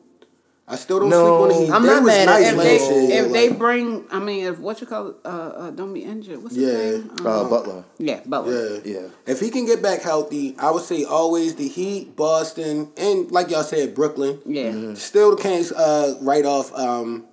[0.69, 1.23] I still don't No.
[1.23, 1.71] sleep on the Heat.
[1.73, 3.25] I'm not was mad nice If they last year.
[3.27, 6.43] if they bring, I mean, if what you call it, uh, uh, don't be injured.
[6.43, 6.69] What's Yeah.
[6.71, 7.11] his name?
[7.25, 7.85] Uh, Um, Butler.
[7.99, 8.81] yeah, Butler.
[8.85, 8.93] Yeah.
[8.95, 9.01] Yeah.
[9.29, 13.49] If he can get back healthy, I would say always the Heat, Boston, and like
[13.51, 14.41] y'all said, Brooklyn.
[14.45, 14.73] Yeah.
[14.73, 14.95] Mm-hmm.
[14.97, 17.27] Still can't uh, write off um,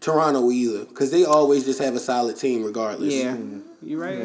[0.00, 3.12] Toronto either, because they always just have a solid team regardless.
[3.12, 3.34] Yeah.
[3.82, 4.18] You right.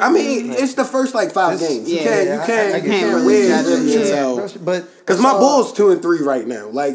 [0.00, 1.88] I mean, it's the first like five This- games.
[1.88, 3.26] You yeah, can't, yeah, you can't, I you get can't you.
[3.26, 3.48] win.
[3.88, 6.68] Yeah, so- But Cause my uh, Bulls two and three right now.
[6.70, 6.94] Like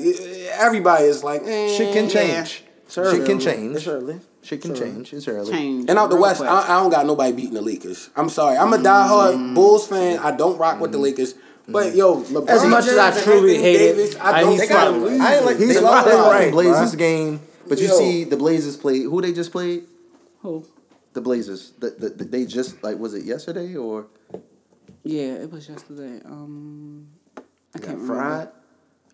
[0.57, 1.75] everybody is like, eh.
[1.77, 2.63] shit can change.
[2.85, 3.17] It's early.
[3.17, 3.75] Shit can change.
[3.75, 4.19] It's early.
[4.41, 5.13] Shit can change.
[5.13, 5.51] It's early.
[5.51, 5.89] Change.
[5.89, 6.41] And out the West.
[6.41, 8.09] I, I don't got nobody beating the Lakers.
[8.15, 8.57] I'm sorry.
[8.57, 10.19] I'm a diehard Bulls fan.
[10.19, 11.35] I don't rock with the Lakers.
[11.67, 14.31] But yo, LeBron As much as I James and truly Anthony hate it, Davis, I-
[14.31, 15.09] I don't he's see probably them right.
[15.11, 15.21] losing.
[15.21, 16.97] I ain't like He's they probably lost right, the Blazers bruh.
[16.97, 17.97] game, but you Yo.
[17.97, 18.99] see the Blazers play.
[19.01, 19.83] Who they just played?
[20.43, 20.65] Who?
[21.11, 21.71] The Blazers.
[21.77, 24.07] The, the, the- they just like was it yesterday or?
[25.03, 26.21] Yeah, it was yesterday.
[26.23, 27.07] Um,
[27.75, 28.51] I can't remember.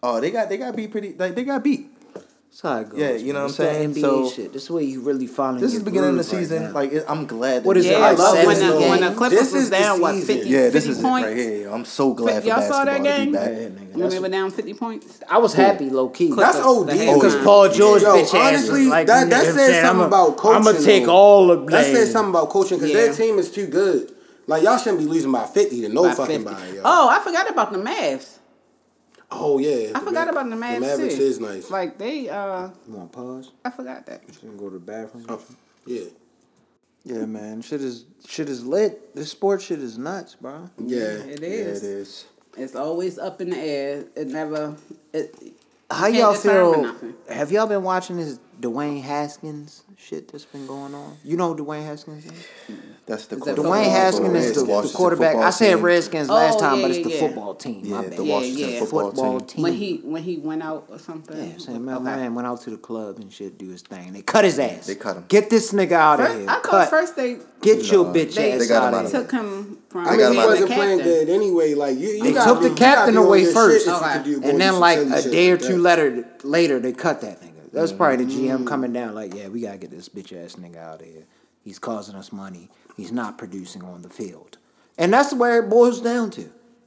[0.03, 0.15] Fried.
[0.17, 1.13] Oh, they got they got beat pretty.
[1.13, 1.89] Like they got beat.
[2.13, 2.99] That's how it goes.
[2.99, 3.41] Yeah, you know man.
[3.45, 3.93] what I'm saying?
[3.95, 4.53] NBA So- shit.
[4.53, 5.59] This is where you really finding.
[5.63, 6.73] This is the beginning of the groove right season.
[6.73, 7.63] like it, I'm glad.
[7.65, 9.15] What that is they- it, Yeah, like but when the, when the?
[9.17, 10.35] Clippers This was is the down, what, season.
[10.35, 11.27] 50, Yeah, this 50 is points?
[11.27, 11.69] it right here.
[11.71, 13.31] I'm so glad for Y'all basketball saw that game?
[13.31, 13.47] back.
[13.49, 15.19] Yeah, nigga, When that's- they were down 50 points?
[15.27, 16.31] I was happy, low key.
[16.31, 17.13] That's Clippers, OD.
[17.15, 17.35] Because.
[17.43, 20.79] Paul George Yo, bitch ass honestly, like, that- that says something I'ma- about coaching, I'ma
[20.79, 21.69] take all the blame.
[21.71, 23.01] That says something about coaching because Yeah.
[23.05, 24.11] their team is too good.
[24.45, 26.43] Like y'all shouldn't be losing by fifty to no fucking 50.
[26.43, 26.73] body.
[26.75, 26.81] Yo.
[26.85, 28.25] Oh, I forgot about the Mavs.
[29.34, 29.91] Oh yeah.
[29.95, 31.21] I forgot about the Mavs The Mavericks too.
[31.21, 31.69] is nice.
[31.69, 33.51] Like they, uh, You want to pause?
[33.65, 34.21] I forgot that.
[34.27, 35.25] You can go to the bathroom.
[35.29, 35.41] Oh,
[35.86, 36.05] yeah.
[37.05, 37.61] Yeah, man.
[37.61, 39.13] Shit is shit is lit.
[39.15, 40.69] This sports shit is nuts, bro.
[40.77, 40.99] Yeah.
[40.99, 41.84] It Yeah, is.
[41.84, 42.25] it is.
[42.57, 44.05] It's always up in the air.
[44.15, 44.77] It never.
[45.11, 45.36] It,
[45.91, 46.95] How y'all feel?
[47.27, 51.17] Have y'all been watching this Dwayne Haskins shit that's been going on?
[51.23, 52.47] You know who Dwayne Haskins is?
[53.05, 55.35] That's the that quarterback Dwayne Haskins is the, the quarterback.
[55.35, 55.83] I said team.
[55.85, 57.19] Redskins last Oh, time, but it's the yeah.
[57.19, 57.81] football team.
[57.83, 58.19] Yeah, my the bad.
[58.27, 58.79] Washington yeah.
[58.79, 59.47] football, football team.
[59.47, 59.63] team.
[59.63, 61.37] when he when he went out or something.
[61.37, 62.03] Yeah, same my Okay.
[62.03, 64.13] man went out to the club and shit, do his thing.
[64.13, 64.87] They cut his ass.
[64.87, 65.25] They cut him.
[65.27, 66.49] Get this nigga out of First, here.
[66.49, 66.89] I thought Cut.
[66.89, 69.21] first they Get your bitch they, ass They got him out out of of here.
[69.21, 71.73] took him from I mean, he wasn't playing good anyway.
[71.75, 74.03] Like you, you They took the do- you gotta captain away first, shit if you
[74.03, 74.13] Okay.
[74.13, 77.52] can do and then like a day or two later, later they cut that nigga.
[77.74, 78.34] That's probably the.
[78.34, 81.26] GM coming down like, yeah, we gotta get this bitch ass nigga out of here.
[81.63, 82.69] He's causing us money.
[82.95, 84.57] He's not producing on the field.
[84.97, 86.41] And that's where it boils down to.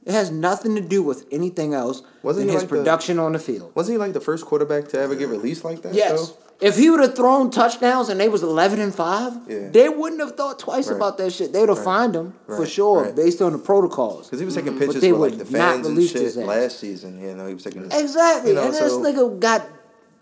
[0.05, 3.33] It has nothing to do with anything else Wasn't than his like the- production on
[3.33, 3.73] the field.
[3.75, 5.93] Wasn't he like the first quarterback to ever get released like that?
[5.93, 6.29] Yes.
[6.29, 6.37] though?
[6.59, 9.67] If he would have thrown touchdowns and they was eleven and five, Yeah.
[9.69, 10.95] they wouldn't have thought twice Right.
[10.95, 11.53] about that shit.
[11.53, 13.15] They would have fined him for sure right.
[13.15, 14.25] based on the protocols.
[14.27, 14.79] Because he was taking Mm-hmm.
[14.91, 17.21] Pictures for like the fans and shit last season.
[17.21, 18.51] You know, he was taking Exactly.
[18.51, 19.67] You know, and this so- nigga got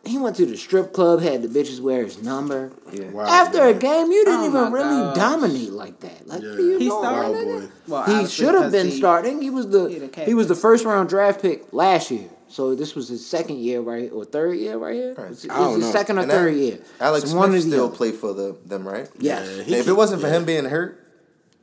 [0.06, 2.72] he went to the strip club, had the bitches wear his number.
[2.92, 3.10] Yeah.
[3.10, 5.16] Wow, After a game, you didn't Oh even really gosh.
[5.16, 6.28] dominate like that.
[6.28, 6.50] Like Yeah.
[6.52, 7.46] you He started.
[7.88, 8.06] Wow.
[8.08, 9.42] Well, He should have been he- starting.
[9.42, 12.30] He was the he the he was the first round draft pick last year.
[12.48, 15.14] So this was his second year, right, or third year, right here.
[15.18, 15.32] Right.
[15.32, 15.92] It's, it's I don't his know.
[15.92, 16.78] second or And third that- year.
[17.02, 19.10] Alex It's Smith still play for the them, right?
[19.20, 19.48] Yes.
[19.58, 20.38] Yeah, he if it wasn't for yeah.
[20.38, 21.00] him being hurt,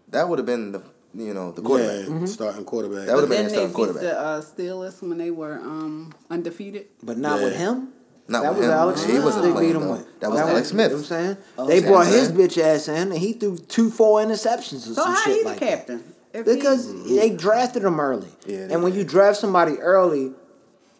[0.09, 0.82] that would have been the
[1.14, 2.09] you know the quarterback.
[2.09, 3.07] Yeah, starting quarterback.
[3.07, 4.03] That would've Then been they starting quarterback.
[4.03, 6.86] the uh, Steelers when they were um, undefeated.
[7.03, 7.45] But not Yeah.
[7.45, 7.91] with him.
[8.28, 8.70] Not that was him.
[8.70, 9.24] Alex He Smith.
[9.24, 10.20] wasn't they playing, beat him with.
[10.20, 10.90] That was Alex Smith.
[10.92, 11.36] You know what I'm saying?
[11.58, 14.94] Oh, they see brought his bitch ass in, and he threw two, four interceptions or
[14.94, 15.68] So some how shit he the like that.
[15.68, 16.04] captain?
[16.32, 17.16] If he- Because mm-hmm.
[17.16, 20.32] they drafted him early, Yeah, they and when you draft somebody early,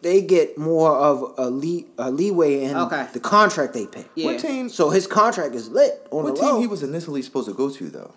[0.01, 3.07] they get more of a, lee, a leeway in Okay.
[3.13, 4.09] the contract they pick.
[4.15, 4.25] Yeah.
[4.31, 4.67] What team?
[4.69, 6.59] So his contract is lit on What the What team low.
[6.61, 8.11] he was initially supposed to go to though?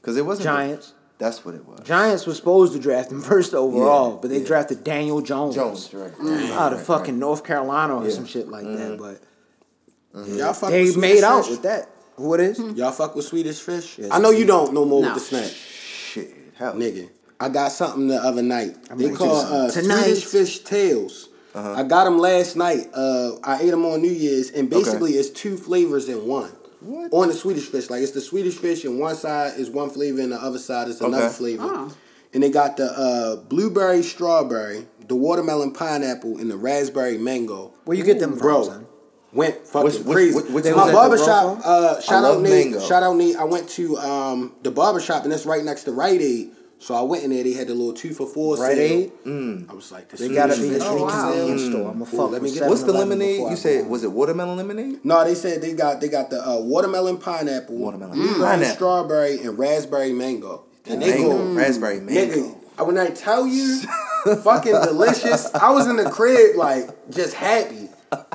[0.00, 0.92] Because it wasn't the- Giants.
[1.22, 1.80] That's what it was.
[1.86, 4.46] Giants was supposed to draft him first overall, Yeah, but they yeah.
[4.46, 6.10] drafted Daniel Jones, Jones, right?
[6.52, 7.20] out of Right, fucking right.
[7.20, 8.08] North Carolina or Yeah.
[8.08, 8.16] Mm-hmm.
[8.16, 8.98] some shit like that.
[8.98, 11.50] But Y'all fuck they with made Swedish out fish?
[11.52, 11.88] with that.
[12.16, 12.58] Who it is?
[12.76, 13.98] Y'all fuck with Swedish fish?
[13.98, 15.08] Yes, I know you don't no more No.
[15.08, 15.50] with the snack.
[15.50, 16.74] Shit, hell.
[16.74, 17.08] Nigga,
[17.40, 18.76] I got something the other night.
[18.96, 19.70] they call uh.
[19.70, 21.28] Swedish fish tails.
[21.54, 21.74] Uh-huh.
[21.76, 22.88] I got them last night.
[22.94, 26.50] Uh, I ate them on New Year's, and basically it's two flavors in one.
[26.84, 27.12] What?
[27.12, 30.20] On the Swedish fish, like it's the Swedish fish, and one side is one flavor,
[30.20, 31.34] and the other side is another Okay.
[31.34, 31.64] flavor.
[31.64, 31.92] Oh.
[32.34, 37.72] And they got the uh, blueberry strawberry, the watermelon pineapple, and the raspberry mango.
[37.84, 38.86] Where you get them from, Bro,
[39.34, 40.34] went fucking Which- which- crazy.
[40.36, 42.70] which- which was My at the barbershop, uh, shout I out love Nate.
[42.72, 42.80] mango.
[42.86, 43.36] Shout out Nate.
[43.36, 46.50] I went to um, the barbershop, and that's right next to Rite Aid.
[46.82, 47.44] So I went in there.
[47.44, 49.10] They had the little two for four Rite sale.
[49.24, 49.66] Aid?
[49.70, 51.56] I was like, this They gotta be a Oh, wow.
[51.56, 51.90] store.
[51.92, 53.38] I'm gonna fuck let me get- What's the lemonade?
[53.50, 55.04] You said was it watermelon lemonade?
[55.04, 58.74] No, they said they got they got the uh, watermelon pineapple, Watermelon blueberry pineapple.
[58.74, 60.64] strawberry, and raspberry mango.
[60.86, 62.34] And they go, raspberry mango.
[62.36, 62.84] nigga.
[62.84, 63.80] When I tell you,
[64.42, 65.54] fucking delicious.
[65.54, 67.90] I was in the crib like just happy,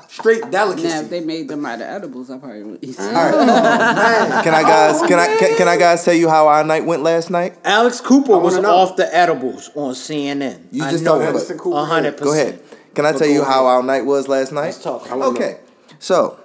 [0.09, 0.87] straight delicacy.
[0.87, 2.97] Now, if they made them out of edibles, I probably would eat.
[2.99, 4.43] All right.
[4.43, 5.01] Can I guys?
[5.07, 5.37] Can I?
[5.37, 7.57] Can, can I guys tell you how our night went last night?
[7.63, 8.69] Alex Cooper was know.
[8.75, 10.67] off the edibles on CNN.
[10.71, 11.29] You I just know talking it.
[11.29, 12.21] about- Anderson Cooper.
[12.23, 12.61] A Go ahead.
[12.95, 14.65] Can I tell you how our night was last night?
[14.65, 15.11] Let's talk.
[15.11, 15.59] I wanna Okay.
[15.99, 16.39] So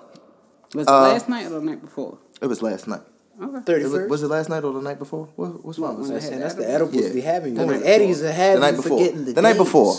[0.75, 2.19] Was Uh, last night or the night before?
[2.41, 3.01] it was last night.
[3.43, 3.59] Okay.
[3.65, 5.29] Thirty It was, was it last night or the night before?
[5.37, 5.95] What, what's wrong?
[5.99, 6.39] What, when with that?
[6.39, 6.95] That's the edibles?
[6.95, 7.15] edibles Yeah.
[7.15, 7.55] we having.
[7.55, 7.67] The You.
[7.71, 8.29] night The Eddie's before.
[8.31, 8.99] are having the night before.
[8.99, 9.95] forgetting the, the night before.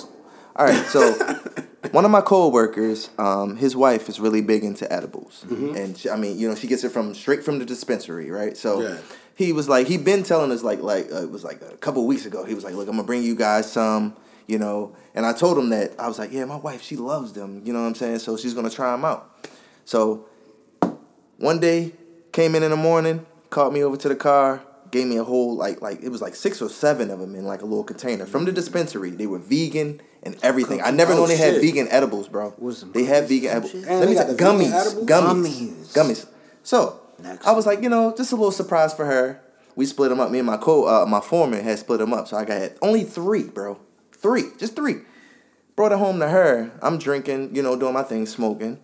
[0.56, 1.00] All right, so
[1.92, 6.16] one of my coworkers, um, his wife is really big into edibles, and she, I
[6.16, 8.56] mean, you know, she gets it from straight from the dispensary, right?
[8.56, 8.98] So Yeah.
[9.36, 12.06] he was like, he been telling us like, like uh, it was like a couple
[12.08, 12.44] weeks ago.
[12.46, 14.16] He was like, look, I'm gonna bring you guys some,
[14.48, 17.34] you know, and I told him that I was like, yeah, my wife, she loves
[17.34, 18.20] them, you know what I'm saying?
[18.20, 19.48] So she's gonna try them out.
[19.86, 20.26] So
[21.38, 21.92] one day,
[22.32, 24.64] came in in the morning, called me over to the car,
[24.94, 27.44] gave me a whole like like it was like six or seven of them in
[27.46, 29.10] like a little container from the dispensary.
[29.10, 30.82] They were vegan and everything.
[30.82, 32.54] I never Oh, known they had vegan edibles, bro.
[32.94, 33.74] They had vegan edibles.
[33.74, 35.94] Let me got gummies, gummies, Gummies.
[35.94, 36.26] gummies.
[36.64, 37.46] So Next.
[37.46, 39.42] I was like, you know, just a little surprise for her.
[39.76, 40.30] We split them up.
[40.32, 42.28] Me and my co, uh, my foreman had split them up.
[42.28, 43.80] So I got only three, bro.
[44.14, 44.98] Three, just three.
[45.76, 46.72] Brought it home to her.
[46.82, 48.80] I'm drinking, you know, doing my thing, smoking.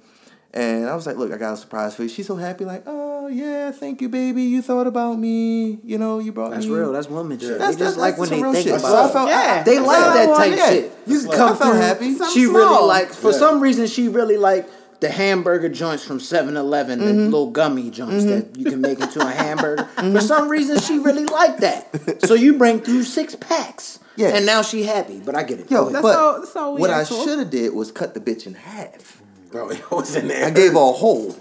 [0.53, 2.09] And I was like, look, I got a surprise for you.
[2.09, 4.43] She's so happy, like, oh, yeah, thank you, baby.
[4.43, 5.79] You thought about me.
[5.83, 6.73] You know, you brought That's me.
[6.73, 6.91] real.
[6.91, 7.57] That's woman shit.
[7.57, 8.79] That's- they just that's- like that's when they think shit.
[8.79, 9.13] about So I it.
[9.13, 9.63] felt, Yeah.
[9.63, 10.69] They That's like that type Yeah.
[10.69, 10.91] shit.
[11.07, 11.81] You can I come felt through.
[11.81, 12.15] happy.
[12.17, 12.87] Something She really small.
[12.87, 13.37] like for Yeah.
[13.37, 14.69] some reason she really like
[14.99, 17.07] the hamburger joints from 7-Eleven, Mm-hmm.
[17.17, 19.87] the little gummy joints that you can make into a hamburger.
[19.95, 21.87] For some reason she really like that.
[22.27, 23.99] So you bring through six packs.
[24.17, 24.29] Yeah.
[24.35, 25.21] And now she happy.
[25.23, 25.71] But I get it.
[25.71, 28.19] Yo, That's but all- that's all we what I should have did was cut the
[28.19, 29.21] bitch in half.
[29.51, 30.45] Bro, it was in there.
[30.47, 31.35] I gave her a whole.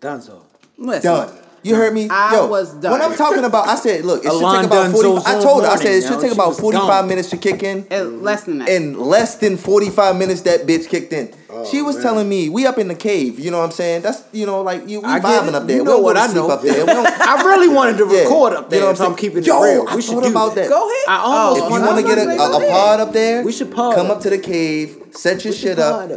[0.00, 0.44] Dunzo.
[0.80, 1.36] Listen, Done.
[1.62, 2.08] You heard me?
[2.08, 2.92] I Yo, was done.
[2.92, 5.26] When I'm talking about, I said, look, it should take about Dunzo's 40.
[5.26, 7.06] I told her, I said, it should take about 45 gone.
[7.08, 7.86] minutes to kick in.
[8.22, 8.68] less than that.
[8.70, 11.34] In less than 45 minutes, that bitch kicked in.
[11.50, 12.02] Oh, she was man.
[12.02, 14.00] telling me, we up in the cave, you know what I'm saying?
[14.00, 15.76] That's, you know, like, you, we I get vibing up there.
[15.76, 16.48] You we know don't what go I know.
[16.48, 16.84] up there.
[16.88, 18.22] I really wanted to Yeah.
[18.22, 18.78] record up there.
[18.78, 19.10] You know what I'm saying?
[19.10, 19.86] I'm keeping Yo, it real.
[19.86, 20.68] I We should thought do about that.
[20.70, 21.04] Go ahead.
[21.08, 23.52] I oh, almost Oh, if you wanna get a, a, a pod up there, We
[23.52, 24.16] should pod come up.
[24.16, 26.10] up to the cave, set your We shit up.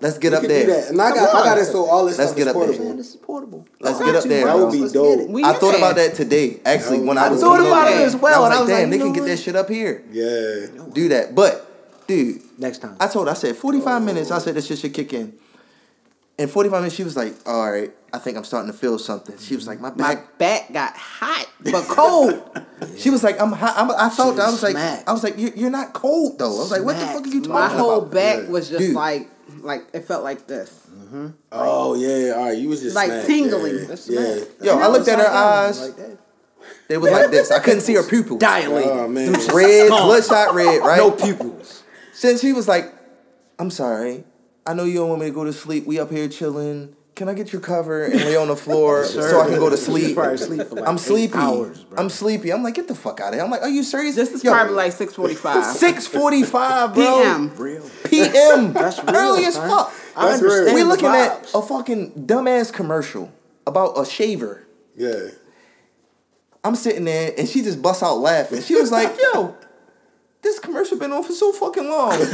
[0.00, 0.10] Pod up there.
[0.10, 0.80] Let's get We up could do there.
[0.82, 0.90] that.
[0.90, 2.66] And I got, I got it so all this Let's stuff get is up there.
[2.66, 2.84] portable.
[2.86, 3.66] Man, this is portable.
[3.80, 4.44] Let's Got get up there.
[4.46, 5.18] That would be Let's dope.
[5.18, 5.44] get it.
[5.44, 8.42] I thought about that today, actually, when I, I was thought about it as well,
[8.44, 10.04] I and I was was like, like, damn, they can get that shit up here.
[10.10, 10.66] Yeah.
[10.92, 11.34] Do that.
[11.34, 12.96] But, dude, Next time.
[13.00, 15.32] I told her, I said, 45 minutes, I said this shit should kick in.
[16.38, 19.38] in 45 minutes, she was like, all right, I think I'm starting to feel something.
[19.38, 20.38] She was like, my My back.
[20.38, 22.42] back got hot but cold.
[22.96, 23.74] She was like, I'm hot.
[23.76, 24.74] I'm, I felt, I was like.
[24.74, 26.46] I was like, you're, you're not cold though.
[26.46, 27.70] I was like, what the fuck are you talking about?
[27.72, 28.10] My whole about?
[28.10, 28.48] back Yeah.
[28.48, 28.94] was just Dude.
[28.94, 29.28] like
[29.62, 30.88] like it felt like this.
[30.92, 31.28] Mm-hmm.
[31.52, 32.58] Oh yeah, all right.
[32.58, 33.88] You was just Like smacked, tingling.
[33.88, 34.44] Yeah, yeah.
[34.62, 35.80] Yo, I looked at her eyes.
[35.80, 36.18] Like.
[36.88, 37.50] They was like this.
[37.50, 38.40] I couldn't see her pupils.
[38.40, 38.90] Dilated.
[38.90, 39.32] Oh man.
[39.54, 40.98] Red, bloodshot red, right?
[40.98, 41.82] No pupils.
[42.12, 42.92] Since he was like,
[43.58, 44.24] I'm sorry.
[44.66, 45.86] I know you don't want me to go to sleep.
[45.86, 46.94] We up here chilling.
[47.20, 49.76] Can I get your cover and lay on the floor so I can go to
[49.76, 50.14] She's sleep?
[50.14, 51.34] probably asleep for like I'm eight sleepy.
[51.36, 51.98] hours, bro.
[51.98, 52.50] I'm sleepy.
[52.50, 53.44] I'm like, get the fuck out of here.
[53.44, 54.16] I'm like, are you serious?
[54.16, 55.66] This is Yo, probably like six forty five.
[55.76, 57.20] six forty five, bro.
[57.22, 57.54] PM.
[57.58, 57.90] real.
[58.04, 58.72] PM.
[58.72, 59.68] That's real, early as son.
[59.68, 59.92] fuck.
[60.16, 60.50] I That's real.
[60.52, 60.74] understand.
[60.74, 63.30] We're looking at a fucking dumbass commercial
[63.66, 64.66] about a shaver.
[64.96, 65.12] Yeah.
[66.64, 68.62] I'm sitting there and she just busts out laughing.
[68.62, 69.54] She was like, yo.
[70.42, 72.12] This commercial been on for so fucking long.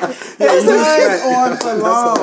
[0.00, 2.16] Like, you was on for long.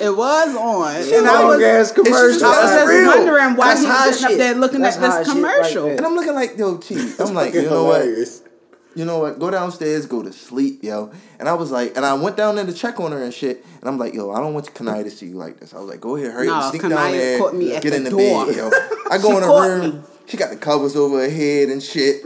[0.00, 0.96] It was on.
[0.96, 2.46] and I was, ass commercial.
[2.46, 3.06] I was just real.
[3.08, 5.84] wondering why That's he high was sitting up there looking That's at this shit commercial.
[5.84, 5.96] there.
[5.96, 6.94] and I'm looking like, yo, Chi.
[7.18, 8.06] I'm like, you know what?
[8.94, 9.38] You know what?
[9.38, 11.12] Go downstairs, go to sleep, yo.
[11.38, 13.64] And I was like, and I went down there to check on her and shit.
[13.80, 15.74] And I'm like, yo, I don't want Kanaya to see you like this.
[15.74, 17.90] I was like, go ahead, hurry No, up, sneak down there, caught me at get
[17.90, 18.46] the in the door.
[18.46, 18.70] bed, yo.
[19.10, 19.96] I go in her room.
[19.96, 20.02] me.
[20.26, 22.22] She got the covers over her head and shit.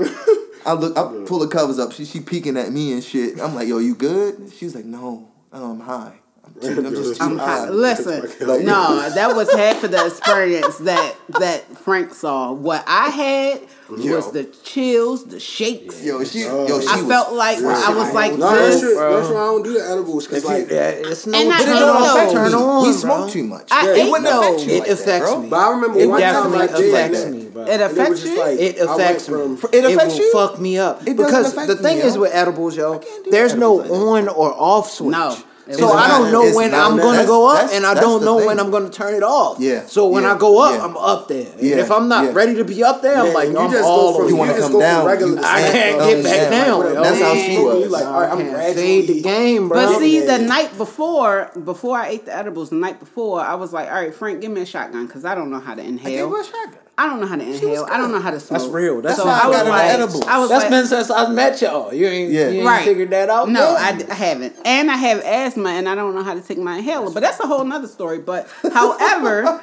[0.66, 1.92] I look, I pull the covers up.
[1.92, 3.40] She she peeking at me and shit.
[3.40, 4.52] I'm like, yo, you good?
[4.56, 6.20] She's like, no, no, I'm high.
[6.62, 7.58] I'm, just too I'm high.
[7.66, 7.72] hot.
[7.74, 8.20] Listen,
[8.64, 12.52] no, that was half of the experience that that Frank saw.
[12.52, 13.60] What I had
[13.98, 14.16] Yo.
[14.16, 16.02] was the chills, the shakes.
[16.02, 16.66] Yo, she, Oh.
[16.66, 18.80] yo, she oh, I was felt like I was like No, that's this.
[18.80, 18.94] true.
[18.94, 20.70] That's why I don't do the edibles because If you- like.
[20.70, 22.10] yeah, it's no And I But it ate don't those.
[22.14, 22.58] affect turn me.
[22.58, 23.68] on, we smoke too much.
[23.70, 24.44] I it ate wouldn't those.
[24.44, 25.38] affect you It like that, affects bro.
[25.40, 25.48] me.
[25.48, 27.62] But I remember It one time definitely affects me, bro.
[27.64, 28.38] It And it was affects just you.
[28.40, 29.34] like It affects me.
[29.78, 30.32] It affects will you?
[30.32, 33.02] fuck me up because the thing is with edibles, yo.
[33.30, 35.10] There's no on or off switch.
[35.12, 35.36] No.
[35.72, 36.74] So I don't know when.
[36.74, 38.46] I'm gonna go up, that's- and I don't know thing.
[38.48, 39.58] when I'm gonna turn it off.
[39.58, 39.86] Yeah.
[39.86, 40.34] So when Yeah.
[40.34, 40.84] I go up, Yeah.
[40.84, 41.46] I'm up there.
[41.58, 41.76] And Yeah.
[41.76, 42.30] if I'm not Yeah.
[42.34, 44.24] ready to be up there, I'm Yeah, like, and I'm you just all go from
[44.26, 46.50] You you wanna come down, regular I can't get back Yeah.
[46.64, 46.94] down.
[46.94, 47.82] That's how You she smoke, was.
[47.84, 48.50] You like, all right, I'm Okay.
[48.50, 48.74] gradually.
[48.74, 49.86] Fade the game, bro.
[49.86, 53.72] But see, the night before, before I ate the edibles, the night before, I was
[53.72, 55.84] like, "All right, Frank, give me a shotgun because I don't know how to I
[55.84, 56.30] gave inhale.
[56.30, 56.78] her a shotgun.
[56.96, 57.86] I don't know how to inhale.
[57.90, 58.60] I don't know how to smoke.
[58.60, 59.02] That's real.
[59.02, 60.26] That's so how I I was got like, edibles.
[60.26, 61.92] I was That's like, been since I met y'all.
[61.92, 62.48] You ain't, Yeah.
[62.50, 62.84] you ain't Right.
[62.84, 63.48] figured that out.
[63.48, 63.80] No, yet?
[63.80, 64.56] I, d- I haven't.
[64.64, 67.10] And I have asthma and I don't know how to take my inhaler.
[67.10, 68.18] But that's a whole nother story.
[68.18, 69.60] But however,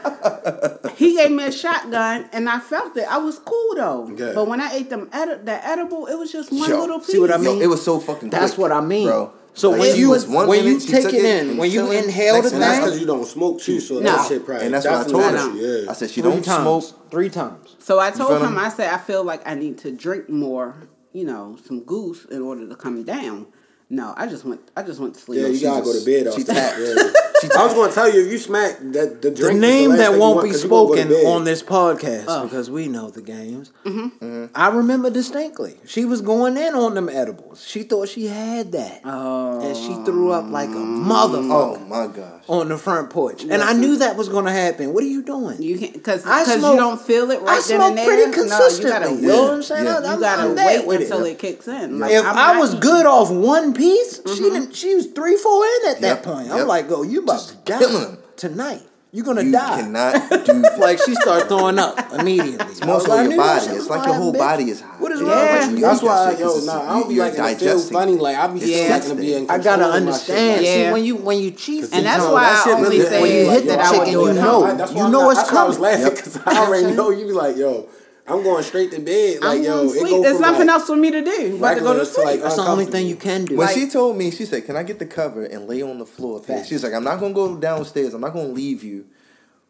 [0.98, 3.06] he gave me a shotgun and I felt it.
[3.10, 4.10] I was cool though.
[4.12, 4.34] Okay.
[4.36, 7.08] But when I ate them edi- that edible, it was just one Yo, little piece.
[7.14, 7.62] see what I Yo, mean?
[7.62, 8.30] it was so fucking.
[8.30, 9.08] That's quick, what I mean.
[9.08, 9.32] bro.
[9.54, 11.82] So Like, when you was one when you minute, she take it in, when you
[11.82, 12.04] chilling.
[12.06, 14.02] inhale Next the thing that's because you don't smoke too, so No.
[14.02, 14.66] that shit probably.
[14.66, 15.54] And that's what I told her.
[15.58, 15.90] you, Yeah.
[15.90, 17.12] I said she three don't times, smoke.
[17.12, 17.76] three times.
[17.80, 18.58] So I told feel him.
[18.58, 20.76] I said, I feel like I need to drink more,
[21.12, 23.48] you know, some goose in order to come down.
[23.94, 24.62] No, I just went.
[24.76, 25.42] I just went to sleep.
[25.42, 26.54] Yeah, you she gotta just- go to bed off she that.
[26.54, 26.80] tapped.
[26.80, 27.12] Yeah.
[27.42, 29.56] She I was gonna tell you if you smack that the The drink.
[29.56, 32.44] is name last that won't want, be 'cause you go spoken on this podcast Oh.
[32.44, 33.72] because we know the games.
[33.84, 34.46] Mm-hmm.
[34.54, 35.78] I remember distinctly.
[35.88, 37.66] She was going in on them edibles.
[37.66, 39.60] She thought she had that, Oh.
[39.60, 42.44] and she threw up like a motherfucker Oh my gosh.
[42.48, 43.42] on the front porch.
[43.44, 44.94] And I knew that was going to happen.
[44.94, 45.64] What are you doing?
[45.64, 48.06] You can't because I because you don't feel it right I then smoke and there.
[48.06, 48.84] pretty No, consistently.
[48.86, 49.66] you gotta you know what I'm wait.
[49.66, 49.86] saying?
[49.86, 50.14] Yeah.
[50.14, 50.56] You gotta I'm
[50.88, 51.32] wait until it.
[51.32, 52.00] it kicks in.
[52.00, 54.44] Like, if I'm I not was good off one piece, she Mm-hmm.
[54.54, 54.76] didn't.
[54.76, 56.52] She was three, four in at that Yep, point.
[56.52, 58.18] I'm like, oh, you about Just to die killing 'em.
[58.38, 58.82] tonight.
[59.14, 59.48] You're gonna die.
[59.48, 60.80] You die." cannot do that.
[60.80, 62.66] like she started throwing up immediately.
[62.72, 63.66] It's more I was so like, your body.
[63.76, 64.38] It's like high, your whole bitch.
[64.38, 65.02] body is hot.
[65.02, 65.60] What is Yeah.
[65.60, 67.26] wrong with That's why, that shit 'cause yo, it's- nah, I you- don't be you're
[67.34, 68.14] like to feel funny.
[68.14, 68.78] Like I be Yeah.
[68.88, 68.94] yeah.
[68.96, 70.52] liking to be in I gotta of my shit, understand.
[70.58, 70.74] like- Yeah.
[70.88, 73.10] See, when you when you cheat, And that's No, why that I shit only really-
[73.10, 74.64] say when you hit that the I chicken, you know.
[74.64, 75.92] I- that's why You know not- it's that's I was coming.
[75.92, 77.88] laughing because I already know you be like, yo,
[78.28, 79.42] I'm going straight to bed.
[79.42, 80.24] Like, I'm yo, going it to sleep.
[80.24, 81.60] There's nothing like, else for me to do.
[81.66, 82.26] I'm to go to to, sleep.
[82.26, 83.58] like, That's the only thing you can do.
[83.58, 85.98] When Like- she told me, she said, "Can I get the cover and lay on
[86.00, 88.14] the floor?" She's like, "I'm not gonna go downstairs.
[88.14, 89.06] I'm not gonna leave you,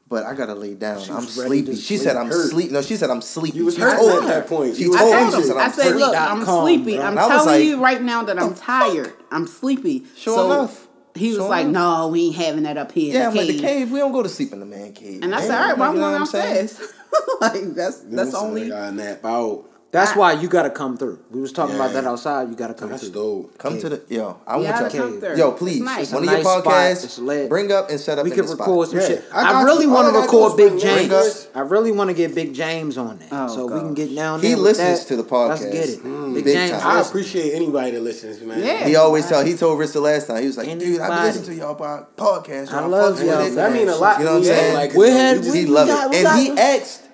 [0.09, 1.01] but I gotta lay down.
[1.09, 2.01] I'm was ready to sleepy." She sleep.
[2.01, 2.49] said, "I'm Hurt.
[2.51, 4.75] sleep." No, she said, "I'm sleepy." You was she hurt told at that point.
[4.75, 5.31] She You told I me.
[5.31, 6.95] told She said, I "I'm said, look, I'm com, sleepy.
[6.97, 7.05] bro.
[7.05, 9.13] I'm telling like, you right now that I'm tired.
[9.31, 10.05] I'm sleepy.
[10.17, 10.87] Sure so enough.
[11.15, 13.13] He was Sure like, no, we ain't having that up here.
[13.13, 13.61] Yeah, in I'm the like the cave.
[13.63, 13.91] cave.
[13.91, 15.21] We don't go to sleep in the man cave.
[15.23, 15.47] And I man.
[15.47, 16.65] said, all right, well, I'm You going what saying?
[16.65, 16.93] upstairs.
[17.41, 18.65] like, that's that's Listen, only.
[18.65, 19.65] I gotta nap out.
[19.91, 21.19] That's I- why you gotta come through.
[21.31, 22.47] We was talking about that outside.
[22.49, 23.11] You gotta come That's through.
[23.11, 23.57] dope.
[23.57, 24.37] Come to the yo.
[24.47, 25.07] I You want gotta y'all.
[25.09, 25.35] come through.
[25.35, 26.01] Yo, It's please, nice.
[26.03, 26.73] It's a one of nice your spot.
[26.73, 27.03] podcasts.
[27.03, 27.49] It's.
[27.49, 28.23] Bring up and set up.
[28.23, 28.59] We in could spot.
[28.67, 29.23] record some Yeah, shit.
[29.33, 31.47] I I, really want to I gotta do record Big James.
[31.53, 34.39] I really want to get Big James on there, Oh, so we can get down
[34.39, 34.57] He there.
[34.57, 35.07] with listens that.
[35.09, 35.71] to the Let's podcast.
[35.73, 35.99] get it.
[36.05, 36.33] Mm.
[36.35, 36.71] Big, Big James.
[36.71, 36.97] time.
[36.97, 38.59] I appreciate anybody that listens, man.
[38.63, 38.85] Yeah.
[38.87, 39.43] He always tell.
[39.43, 40.39] He told Rich the last time.
[40.41, 42.71] He was like, "Dude, I've been listening to y'all podcast.
[42.73, 44.19] I Y'all love y'all That mean a lot.
[44.19, 44.73] You know what I'm saying?
[44.73, 46.49] Like, We you know, had- we just- we- He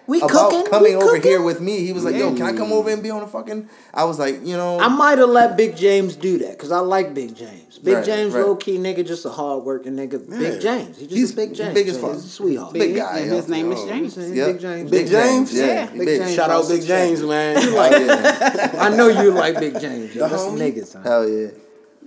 [0.08, 1.22] we about cooking, coming we over cooking.
[1.22, 1.86] here with me.
[1.86, 4.18] He was like, "Yo, can I come over and be on the fucking?" I was
[4.18, 7.36] like, "You know." I might have let Big James do that because I like Big
[7.36, 7.78] James.
[7.80, 8.46] Big right, James, right.
[8.46, 10.24] low key nigga, just a hard working nigga.
[10.30, 10.38] Yeah.
[10.38, 12.74] Big James, he just he's Big James, big as fuck, sweetheart.
[12.74, 13.20] Big, big guy.
[13.20, 14.18] Yeah, his name is James.
[14.18, 14.48] Yep.
[14.48, 14.92] Big James.
[14.92, 15.54] Big James.
[15.54, 15.86] Yeah.
[15.88, 16.36] Big James.
[16.36, 17.58] Shout out Big James, man.
[17.68, 18.10] You like it?
[18.76, 20.16] I know you like Big James.
[20.16, 20.28] Yo.
[20.28, 21.04] The That's niggas.
[21.04, 21.50] Hell yeah.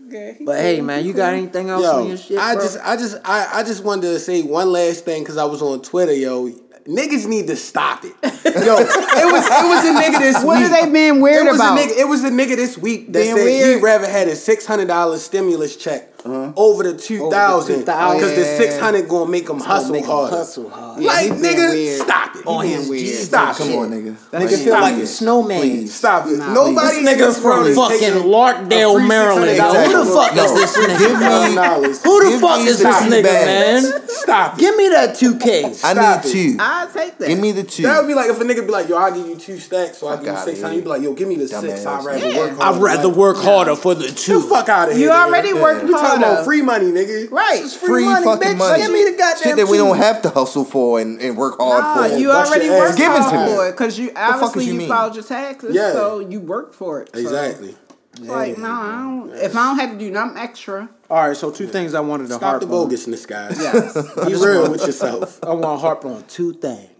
[0.08, 0.38] Okay.
[0.40, 2.38] But hey, man, you got anything else yo, on your shit?
[2.38, 5.44] I just, I just, I, I just wanted to say one last thing because I
[5.44, 6.50] was on Twitter, yo
[6.86, 8.14] niggas need to stop it.
[8.22, 10.46] Yo, it was it was a nigga this week.
[10.46, 11.78] What are they being weird it was about?
[11.78, 13.76] A nigga, it was a nigga this week that being said weird.
[13.78, 16.52] he rather had a six hundred dollars stimulus check uh-huh.
[16.54, 20.30] over the 2000 because the uh, 600 gonna make them hustle make hard.
[20.30, 21.00] Hustle hard.
[21.00, 22.46] Yeah, like, nigga, stop it.
[22.46, 23.14] On him weird.
[23.14, 24.30] Stop Come on, nigga.
[24.30, 25.60] That nigga feel like a snowman.
[25.60, 25.94] Please.
[25.94, 26.36] Stop it.
[26.36, 29.50] Nah, Nobody nigga's from fucking Larkdale, Maryland.
[29.50, 29.94] Exactly.
[29.94, 30.44] Who the fuck no.
[30.44, 32.04] is this nigga?
[32.04, 34.08] Who the fuck is this nigga, man?
[34.08, 34.60] Stop it.
[34.60, 35.84] Give me that 2K.
[35.84, 36.56] I need two.
[36.58, 37.28] I take that.
[37.28, 37.84] Give me the two.
[37.84, 39.98] That would be like if a nigga be like, yo, I'll give you two stacks,
[39.98, 40.74] so I'll give you 600.
[40.74, 41.86] You be like, yo, give me the six.
[41.86, 42.62] I'd rather work harder.
[42.62, 44.42] I'd rather work harder for the two.
[44.42, 45.06] fuck out of here.
[45.06, 45.86] You already worked
[46.18, 47.30] promo, free money, nigga.
[47.30, 48.58] Right, free, free, money, fucking bitch.
[48.58, 48.82] money.
[48.82, 51.58] Give me the goddamn shit that we don't have to hustle for and, and work
[51.58, 52.16] hard nah, for.
[52.16, 55.24] you already worked given hard to for it because you obviously you, you filed your
[55.24, 55.92] taxes, yeah.
[55.92, 57.10] so you worked for it.
[57.14, 57.20] So.
[57.20, 57.74] Exactly.
[58.20, 58.32] Yeah.
[58.32, 59.30] Like no, I don't.
[59.34, 60.90] If I don't have to do nothing extra.
[61.08, 61.70] All right, so two yeah.
[61.70, 62.68] things I wanted to Stop harp on.
[62.68, 63.58] The bogusness, guys.
[63.58, 63.94] Yes,
[64.26, 65.42] be real with yourself.
[65.42, 66.99] I want to harp on two things.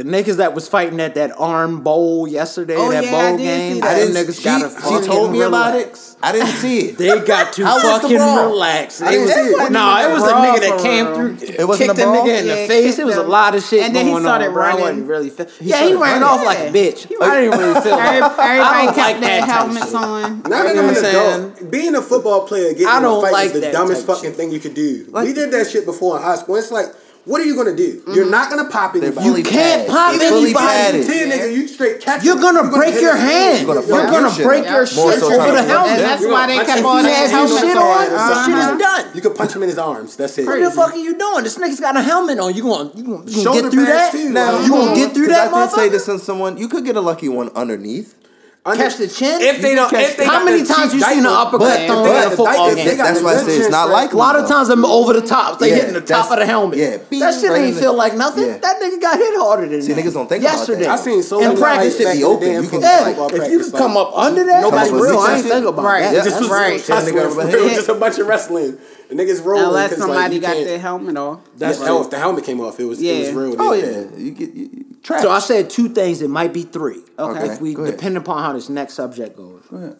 [0.00, 3.36] The niggas that was fighting at that arm bowl yesterday, oh, that yeah, bowl I
[3.36, 6.16] game, I didn't niggas she, got to She told me about it.
[6.22, 6.96] I didn't see it.
[6.96, 9.02] they got to fucking relax.
[9.02, 9.70] I didn't was, see it.
[9.70, 12.62] No, it was a nigga that came through, it was kicked a nigga in yeah,
[12.62, 12.98] the face.
[12.98, 14.78] It was a lot of shit and then he started on, Running.
[14.78, 17.04] I wasn't really fe- he yeah, he ran off like a bitch.
[17.20, 17.92] I didn't really feel.
[17.92, 20.40] Everybody kept their helmets on.
[20.44, 23.70] Now that I'm an adult, being a football player, getting in a fight is the
[23.70, 25.10] dumbest fucking thing you could do.
[25.12, 26.56] We did that shit before in high school.
[26.56, 26.86] It's like.
[27.30, 28.00] What are you gonna do?
[28.00, 28.14] Mm-hmm.
[28.14, 29.04] You're not gonna pop it.
[29.04, 29.88] You can't padded.
[29.88, 31.06] pop They're anybody.
[31.06, 32.24] Ten, nigga, you straight catch.
[32.24, 33.68] You're gonna, break your hand.
[33.68, 35.98] You're gonna, break your shit so over the helmet.
[35.98, 38.06] That's why they kept on that helmet shit on.
[38.10, 38.46] Uh-huh.
[38.46, 38.78] Shit is uh-huh.
[38.78, 39.14] done.
[39.14, 40.16] You could punch him in his arms.
[40.16, 40.46] That's it.
[40.46, 41.44] What the fuck are you doing?
[41.44, 42.52] This nigga's got a helmet on.
[42.52, 44.12] You gonna you gonna, get through that?
[44.12, 45.54] Now you gonna get through that?
[45.54, 46.58] I did say this in someone.
[46.58, 48.19] You could get a lucky one underneath
[48.64, 49.40] under, catch the chin.
[49.40, 52.36] If they don't, if they how many times you seen an uppercut thrown in a
[52.36, 52.96] football game?
[52.98, 55.58] That's why I say it's not like a lot of times I'm over the top.
[55.58, 56.78] They hitting the top of the helmet.
[56.78, 58.60] Yeah, that shit ain't feel like nothing.
[58.60, 60.86] That nigga got hit harder than see niggas don't think yesterday.
[60.86, 62.62] I seen so in practice to be open.
[62.62, 65.18] You can if you come up under that, nobody real.
[65.18, 66.12] I ain't think about right.
[66.12, 66.24] that.
[66.24, 66.82] That's right.
[66.84, 68.78] Just a bunch of wrestling.
[69.08, 71.40] The niggas rolling unless somebody got their helmet off.
[71.56, 72.78] That's if the helmet came off.
[72.78, 73.56] It was it was real.
[73.58, 75.22] Oh yeah, you get trash.
[75.22, 76.22] So I said two things.
[76.22, 77.02] It might be three.
[77.18, 77.52] Okay.
[77.52, 79.64] If we depending upon how this next subject goes.
[79.70, 79.98] Go ahead.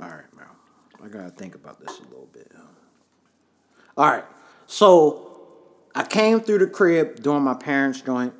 [0.00, 0.46] All right, man,
[1.04, 2.50] I gotta think about this a little bit.
[3.96, 4.24] All right.
[4.66, 5.30] So
[5.94, 8.32] I came through the crib during my parents' joint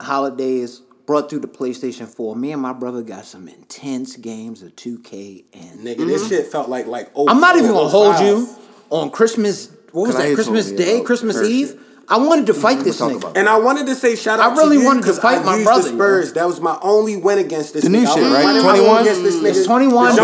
[0.00, 0.82] holidays.
[1.04, 2.36] Brought through the PlayStation 4.
[2.36, 6.28] Me and my brother got some intense games of 2K and Nigga, this mm-hmm.
[6.28, 7.10] shit felt like like.
[7.16, 8.48] Oh, I'm not even gonna hold you
[8.90, 9.72] oh, on Christmas.
[9.90, 10.32] What was that?
[10.34, 11.02] Christmas Day.
[11.02, 11.78] Christmas Eve.
[12.12, 13.32] I wanted to fight this nigga.
[13.34, 14.52] And I wanted to say shout out.
[14.52, 15.82] I really to you wanted to fight I my used brother.
[15.82, 16.32] The Spurs.
[16.34, 17.84] That was my only win against this.
[17.84, 18.60] The new shit, right?
[18.60, 19.06] Twenty one.
[19.08, 20.14] It's twenty one.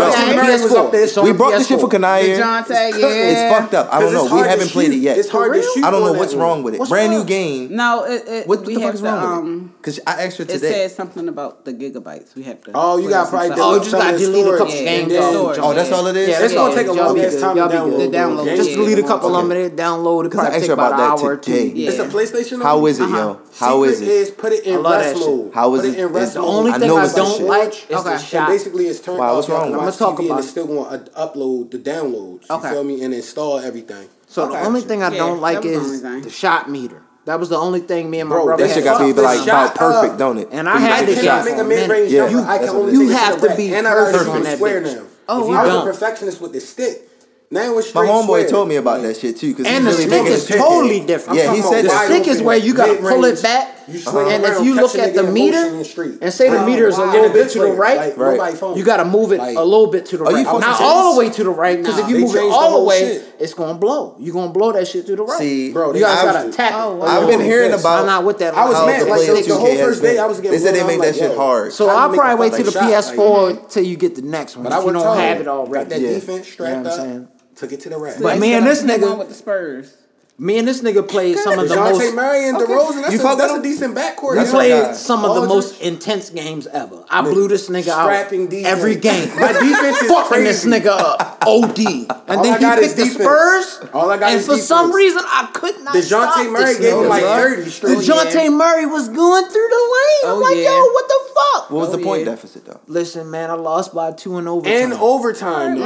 [1.23, 2.37] We brought this shit for Kanaya.
[2.69, 3.91] It's fucked up.
[3.91, 4.25] I don't know.
[4.25, 5.17] We haven't played it yet.
[5.17, 5.83] It's hard to shoot.
[5.83, 6.87] I don't know what's wrong with it.
[6.87, 7.75] Brand new game.
[7.75, 8.01] No.
[8.45, 9.77] What the fuck is wrong with it?
[9.79, 10.67] Because I asked her today.
[10.67, 12.35] It says something about the gigabytes.
[12.35, 12.71] We have to.
[12.75, 13.55] Oh, you got probably.
[13.57, 15.13] Oh, just got delete a couple games.
[15.15, 16.29] Oh, that's all it is.
[16.29, 18.55] Yeah, it's gonna take a long ass time to download.
[18.55, 20.25] Just delete a couple of them and download.
[20.25, 21.78] Because I asked her about that today.
[21.79, 21.89] Yeah.
[21.89, 22.61] It's a PlayStation.
[22.61, 23.17] How is it, uh-huh.
[23.17, 23.41] yo?
[23.57, 24.07] How Secret is it?
[24.07, 25.53] Is put it in rest mode.
[25.53, 25.93] How is it?
[25.93, 26.81] it in rest the only mode.
[26.81, 28.09] thing I, I don't like is okay.
[28.09, 28.49] the shot.
[28.49, 29.49] And basically, it's turned wow, off.
[29.49, 30.31] I'm gonna talk TV about.
[30.31, 32.49] And it's still going to upload the downloads.
[32.49, 32.67] Okay.
[32.67, 33.03] You feel me?
[33.03, 34.09] And install everything.
[34.27, 34.59] So okay.
[34.59, 37.03] the only thing I don't yeah, like is the, the shot meter.
[37.25, 38.67] That was the only thing me and my Bro, brother.
[38.67, 40.49] That shit got to be like about perfect, don't it?
[40.51, 41.45] And I had to shot.
[41.45, 44.57] Make a mid-range yeah, you, you have to be perfect on that.
[44.57, 45.05] Swear now.
[45.27, 47.08] Oh, you I was a perfectionist with the stick.
[47.51, 48.49] Now it's my homeboy sweater.
[48.49, 49.55] told me about that shit too.
[49.55, 51.39] Cause and the really stick is totally different.
[51.39, 53.75] Yeah, he said the stick is where you gotta pull it back.
[53.89, 54.29] Uh-huh.
[54.29, 57.49] And if you look at the meter and say the meter is a little bit
[57.51, 58.77] to the right, right.
[58.77, 60.45] you gotta move it a little bit to the right.
[60.45, 63.23] Not all the way to the right, because if you move it all the way,
[63.39, 64.15] it's gonna blow.
[64.19, 65.39] You're gonna blow that shit to the right.
[65.39, 66.73] See, bro, you guys gotta tap.
[66.73, 68.01] I've been hearing about.
[68.01, 68.53] I'm not with that.
[68.53, 69.07] I was mad.
[69.07, 70.51] Like the whole first day, I was getting.
[70.51, 71.73] They said they made that shit hard.
[71.73, 74.65] So I'll probably wait till the PS4 till you get the next one.
[74.65, 75.89] But I wouldn't have it already.
[75.89, 77.69] That defense strapped up saying?
[77.69, 78.15] Took it to the rack.
[78.21, 79.93] But He's me and this come nigga- on with the Spurs.
[80.41, 82.15] Me and this nigga played some of the DeJounte most.
[82.15, 82.71] Murray and Okay.
[82.71, 84.31] DeRozan, that's, You a, fuck that's a decent backcourt.
[84.31, 84.59] We That's you know?
[84.59, 84.93] our played guy.
[84.93, 85.49] some of the Aldridge.
[85.49, 87.03] most intense games ever.
[87.09, 88.65] I blew this nigga out defense.
[88.65, 89.27] every game.
[89.37, 91.43] My defense is fucking this nigga up.
[91.45, 91.79] OD.
[92.29, 93.23] And All then I he got is picked the defense.
[93.67, 93.89] Spurs.
[93.91, 96.79] All I got and is for some reason I could not DeJounte stop Murray this
[96.79, 97.97] gave him like 30 straight.
[97.97, 100.23] DeJounte oh, Murray was going through the lane.
[100.23, 100.69] Oh, I'm Oh, like, yeah.
[100.69, 101.71] yo, what the fuck?
[101.71, 102.29] What was Oh, the point yeah.
[102.31, 102.79] deficit though?
[102.85, 104.91] Listen, man, I lost by two in overtime.
[104.91, 105.85] And overtime, though.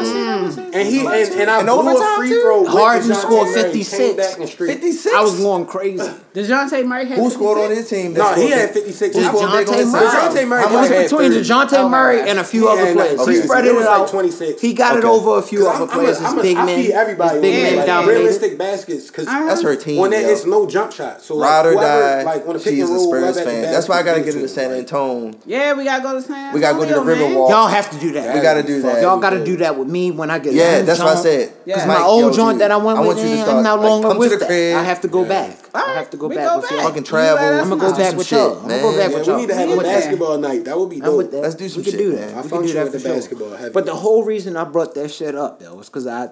[0.73, 1.09] And he and,
[1.39, 2.41] and I And blew a free too?
[2.41, 2.61] throw.
[2.63, 4.42] with Harden DeJounte scored 56.
[4.43, 4.73] Came back and straight.
[4.73, 5.15] Fifty six.
[5.15, 6.09] I was going crazy.
[6.33, 8.13] DeJounte Murray had Who scored on his team?
[8.13, 8.85] No, he had big?
[8.85, 9.15] 56.
[9.15, 10.49] Who scored was- big on his DeJounte team?
[10.49, 10.63] Murray.
[10.63, 11.41] DeJounte Murray It was between 30.
[11.43, 13.17] DeJounte Oh, Murray and a few He other had, players.
[13.19, 14.07] like, he okay, spread it it was like out.
[14.07, 14.61] 26.
[14.61, 16.17] He got it over a few other I'm- players.
[16.21, 18.19] I'm His big I men, everybody big on men like, dominated.
[18.19, 19.45] realistic baskets because uh-huh.
[19.45, 19.97] That's her team.
[20.01, 20.29] when there yo.
[20.29, 21.21] is no jump shot.
[21.21, 22.23] So like, Ride or die.
[22.23, 23.61] like on the pick She's a roll, Spurs whoever at the fan.
[23.71, 25.33] That's why I gotta get to it, San Antonio.
[25.45, 26.53] Yeah, we gotta go to San Antonio.
[26.55, 27.35] We gotta go to the Antonio, man.
[27.37, 27.49] Riverwalk.
[27.51, 28.33] Y'all have to do that.
[28.35, 29.01] We gotta do that.
[29.03, 30.53] Y'all got to do that with me when I get.
[30.53, 31.53] Yeah, that's what I said.
[31.65, 31.75] Yeah.
[31.75, 34.39] Cause my old joint that I went with, want to start, I'm no longer with
[34.39, 34.49] that.
[34.49, 35.62] I have to go back.
[35.73, 36.83] I have to go back go with back.
[36.83, 37.61] Fucking travel.
[37.61, 38.61] I'm gonna go back some with shit, y'all.
[38.61, 39.35] I'm gonna go back Yeah, with we y'all.
[39.35, 40.65] We need to have a basketball night.
[40.65, 41.31] That would be dope.
[41.33, 42.33] Let's do some we can shit, do that.
[42.35, 43.13] I We can do that with for the sure.
[43.15, 43.71] basketball.
[43.71, 46.29] But the whole reason I brought that shit up though was because I,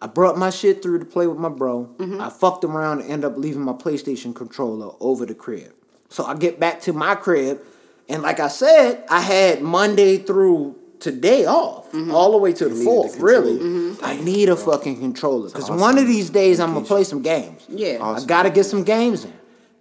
[0.00, 1.84] I brought my shit through to play with my bro.
[1.98, 2.20] Mm-hmm.
[2.20, 5.72] I fucked around and end up leaving my PlayStation controller over the crib.
[6.08, 7.60] So I get back to my crib,
[8.08, 12.74] and like I said, I had Monday through today off, all the way to the
[12.74, 13.20] fourth.
[13.20, 13.96] Really, controller.
[14.02, 17.64] I need a fucking controller because one of these days I'm gonna play some games.
[17.68, 17.98] Yeah.
[18.02, 19.32] I gotta get some games in,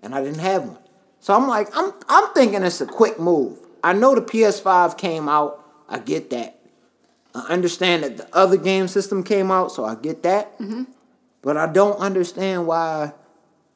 [0.03, 0.77] and I didn't have one.
[1.21, 3.57] So I'm like, I'm I'm thinking it's a quick move.
[3.83, 5.65] I know the PS5 came out.
[5.87, 6.59] I get that.
[7.33, 10.59] I understand that the other game system came out, so I get that.
[11.41, 13.13] But I don't understand why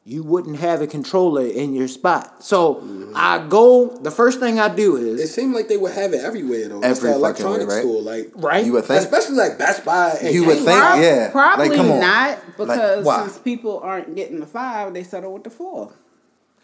[0.08, 2.42] you wouldn't have a controller in your spot.
[2.42, 2.82] So
[3.14, 3.88] I go.
[4.02, 5.20] The first thing I do is.
[5.20, 6.78] It seemed like they would have it everywhere though.
[6.78, 7.84] It's Every the fucking electronics way, right?
[7.84, 8.66] store, like right.
[8.66, 9.02] You would think.
[9.04, 10.18] especially like Best Buy.
[10.22, 11.00] And You would think, Rock.
[11.02, 11.30] yeah.
[11.32, 12.00] Probably Like, come on.
[12.00, 13.24] not because why?
[13.24, 15.92] since people aren't getting the five, they settle with the four.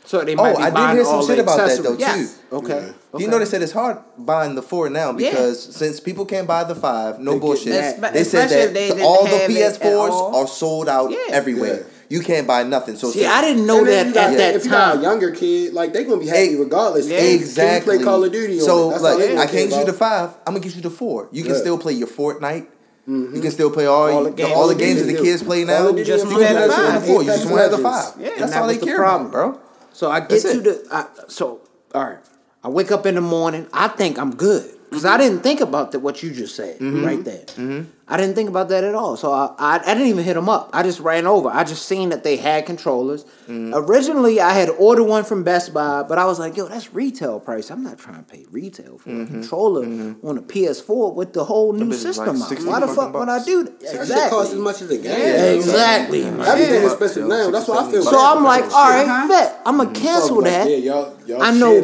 [0.06, 1.98] so they Oh, might be I did hear some shit about that though.
[1.98, 2.38] Yes.
[2.50, 2.56] too.
[2.58, 2.80] Okay.
[2.88, 3.18] Yeah.
[3.18, 5.32] Do you know they said it's hard buying the four now Yeah.
[5.32, 7.74] because since people can't buy the five, no They bullshit.
[8.02, 8.14] that.
[8.14, 10.36] They said that they the- all the have it at PS4s all.
[10.38, 11.18] are sold out Yeah.
[11.30, 11.86] everywhere.
[12.14, 12.20] Yeah.
[12.20, 12.96] You can't buy nothing.
[12.96, 14.94] So See, since- I didn't know that you got- at that if you got a
[14.96, 15.04] time.
[15.04, 17.08] younger kid, like they gonna be happy regardless.
[17.08, 17.20] yeah.
[17.20, 17.98] Can you Exactly.
[17.98, 18.60] play Call of Duty.
[18.60, 20.30] on So like, I can't get you the five.
[20.46, 21.28] I'm gonna get you the four.
[21.32, 21.60] You can Yeah.
[21.60, 22.68] still play your Fortnite.
[23.06, 23.42] You mm-hmm.
[23.42, 24.52] can still play all, All the the, games.
[24.56, 25.88] all the games that the kids play now.
[25.90, 26.72] of Duty Just and you had the five.
[26.72, 27.22] on the Legends, four.
[27.22, 28.14] You just Apex want to have the five.
[28.20, 28.30] Yeah.
[28.40, 29.22] That's all they care problem.
[29.30, 29.60] about, bro.
[29.92, 31.60] So I get That's to the I, so
[31.94, 32.18] all right.
[32.64, 33.68] I wake up in the morning.
[33.74, 37.06] I think I'm good because I didn't think about the, what you just said Mm-hmm.
[37.06, 37.86] right there.
[38.06, 39.16] I didn't think about that at all.
[39.16, 40.70] So I, I I didn't even hit them up.
[40.74, 41.50] I just ran over.
[41.50, 43.24] I just seen that they had controllers.
[43.48, 43.74] Mm-hmm.
[43.74, 47.40] Originally, I had ordered one from Best Buy, but I was like, yo, that's retail
[47.40, 47.72] price.
[47.72, 49.24] I'm not trying to pay retail for Mm-hmm.
[49.24, 52.50] a controller on a PS4 with the whole new system like out.
[52.50, 53.80] 60 Why the fuck would I do that?
[53.80, 55.56] That shit costs as much as a game.
[55.58, 56.24] Exactly.
[56.24, 56.42] man.
[56.42, 56.80] Everything Yeah.
[56.82, 57.52] is expensive now.
[57.52, 58.04] That's why I feel.
[58.04, 59.62] So I'm like, all right, bet.
[59.66, 60.70] I'm gonna cancel that.
[60.70, 61.82] Yeah, y'all, y'all I know.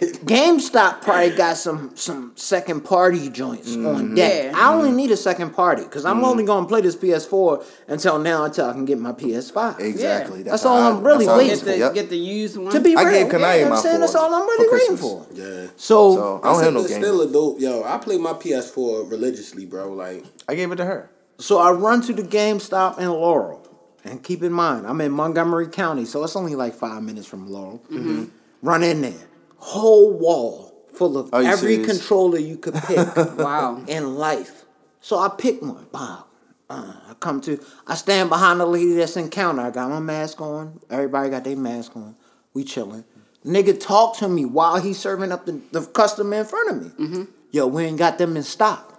[0.00, 4.44] GameStop probably got some some second party joints on deck.
[4.44, 4.52] Yeah.
[4.56, 8.44] I only need a second party because I'm only gonna play this PS4 until now
[8.44, 9.78] until I can get my PS5.
[9.80, 10.42] Exactly.
[10.42, 11.72] That's how all I- I'm really that's waiting Get feel.
[11.72, 11.94] the Yep.
[11.94, 12.72] get the used one.
[12.72, 14.34] To be I real, gave Kanai yeah, you know what my I'm saying that's all
[14.34, 15.26] I'm for really waiting for.
[15.34, 15.66] Yeah.
[15.76, 17.02] So, So I don't have no It's game.
[17.02, 17.60] still a dope.
[17.60, 19.92] Yo, I play my PS4 religiously, bro.
[19.92, 21.10] Like, I gave it to her.
[21.38, 23.66] so I run to the GameStop in Laurel,
[24.04, 27.50] and keep in mind I'm in Montgomery County, so it's only like five minutes from
[27.50, 27.82] Laurel.
[27.90, 28.24] Mm-hmm.
[28.62, 29.12] Run in there,
[29.60, 31.98] whole wall full of Are you every serious?
[31.98, 33.16] controller you could pick.
[33.38, 33.82] wow.
[33.86, 34.64] in life.
[35.00, 35.86] So I pick one.
[35.92, 36.26] Bob.
[36.68, 37.58] Uh, I come to.
[37.86, 39.62] I stand behind the lady that's in counter.
[39.62, 40.80] I got my mask on.
[40.90, 42.14] Everybody got their mask on.
[42.54, 43.04] We chilling.
[43.44, 47.26] Nigga talk to me while he's serving up the, the customer in front of me.
[47.50, 48.89] Yo, we ain't got them in stock.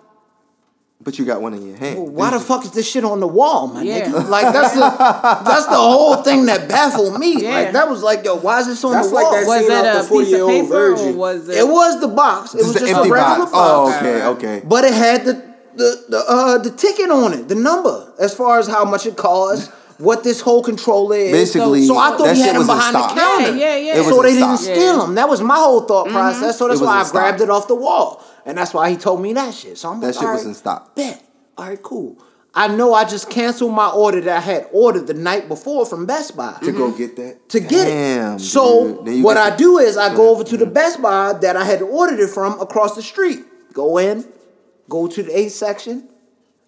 [1.03, 1.97] But you got one in your hand.
[1.97, 4.05] Well, why the fuck is this shit on the wall, my Yeah.
[4.05, 4.29] nigga?
[4.29, 4.79] Like that's the
[5.45, 7.41] that's the whole thing that baffled me.
[7.41, 7.55] Yeah.
[7.55, 9.33] Like that was like, yo, why is this on That's the like wall?
[9.33, 11.57] that Was scene it out a piece of 40-year-old paper or was it?
[11.57, 12.53] it was the box.
[12.53, 13.51] It This was is just a empty regular box.
[13.51, 13.53] box.
[13.55, 14.61] Oh, okay, okay.
[14.67, 15.33] But it had the
[15.75, 19.17] the the uh the ticket on it, the number, as far as how much it
[19.17, 19.71] costs,
[20.01, 21.31] what this whole control is.
[21.31, 23.57] Basically, so, so I thought that he had them behind the counter.
[23.57, 24.03] Yeah, yeah, yeah.
[24.03, 24.59] So they didn't stock.
[24.59, 25.05] steal Yeah.
[25.05, 25.15] them.
[25.15, 26.15] That was my whole thought mm-hmm.
[26.15, 26.57] process.
[26.57, 27.47] So that's why I grabbed stock.
[27.47, 29.77] it off the wall, and that's why he told me that shit.
[29.77, 30.95] So I'm like, That like, shit all was right, in stock.
[30.95, 31.23] Bet.
[31.57, 32.17] All right, cool.
[32.53, 36.05] I know I just canceled my order that I had ordered the night before from
[36.05, 36.97] Best Buy To go mm-hmm.
[36.97, 37.49] get that?
[37.49, 38.39] to get Damn, it.
[38.39, 39.05] So dude.
[39.05, 40.73] Then you what get I do is I go over to the mm-hmm.
[40.73, 43.39] Best Buy that I had ordered it from across the street.
[43.73, 44.25] Go in,
[44.89, 46.09] go to the A section.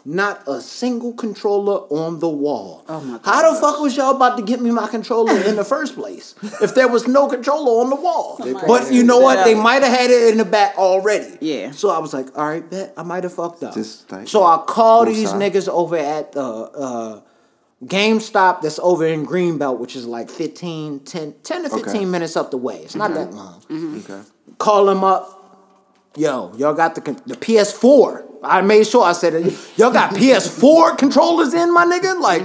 [0.06, 2.84] Not a single controller on the wall.
[2.90, 3.22] Oh my God.
[3.24, 6.36] How the fuck was y'all about to get me my controller in the first place
[6.62, 8.38] if there was no controller on the wall?
[8.68, 9.46] But you know what?
[9.46, 11.38] They might have had it in the back already.
[11.40, 11.72] Yeah.
[11.72, 13.74] So I was like, all right, bet I might have fucked up.
[13.74, 15.42] Just like so I called these sides.
[15.42, 17.22] niggas over at the uh,
[17.86, 22.06] GameStop that's over in Greenbelt, which is like 15, 10, 10 to 15 Okay.
[22.06, 22.80] minutes up the way.
[22.80, 23.62] It's not that long.
[23.72, 24.22] Okay.
[24.58, 25.40] Call them up.
[26.18, 28.32] Yo, y'all got the the PS4.
[28.44, 29.54] I made sure I said it.
[29.78, 32.20] Y'all got PS4 controllers in, my nigga?
[32.20, 32.42] Like,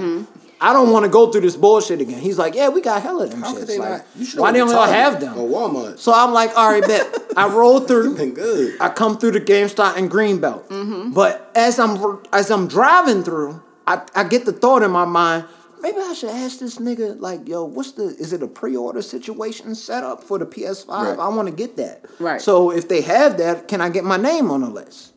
[0.61, 2.19] I don't want to go through this bullshit again.
[2.19, 3.59] He's like, yeah, we got hell of them How shits.
[3.59, 4.05] could they Like, not?
[4.15, 5.37] You should why don't y'all have them?
[5.37, 5.99] Or Walmart.
[5.99, 7.07] So I'm like, all right, bet.
[7.37, 8.17] I roll through.
[8.17, 8.75] Been good.
[8.81, 10.67] I come through the GameStop in Greenbelt.
[10.67, 11.11] Mm-hmm.
[11.13, 15.45] But as I'm as I'm driving through, I, I get the thought in my mind,
[15.81, 19.75] maybe I should ask this nigga, like, yo, what's the is it a pre-order situation
[19.75, 20.87] set up for the PS5?
[20.89, 21.19] Right.
[21.19, 22.03] I want to get that.
[22.19, 22.41] Right.
[22.41, 25.13] So if they have that, can I get my name on the list?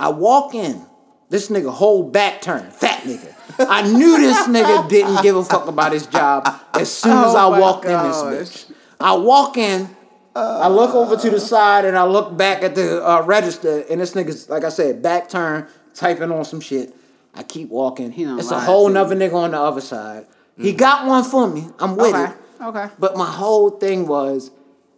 [0.00, 0.86] I walk in.
[1.28, 3.32] This nigga whole back turn, fat nigga.
[3.60, 7.36] I knew this nigga didn't give a fuck about his job as soon as Oh
[7.36, 8.72] I my walked in this bitch.
[8.98, 9.88] I walk in,
[10.34, 14.00] I look over to the side and I look back at the uh, register, and
[14.00, 16.92] this nigga's like I said, back turn, typing on some shit.
[17.32, 18.10] I keep walking.
[18.10, 20.26] He It's a whole to nother nigga on the other side.
[20.58, 21.68] He got one for me.
[21.78, 22.24] I'm with Okay.
[22.32, 22.36] it.
[22.60, 22.88] Okay.
[22.98, 24.50] But my whole thing was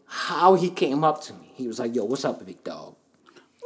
[0.07, 1.53] how he came up to me.
[1.55, 2.97] He was like, "Yo, what's up, big dog?"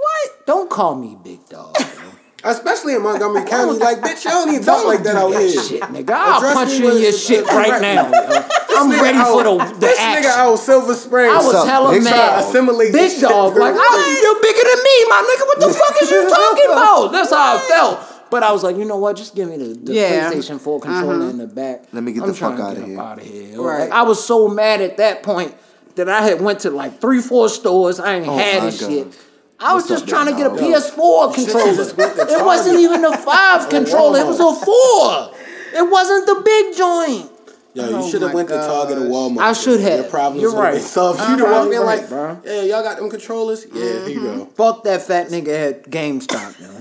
[0.06, 0.46] What?
[0.46, 1.76] Don't call me big dog.
[2.44, 3.78] Especially in Montgomery County.
[3.78, 5.50] Like, bitch, you don't even talk Don't like that do out here.
[5.62, 6.10] shit, nigga.
[6.10, 8.06] I'll Address punch you in your shit right right now.
[8.12, 8.48] yo.
[8.78, 10.22] I'm ready for the the This action.
[10.30, 11.32] nigga out Silver Springs.
[11.32, 12.14] I was What's up, hella big mad.
[12.14, 12.44] dog?
[12.44, 13.86] Assimilate Big this shit dog, real like, quick.
[13.90, 15.46] oh, you're bigger than me, my nigga.
[15.48, 17.08] What the fuck is you talking about?
[17.12, 18.30] That's how I felt.
[18.30, 19.16] But I was like, you know what?
[19.16, 20.30] Just give me the, the Yeah.
[20.30, 20.92] PlayStation 4 uh-huh.
[21.00, 21.84] controller in the back.
[21.92, 23.00] Let me get I'm the fuck trying to outta here.
[23.00, 23.60] out of here.
[23.62, 23.80] Right.
[23.88, 25.54] Like, I was so mad at that point
[25.96, 27.98] that I had went to like three, four stores.
[27.98, 28.90] I ain't Oh had my this God.
[28.90, 29.25] shit.
[29.58, 30.58] I was What's just trying to get a dog?
[30.58, 31.74] PS4 controller.
[31.74, 34.20] just went to It wasn't even a five controller.
[34.20, 35.34] It was a four.
[35.74, 37.30] It wasn't the big joint.
[37.74, 39.02] Yo, you Oh should have my went to Target or.
[39.02, 39.38] Walmart.
[39.40, 40.00] I should have.
[40.00, 40.74] Your problems You're right.
[40.74, 41.20] been solved.
[41.20, 42.40] You'd have walked in probably like, bro.
[42.44, 43.66] yeah, y'all got them controllers?
[43.72, 44.38] Yeah, here you Mm-hmm.
[44.38, 44.44] go.
[44.56, 46.68] Fuck that fat nigga at GameStop, yo.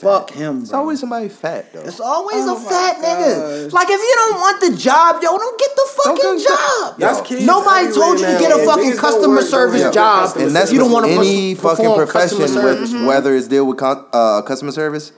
[0.00, 1.80] Fuck him, It's always somebody fat though.
[1.80, 3.64] It's always Oh a my fat nigga.
[3.66, 3.72] gosh.
[3.72, 6.98] Like if you don't want the job, yo, don't get the fucking get- job.
[6.98, 9.92] Yo, That's kids Nobody told you to get a If fucking customer work, service have
[9.94, 10.36] job.
[10.38, 13.06] and that's you don't want to any fucking profession, customer with, service.
[13.06, 15.12] whether it's deal with uh, customer service.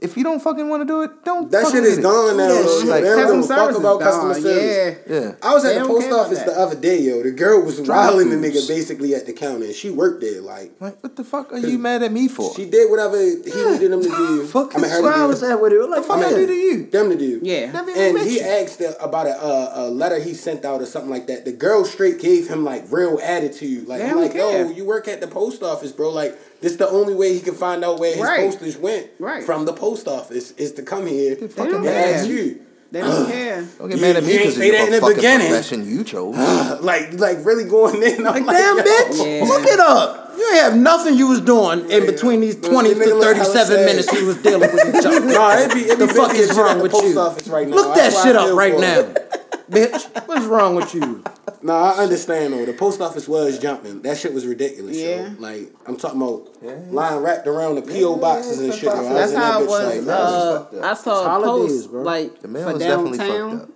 [0.00, 1.50] If you don't fucking want to do it, don't.
[1.50, 2.02] That shit is get it.
[2.02, 2.48] gone now.
[2.48, 2.80] that bro.
[2.80, 2.88] shit.
[2.88, 4.98] They don't Customer give a fuck service about is customer gone, service.
[5.08, 5.14] Yeah.
[5.20, 5.32] Yeah.
[5.42, 7.22] I was at They the post office the other day, yo.
[7.22, 9.64] The girl was Drive riling the nigga basically at the counter.
[9.64, 12.52] And she worked there, like Like, what the fuck are you mad at me for?
[12.54, 14.46] she did whatever he needed them to do.
[14.46, 15.46] Fuck I mean, is her Where I was do.
[15.50, 16.86] at with it, like, fuck fuck I do to you?
[16.90, 17.40] Them to do.
[17.42, 17.72] Yeah.
[17.72, 18.44] Never And he you.
[18.44, 21.46] asked about a, a, a letter he sent out or something like that.
[21.46, 23.88] The girl straight gave him like real attitude.
[23.88, 26.10] Like They I'm don't like, yo, you work at the post office, bro.
[26.10, 28.50] Like this the only way he can find out where his Right.
[28.50, 29.44] postage went Right.
[29.44, 32.14] from the post office is to come here fucking and mad.
[32.16, 32.60] ask you.
[32.90, 33.64] They don't care.
[33.78, 35.16] Don't get You- mad at me you because say that in it's a the fucking
[35.16, 35.46] beginning.
[35.48, 36.36] profession you chose.
[36.80, 38.26] like like really going in.
[38.26, 38.82] I'm Like, like, damn, yo.
[38.82, 39.44] bitch, Yeah.
[39.48, 40.20] look it up.
[40.38, 43.84] You ain't have nothing you was doing in between these The 20 nigga to 37
[43.84, 45.20] minutes we was dealing with each other.
[45.20, 47.20] Nah, it be it be the fuck is wrong with you?
[47.52, 47.76] right now.
[47.76, 49.04] Look that That's shit up right for now.
[49.68, 49.92] it.
[49.92, 51.22] Bitch, what's wrong with you?
[51.62, 52.64] Nah, I understand though.
[52.66, 54.02] The post office was jumping.
[54.02, 54.96] That shit was ridiculous.
[54.96, 55.28] Yeah.
[55.28, 55.34] Yo.
[55.38, 56.62] Like I'm talking about
[56.92, 58.82] line wrapped around the PO boxes and shit.
[58.84, 58.90] yo.
[58.90, 60.06] I was That's in that how it bitch was.
[60.06, 60.74] like, Uh, fucked.
[60.84, 62.02] I saw a holidays, post bro.
[62.02, 63.72] like The mail for is definitely fucked downtown.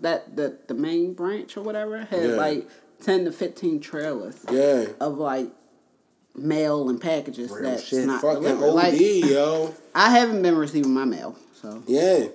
[0.00, 2.36] That the the main branch or whatever had Yeah.
[2.36, 2.68] like
[3.02, 4.86] ten to fifteen trailers yeah.
[5.00, 5.50] of like
[6.34, 8.06] mail and packages that's shit.
[8.06, 8.68] not Fucking delivered.
[8.68, 9.74] OD, Like yo.
[9.94, 12.26] I haven't been receiving my mail, so Yeah.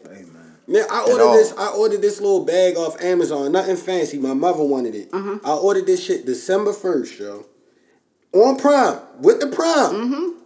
[0.68, 1.54] Man, I ordered this.
[1.58, 3.52] I ordered this little bag off Amazon.
[3.52, 4.18] Nothing fancy.
[4.18, 5.10] My mother wanted it.
[5.12, 5.40] Uh-huh.
[5.44, 7.46] I ordered this shit December first, yo.
[8.34, 9.94] On Prime with the Prime.
[9.96, 10.40] Mm-hmm.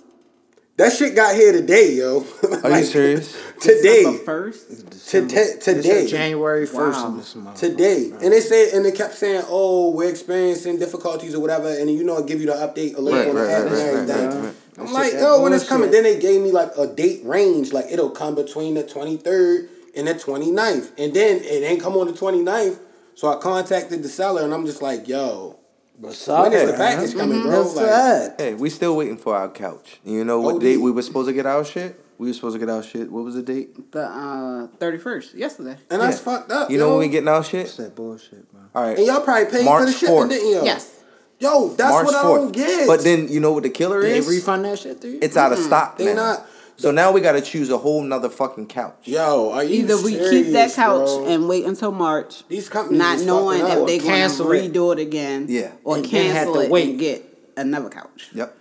[0.77, 2.23] That shit got here today, yo.
[2.64, 3.35] Are you serious?
[3.61, 4.18] Today.
[4.23, 4.69] First.
[5.10, 5.26] To-
[5.60, 6.06] today.
[6.07, 7.07] January 1st Wow.
[7.07, 7.57] in this month.
[7.60, 8.11] Today.
[8.22, 11.68] And they said, and they kept saying, oh, we're experiencing difficulties or whatever.
[11.69, 13.72] And you know, I give you the update alert Right, on the right, app right,
[13.72, 14.27] and right, right, everything.
[14.41, 14.56] right, right.
[14.77, 15.89] I'm like, shit, yo, when it's coming.
[15.89, 17.73] Then they gave me like a date range.
[17.73, 20.92] Like, it'll come between the 23rd and the 29th.
[20.98, 22.80] And then it ain't come on the 29th.
[23.16, 25.58] So I contacted the seller and I'm just like, yo,
[26.00, 27.64] What's when is the package coming, bro?
[27.64, 28.40] What's Like.
[28.40, 30.00] Hey, we still waiting for our couch.
[30.06, 30.62] You know what OD.
[30.62, 32.00] date we were supposed to get our shit?
[32.20, 33.12] We were supposed to get our shit.
[33.12, 33.92] What was the date?
[33.92, 35.78] The uh thirty first, yesterday.
[35.90, 36.70] and that's fucked up.
[36.70, 36.98] You know yo.
[36.98, 37.66] when we getting our shit?
[37.66, 38.62] That's that bullshit, bro.
[38.76, 38.98] All right.
[38.98, 40.30] And y'all probably paid for the shipping, 4th.
[40.30, 40.66] didn't you?
[40.66, 41.04] Yes.
[41.40, 42.88] Yo, that's March what I don't get.
[42.88, 44.28] But then you know what the killer Did they is?
[44.28, 45.20] refund that shit to you?
[45.22, 46.34] It's out of stock They now.
[46.34, 46.48] not-
[46.78, 48.99] So now we got to choose a whole nother fucking couch.
[49.04, 51.26] Yo, are you Either we keep that couch bro?
[51.28, 53.88] and wait until March, These companies not knowing fucking if up.
[53.88, 55.72] they going to Cancel redo it again, Yeah.
[55.84, 56.90] or And then have cancel to it wait.
[56.90, 57.24] and get
[57.58, 58.30] another couch.
[58.34, 58.56] Yep.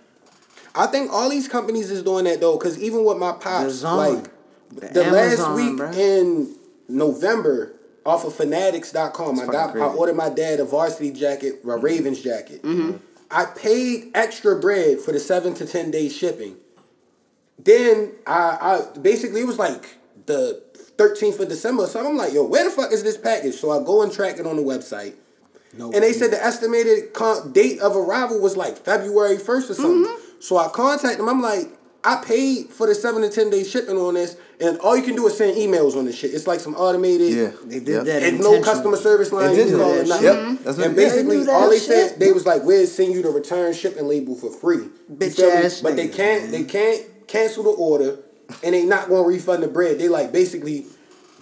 [0.73, 3.93] I think all these companies is doing that though, because even with my pops, The
[3.93, 4.23] like
[4.71, 5.95] The the, last Amazon, week bruh.
[5.95, 6.55] in
[6.89, 7.73] November,
[8.05, 12.21] off of Fanatics.com, I fucking got I ordered my dad a varsity jacket, a Ravens
[12.21, 12.63] jacket.
[12.63, 12.97] Mm-hmm.
[13.29, 16.55] I paid extra bread for the seven to ten day shipping
[17.59, 20.61] then I, I basically it was like the
[20.97, 21.87] 13th of December.
[21.87, 23.55] So I'm like, yo, where the fuck is this package?
[23.55, 25.15] So I go and track it on the website.
[25.73, 29.73] No and they said the estimated con- date of arrival was like February 1st or
[29.73, 30.05] something.
[30.05, 30.23] Mm-hmm.
[30.39, 31.29] So I contact them.
[31.29, 31.67] I'm like,
[32.03, 35.15] I paid for the seven to ten day shipping on this, and all you can
[35.15, 36.33] do is send emails on this shit.
[36.33, 37.33] It's like some automated.
[37.33, 38.03] Yeah, they did yep.
[38.05, 38.23] that.
[38.23, 39.55] And no customer service line.
[39.55, 40.59] They did call that yep.
[40.63, 42.11] That's and basically, they all they shit.
[42.11, 45.81] said they was like, "We'll send you the return shipping label for free." Bitch ass.
[45.81, 46.49] But they can't.
[46.49, 48.19] They can't cancel the order,
[48.63, 49.99] and they not gonna refund the bread.
[49.99, 50.85] They like basically,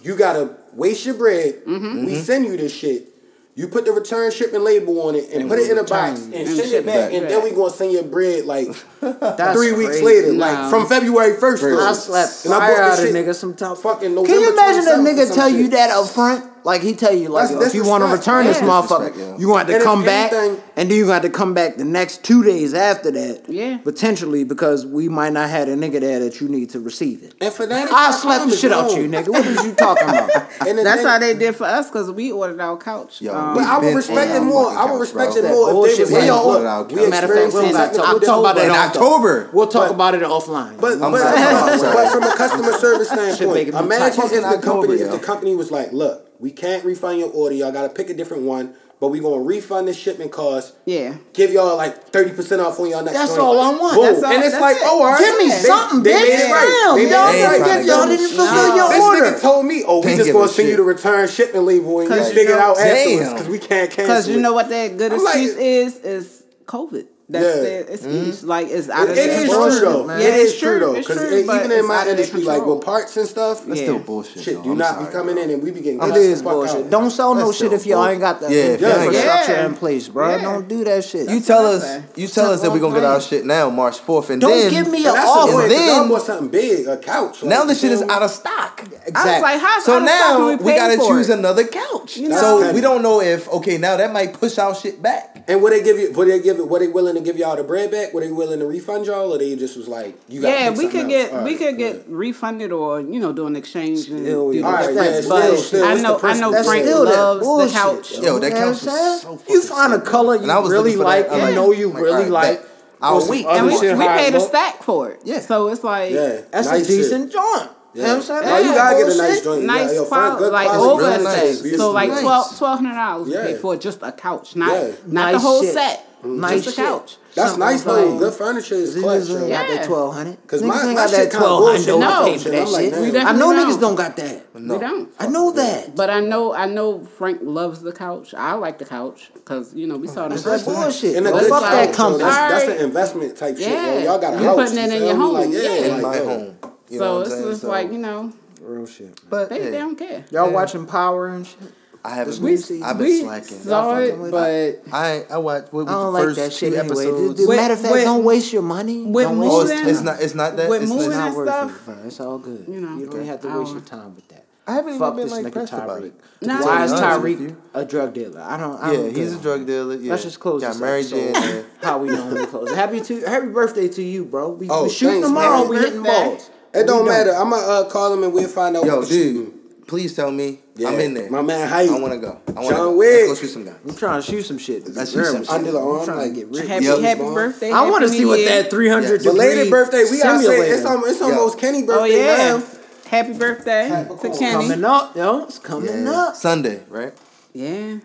[0.02, 1.64] you gotta waste your bread.
[1.64, 2.06] Mm-hmm.
[2.06, 2.22] We mm-hmm.
[2.22, 3.08] send you this shit.
[3.54, 6.20] You put the return shipment label on it and, and put it in a box
[6.24, 8.66] and, send it back, back, and then we gonna send your bread like
[9.00, 10.38] three weeks later, no.
[10.38, 11.64] like from February first.
[11.64, 14.28] I slept and I bought this nigga some fucking November.
[14.28, 15.58] Can you imagine a nigga tell shit.
[15.58, 16.44] you that up front?
[16.66, 18.52] Like he tell you, like if you want to return yeah.
[18.52, 19.38] this motherfucker, yeah.
[19.38, 21.84] you want to and come back, anything, and then you got to come back the
[21.84, 23.44] next two days after that.
[23.48, 27.22] Yeah, potentially because we might not have a nigga there that you need to receive
[27.22, 27.36] it.
[27.40, 29.28] And for that, I slapped the shit out you, nigga.
[29.28, 30.30] What is you talking about?
[30.66, 33.22] and That's how they did for us because we ordered our couch.
[33.22, 34.68] Yo, um, but I would respect it more.
[34.68, 38.00] I would respect it more if they was like, yo, we experienced it.
[38.00, 39.50] I'll talk about that in October.
[39.52, 40.80] We'll talk about it offline.
[40.80, 45.70] But but from a customer service standpoint, imagine if the company if the company was
[45.70, 46.25] like, look.
[46.38, 47.54] We can't refund your order.
[47.54, 48.74] Y'all gotta pick a different one.
[48.98, 50.74] But we gonna refund the shipment cost.
[50.86, 51.16] Yeah.
[51.34, 53.18] Give y'all like thirty percent off on y'all next.
[53.18, 54.00] That's all I want.
[54.00, 54.82] That's All, and it's like, it.
[54.84, 55.20] oh, all right.
[55.20, 56.02] Give me they, something.
[56.02, 56.20] They, bitch.
[56.22, 56.94] made it right.
[56.96, 57.76] They y'all, it right.
[57.76, 58.76] Did, y'all didn't fulfill no.
[58.76, 59.20] your this order.
[59.20, 62.00] This nigga told me, oh, we Can't just gonna send you the return shipment label
[62.00, 62.96] and you figure it out damn.
[62.96, 64.04] afterwards because we can't cancel.
[64.06, 67.06] Because you know what that good excuse like, is is COVID.
[67.28, 67.62] That's yeah.
[67.62, 67.86] it.
[67.90, 68.46] It's mm-hmm.
[68.46, 70.06] Like it's out it, of it, it is bullshit, true though.
[70.06, 70.20] Man.
[70.20, 70.94] Yeah, it is true though.
[70.94, 73.86] Because even in my industry, like with parts and stuff, that's yeah.
[73.86, 74.42] still bullshit.
[74.44, 75.44] Shit, do not sorry, be coming bro.
[75.44, 76.00] in and we be getting.
[76.02, 76.88] It is bullshit.
[76.88, 80.40] Don't sell no shit if y'all ain't got the infrastructure in place, bro.
[80.40, 81.28] Don't do that shit.
[81.28, 82.02] You tell us.
[82.16, 84.88] You tell us that we gonna get our shit now, March fourth, and then give
[84.90, 85.62] me an offer.
[85.62, 87.42] And then want something big, a couch.
[87.42, 88.82] Now the shit is out of stock.
[89.06, 89.82] Exactly.
[89.82, 92.14] So now we, gotta choose another couch.
[92.14, 95.35] So we don't know if okay now that might push our shit back.
[95.48, 96.12] And what they give you?
[96.12, 96.66] What they give it?
[96.66, 98.12] What they willing to give y'all the bread back?
[98.12, 100.48] Were they willing to refund y'all, or they just was like, you got?
[100.48, 104.00] Yeah, we could get all we could get refunded, or you know, do an exchange.
[104.00, 106.50] Still, and all right, yeah, still, still, I know, I know.
[106.64, 108.18] Frank still loves the couch.
[108.18, 111.92] Yo, that couch was so You find a color you really like, i know, you
[111.92, 112.60] really like
[113.00, 113.46] our week.
[113.46, 115.20] And we, we paid a stack for it.
[115.24, 115.40] Yeah.
[115.40, 117.40] So it's like yeah, that's nice a decent shit.
[117.40, 117.70] joint.
[117.96, 118.16] Yeah.
[118.16, 119.64] You know you gotta get a nice joint.
[119.64, 121.62] Nice yeah, quality, yo, like over really nice.
[121.62, 121.76] Things.
[121.76, 122.20] So like nice.
[122.20, 123.56] twelve twelve hundred dollars yeah.
[123.56, 124.88] for just a couch, not yeah.
[125.06, 125.72] not nice the whole shit.
[125.72, 126.06] set.
[126.18, 126.40] Mm-hmm.
[126.40, 127.16] Nice just a couch.
[127.34, 128.18] That's Something nice though.
[128.18, 129.28] Good furniture is clutch.
[129.28, 130.46] Yeah, got that twelve hundred.
[130.46, 132.00] Cause niggas my, ain't got that twelve hundred.
[132.00, 133.24] No, for that shit.
[133.24, 134.54] I know niggas don't got that.
[134.54, 134.74] No.
[134.74, 135.12] We don't.
[135.18, 135.94] I know that.
[135.94, 138.34] But I know I know Frank loves the couch.
[138.34, 141.16] I like the couch because you know we saw the that's bullshit.
[141.16, 142.18] And fuck that comfort.
[142.18, 144.04] That's an investment type shit.
[144.04, 144.42] Y'all got a house.
[144.42, 145.50] You putting it in your home.
[145.50, 146.58] Yeah, in my home.
[146.88, 149.20] You so it's just so, like you know, real shit.
[149.28, 150.24] But they, hey, they don't care.
[150.30, 150.52] Y'all yeah.
[150.52, 151.58] watching Power and shit.
[152.04, 152.38] I haven't.
[152.38, 153.58] We, been, I've been we slacking.
[153.58, 155.72] Saw it, but I I watched.
[155.72, 157.06] What, I don't like that shit anyway.
[157.06, 159.02] Dude, dude, with, matter of fact, with, don't waste your money.
[159.02, 160.22] With don't moving, waste, it's not.
[160.22, 160.68] It's not that.
[160.68, 162.06] With it's not worth stuff, it.
[162.06, 162.64] It's all good.
[162.68, 164.46] You know, you don't have to waste your time with that.
[164.68, 166.12] I haven't Fuck even been like Tariq.
[166.42, 166.60] No.
[166.60, 168.40] Why is Tariq a drug dealer?
[168.40, 168.80] I don't.
[168.80, 169.96] I yeah, don't he's a drug dealer.
[169.96, 170.12] Yeah.
[170.12, 170.60] Let's just close.
[170.60, 171.34] Got Mary Jane.
[171.82, 172.72] How we know we close?
[172.72, 174.50] Happy to happy birthday to you, bro.
[174.50, 175.68] We, oh, shooting thanks, tomorrow.
[175.68, 176.50] We hitting balls.
[176.76, 177.34] It don't matter.
[177.34, 178.84] I'm gonna uh, call him and we'll find out.
[178.84, 179.52] Yo, dude, shooting.
[179.86, 180.60] please tell me.
[180.74, 180.88] Yeah.
[180.88, 181.30] I'm in there.
[181.30, 181.88] My man, Hype.
[181.90, 182.40] I wanna go.
[182.48, 182.96] I wanna John go.
[182.96, 183.28] Wick.
[183.28, 183.76] Let's go shoot some guys.
[183.88, 184.86] I'm trying to shoot some shit.
[184.88, 185.50] Let's shoot some shit.
[185.50, 186.66] Under the arm, like get rich.
[186.66, 187.00] Happy, yep.
[187.00, 187.72] happy birthday.
[187.72, 189.30] I want to see what that 300 yeah.
[189.30, 190.04] belated birthday.
[190.10, 192.02] We gotta say it's almost, it's almost Kenny birthday.
[192.02, 192.62] Oh yeah.
[193.08, 194.38] Happy birthday Happy to.
[194.38, 194.68] Kenny.
[194.68, 195.44] Coming up, yo.
[195.44, 196.10] It's coming yeah.
[196.10, 196.36] up.
[196.36, 197.14] Sunday, right?
[197.54, 197.98] Yeah.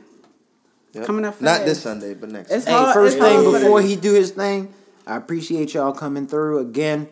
[0.94, 1.06] Yep.
[1.06, 1.42] Coming up fast.
[1.42, 2.52] Not this Sunday, but next.
[2.52, 4.74] It's hey, first thing before he do his thing,
[5.08, 7.10] I appreciate y'all coming through again.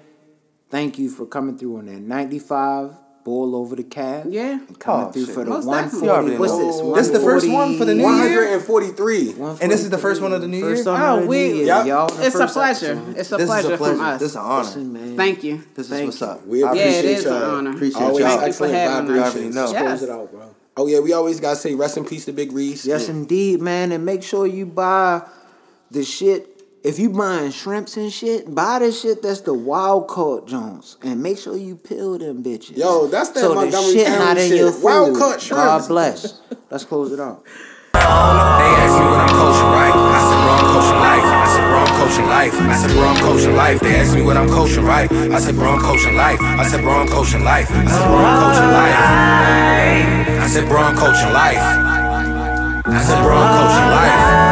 [0.69, 2.93] Thank you for coming through on that 95
[3.23, 4.25] bowl over the calf.
[4.29, 4.59] Yeah.
[4.79, 5.35] coming oh, through shit.
[5.35, 6.37] for the 140.
[6.37, 6.79] What's this?
[6.79, 9.17] This is the first one for the new 143.
[9.17, 9.37] year.
[9.37, 9.63] 143.
[9.63, 10.95] And this is the first one of the new first year.
[10.95, 11.65] Oh, we.
[11.65, 11.85] Yep.
[11.87, 13.01] Y'all it's a pleasure.
[13.15, 14.19] It's a pleasure, is a pleasure from us.
[14.19, 14.63] This is an honor.
[14.63, 15.17] Listen, man.
[15.17, 15.63] Thank you.
[15.75, 16.45] This is what's up.
[16.45, 17.33] We appreciate yeah, it is y'all.
[17.33, 17.71] an honor.
[17.71, 18.39] Appreciate y'all.
[18.39, 19.55] Excellent vibrations.
[19.55, 20.01] Close yes.
[20.03, 20.55] it out, bro.
[20.77, 22.85] Oh yeah, we always gotta say rest in peace to Big Reese.
[22.85, 23.15] Yes, yeah.
[23.15, 25.27] indeed, man, and make sure you buy
[25.91, 26.48] the shit
[26.83, 31.21] if you buying shrimps and shit, buy the shit that's the wild caught Jones, and
[31.21, 32.77] make sure you peel them bitches.
[32.77, 34.57] Yo, that's that so Montgomery the shit County not in shit.
[34.57, 34.83] your food.
[34.83, 35.65] Wild caught shrimps.
[35.65, 36.41] God bless.
[36.69, 37.43] Let's close it out.
[37.91, 39.91] They ask me what I'm coaching, right?
[39.91, 41.23] I said, bro, I'm coaching life.
[41.25, 42.53] I said, bro, I'm coaching life.
[42.53, 43.79] I said, bro, I'm coaching life.
[43.81, 45.11] They ask me what I'm coaching, right?
[45.11, 46.39] I said, bro, I'm coaching life.
[46.41, 47.69] I said, bro, I'm coaching life.
[47.71, 48.99] I said, bro, I'm coaching life.
[50.39, 51.59] I said, bro, I'm coaching life.
[52.87, 54.48] I said, bro, I'm coaching life.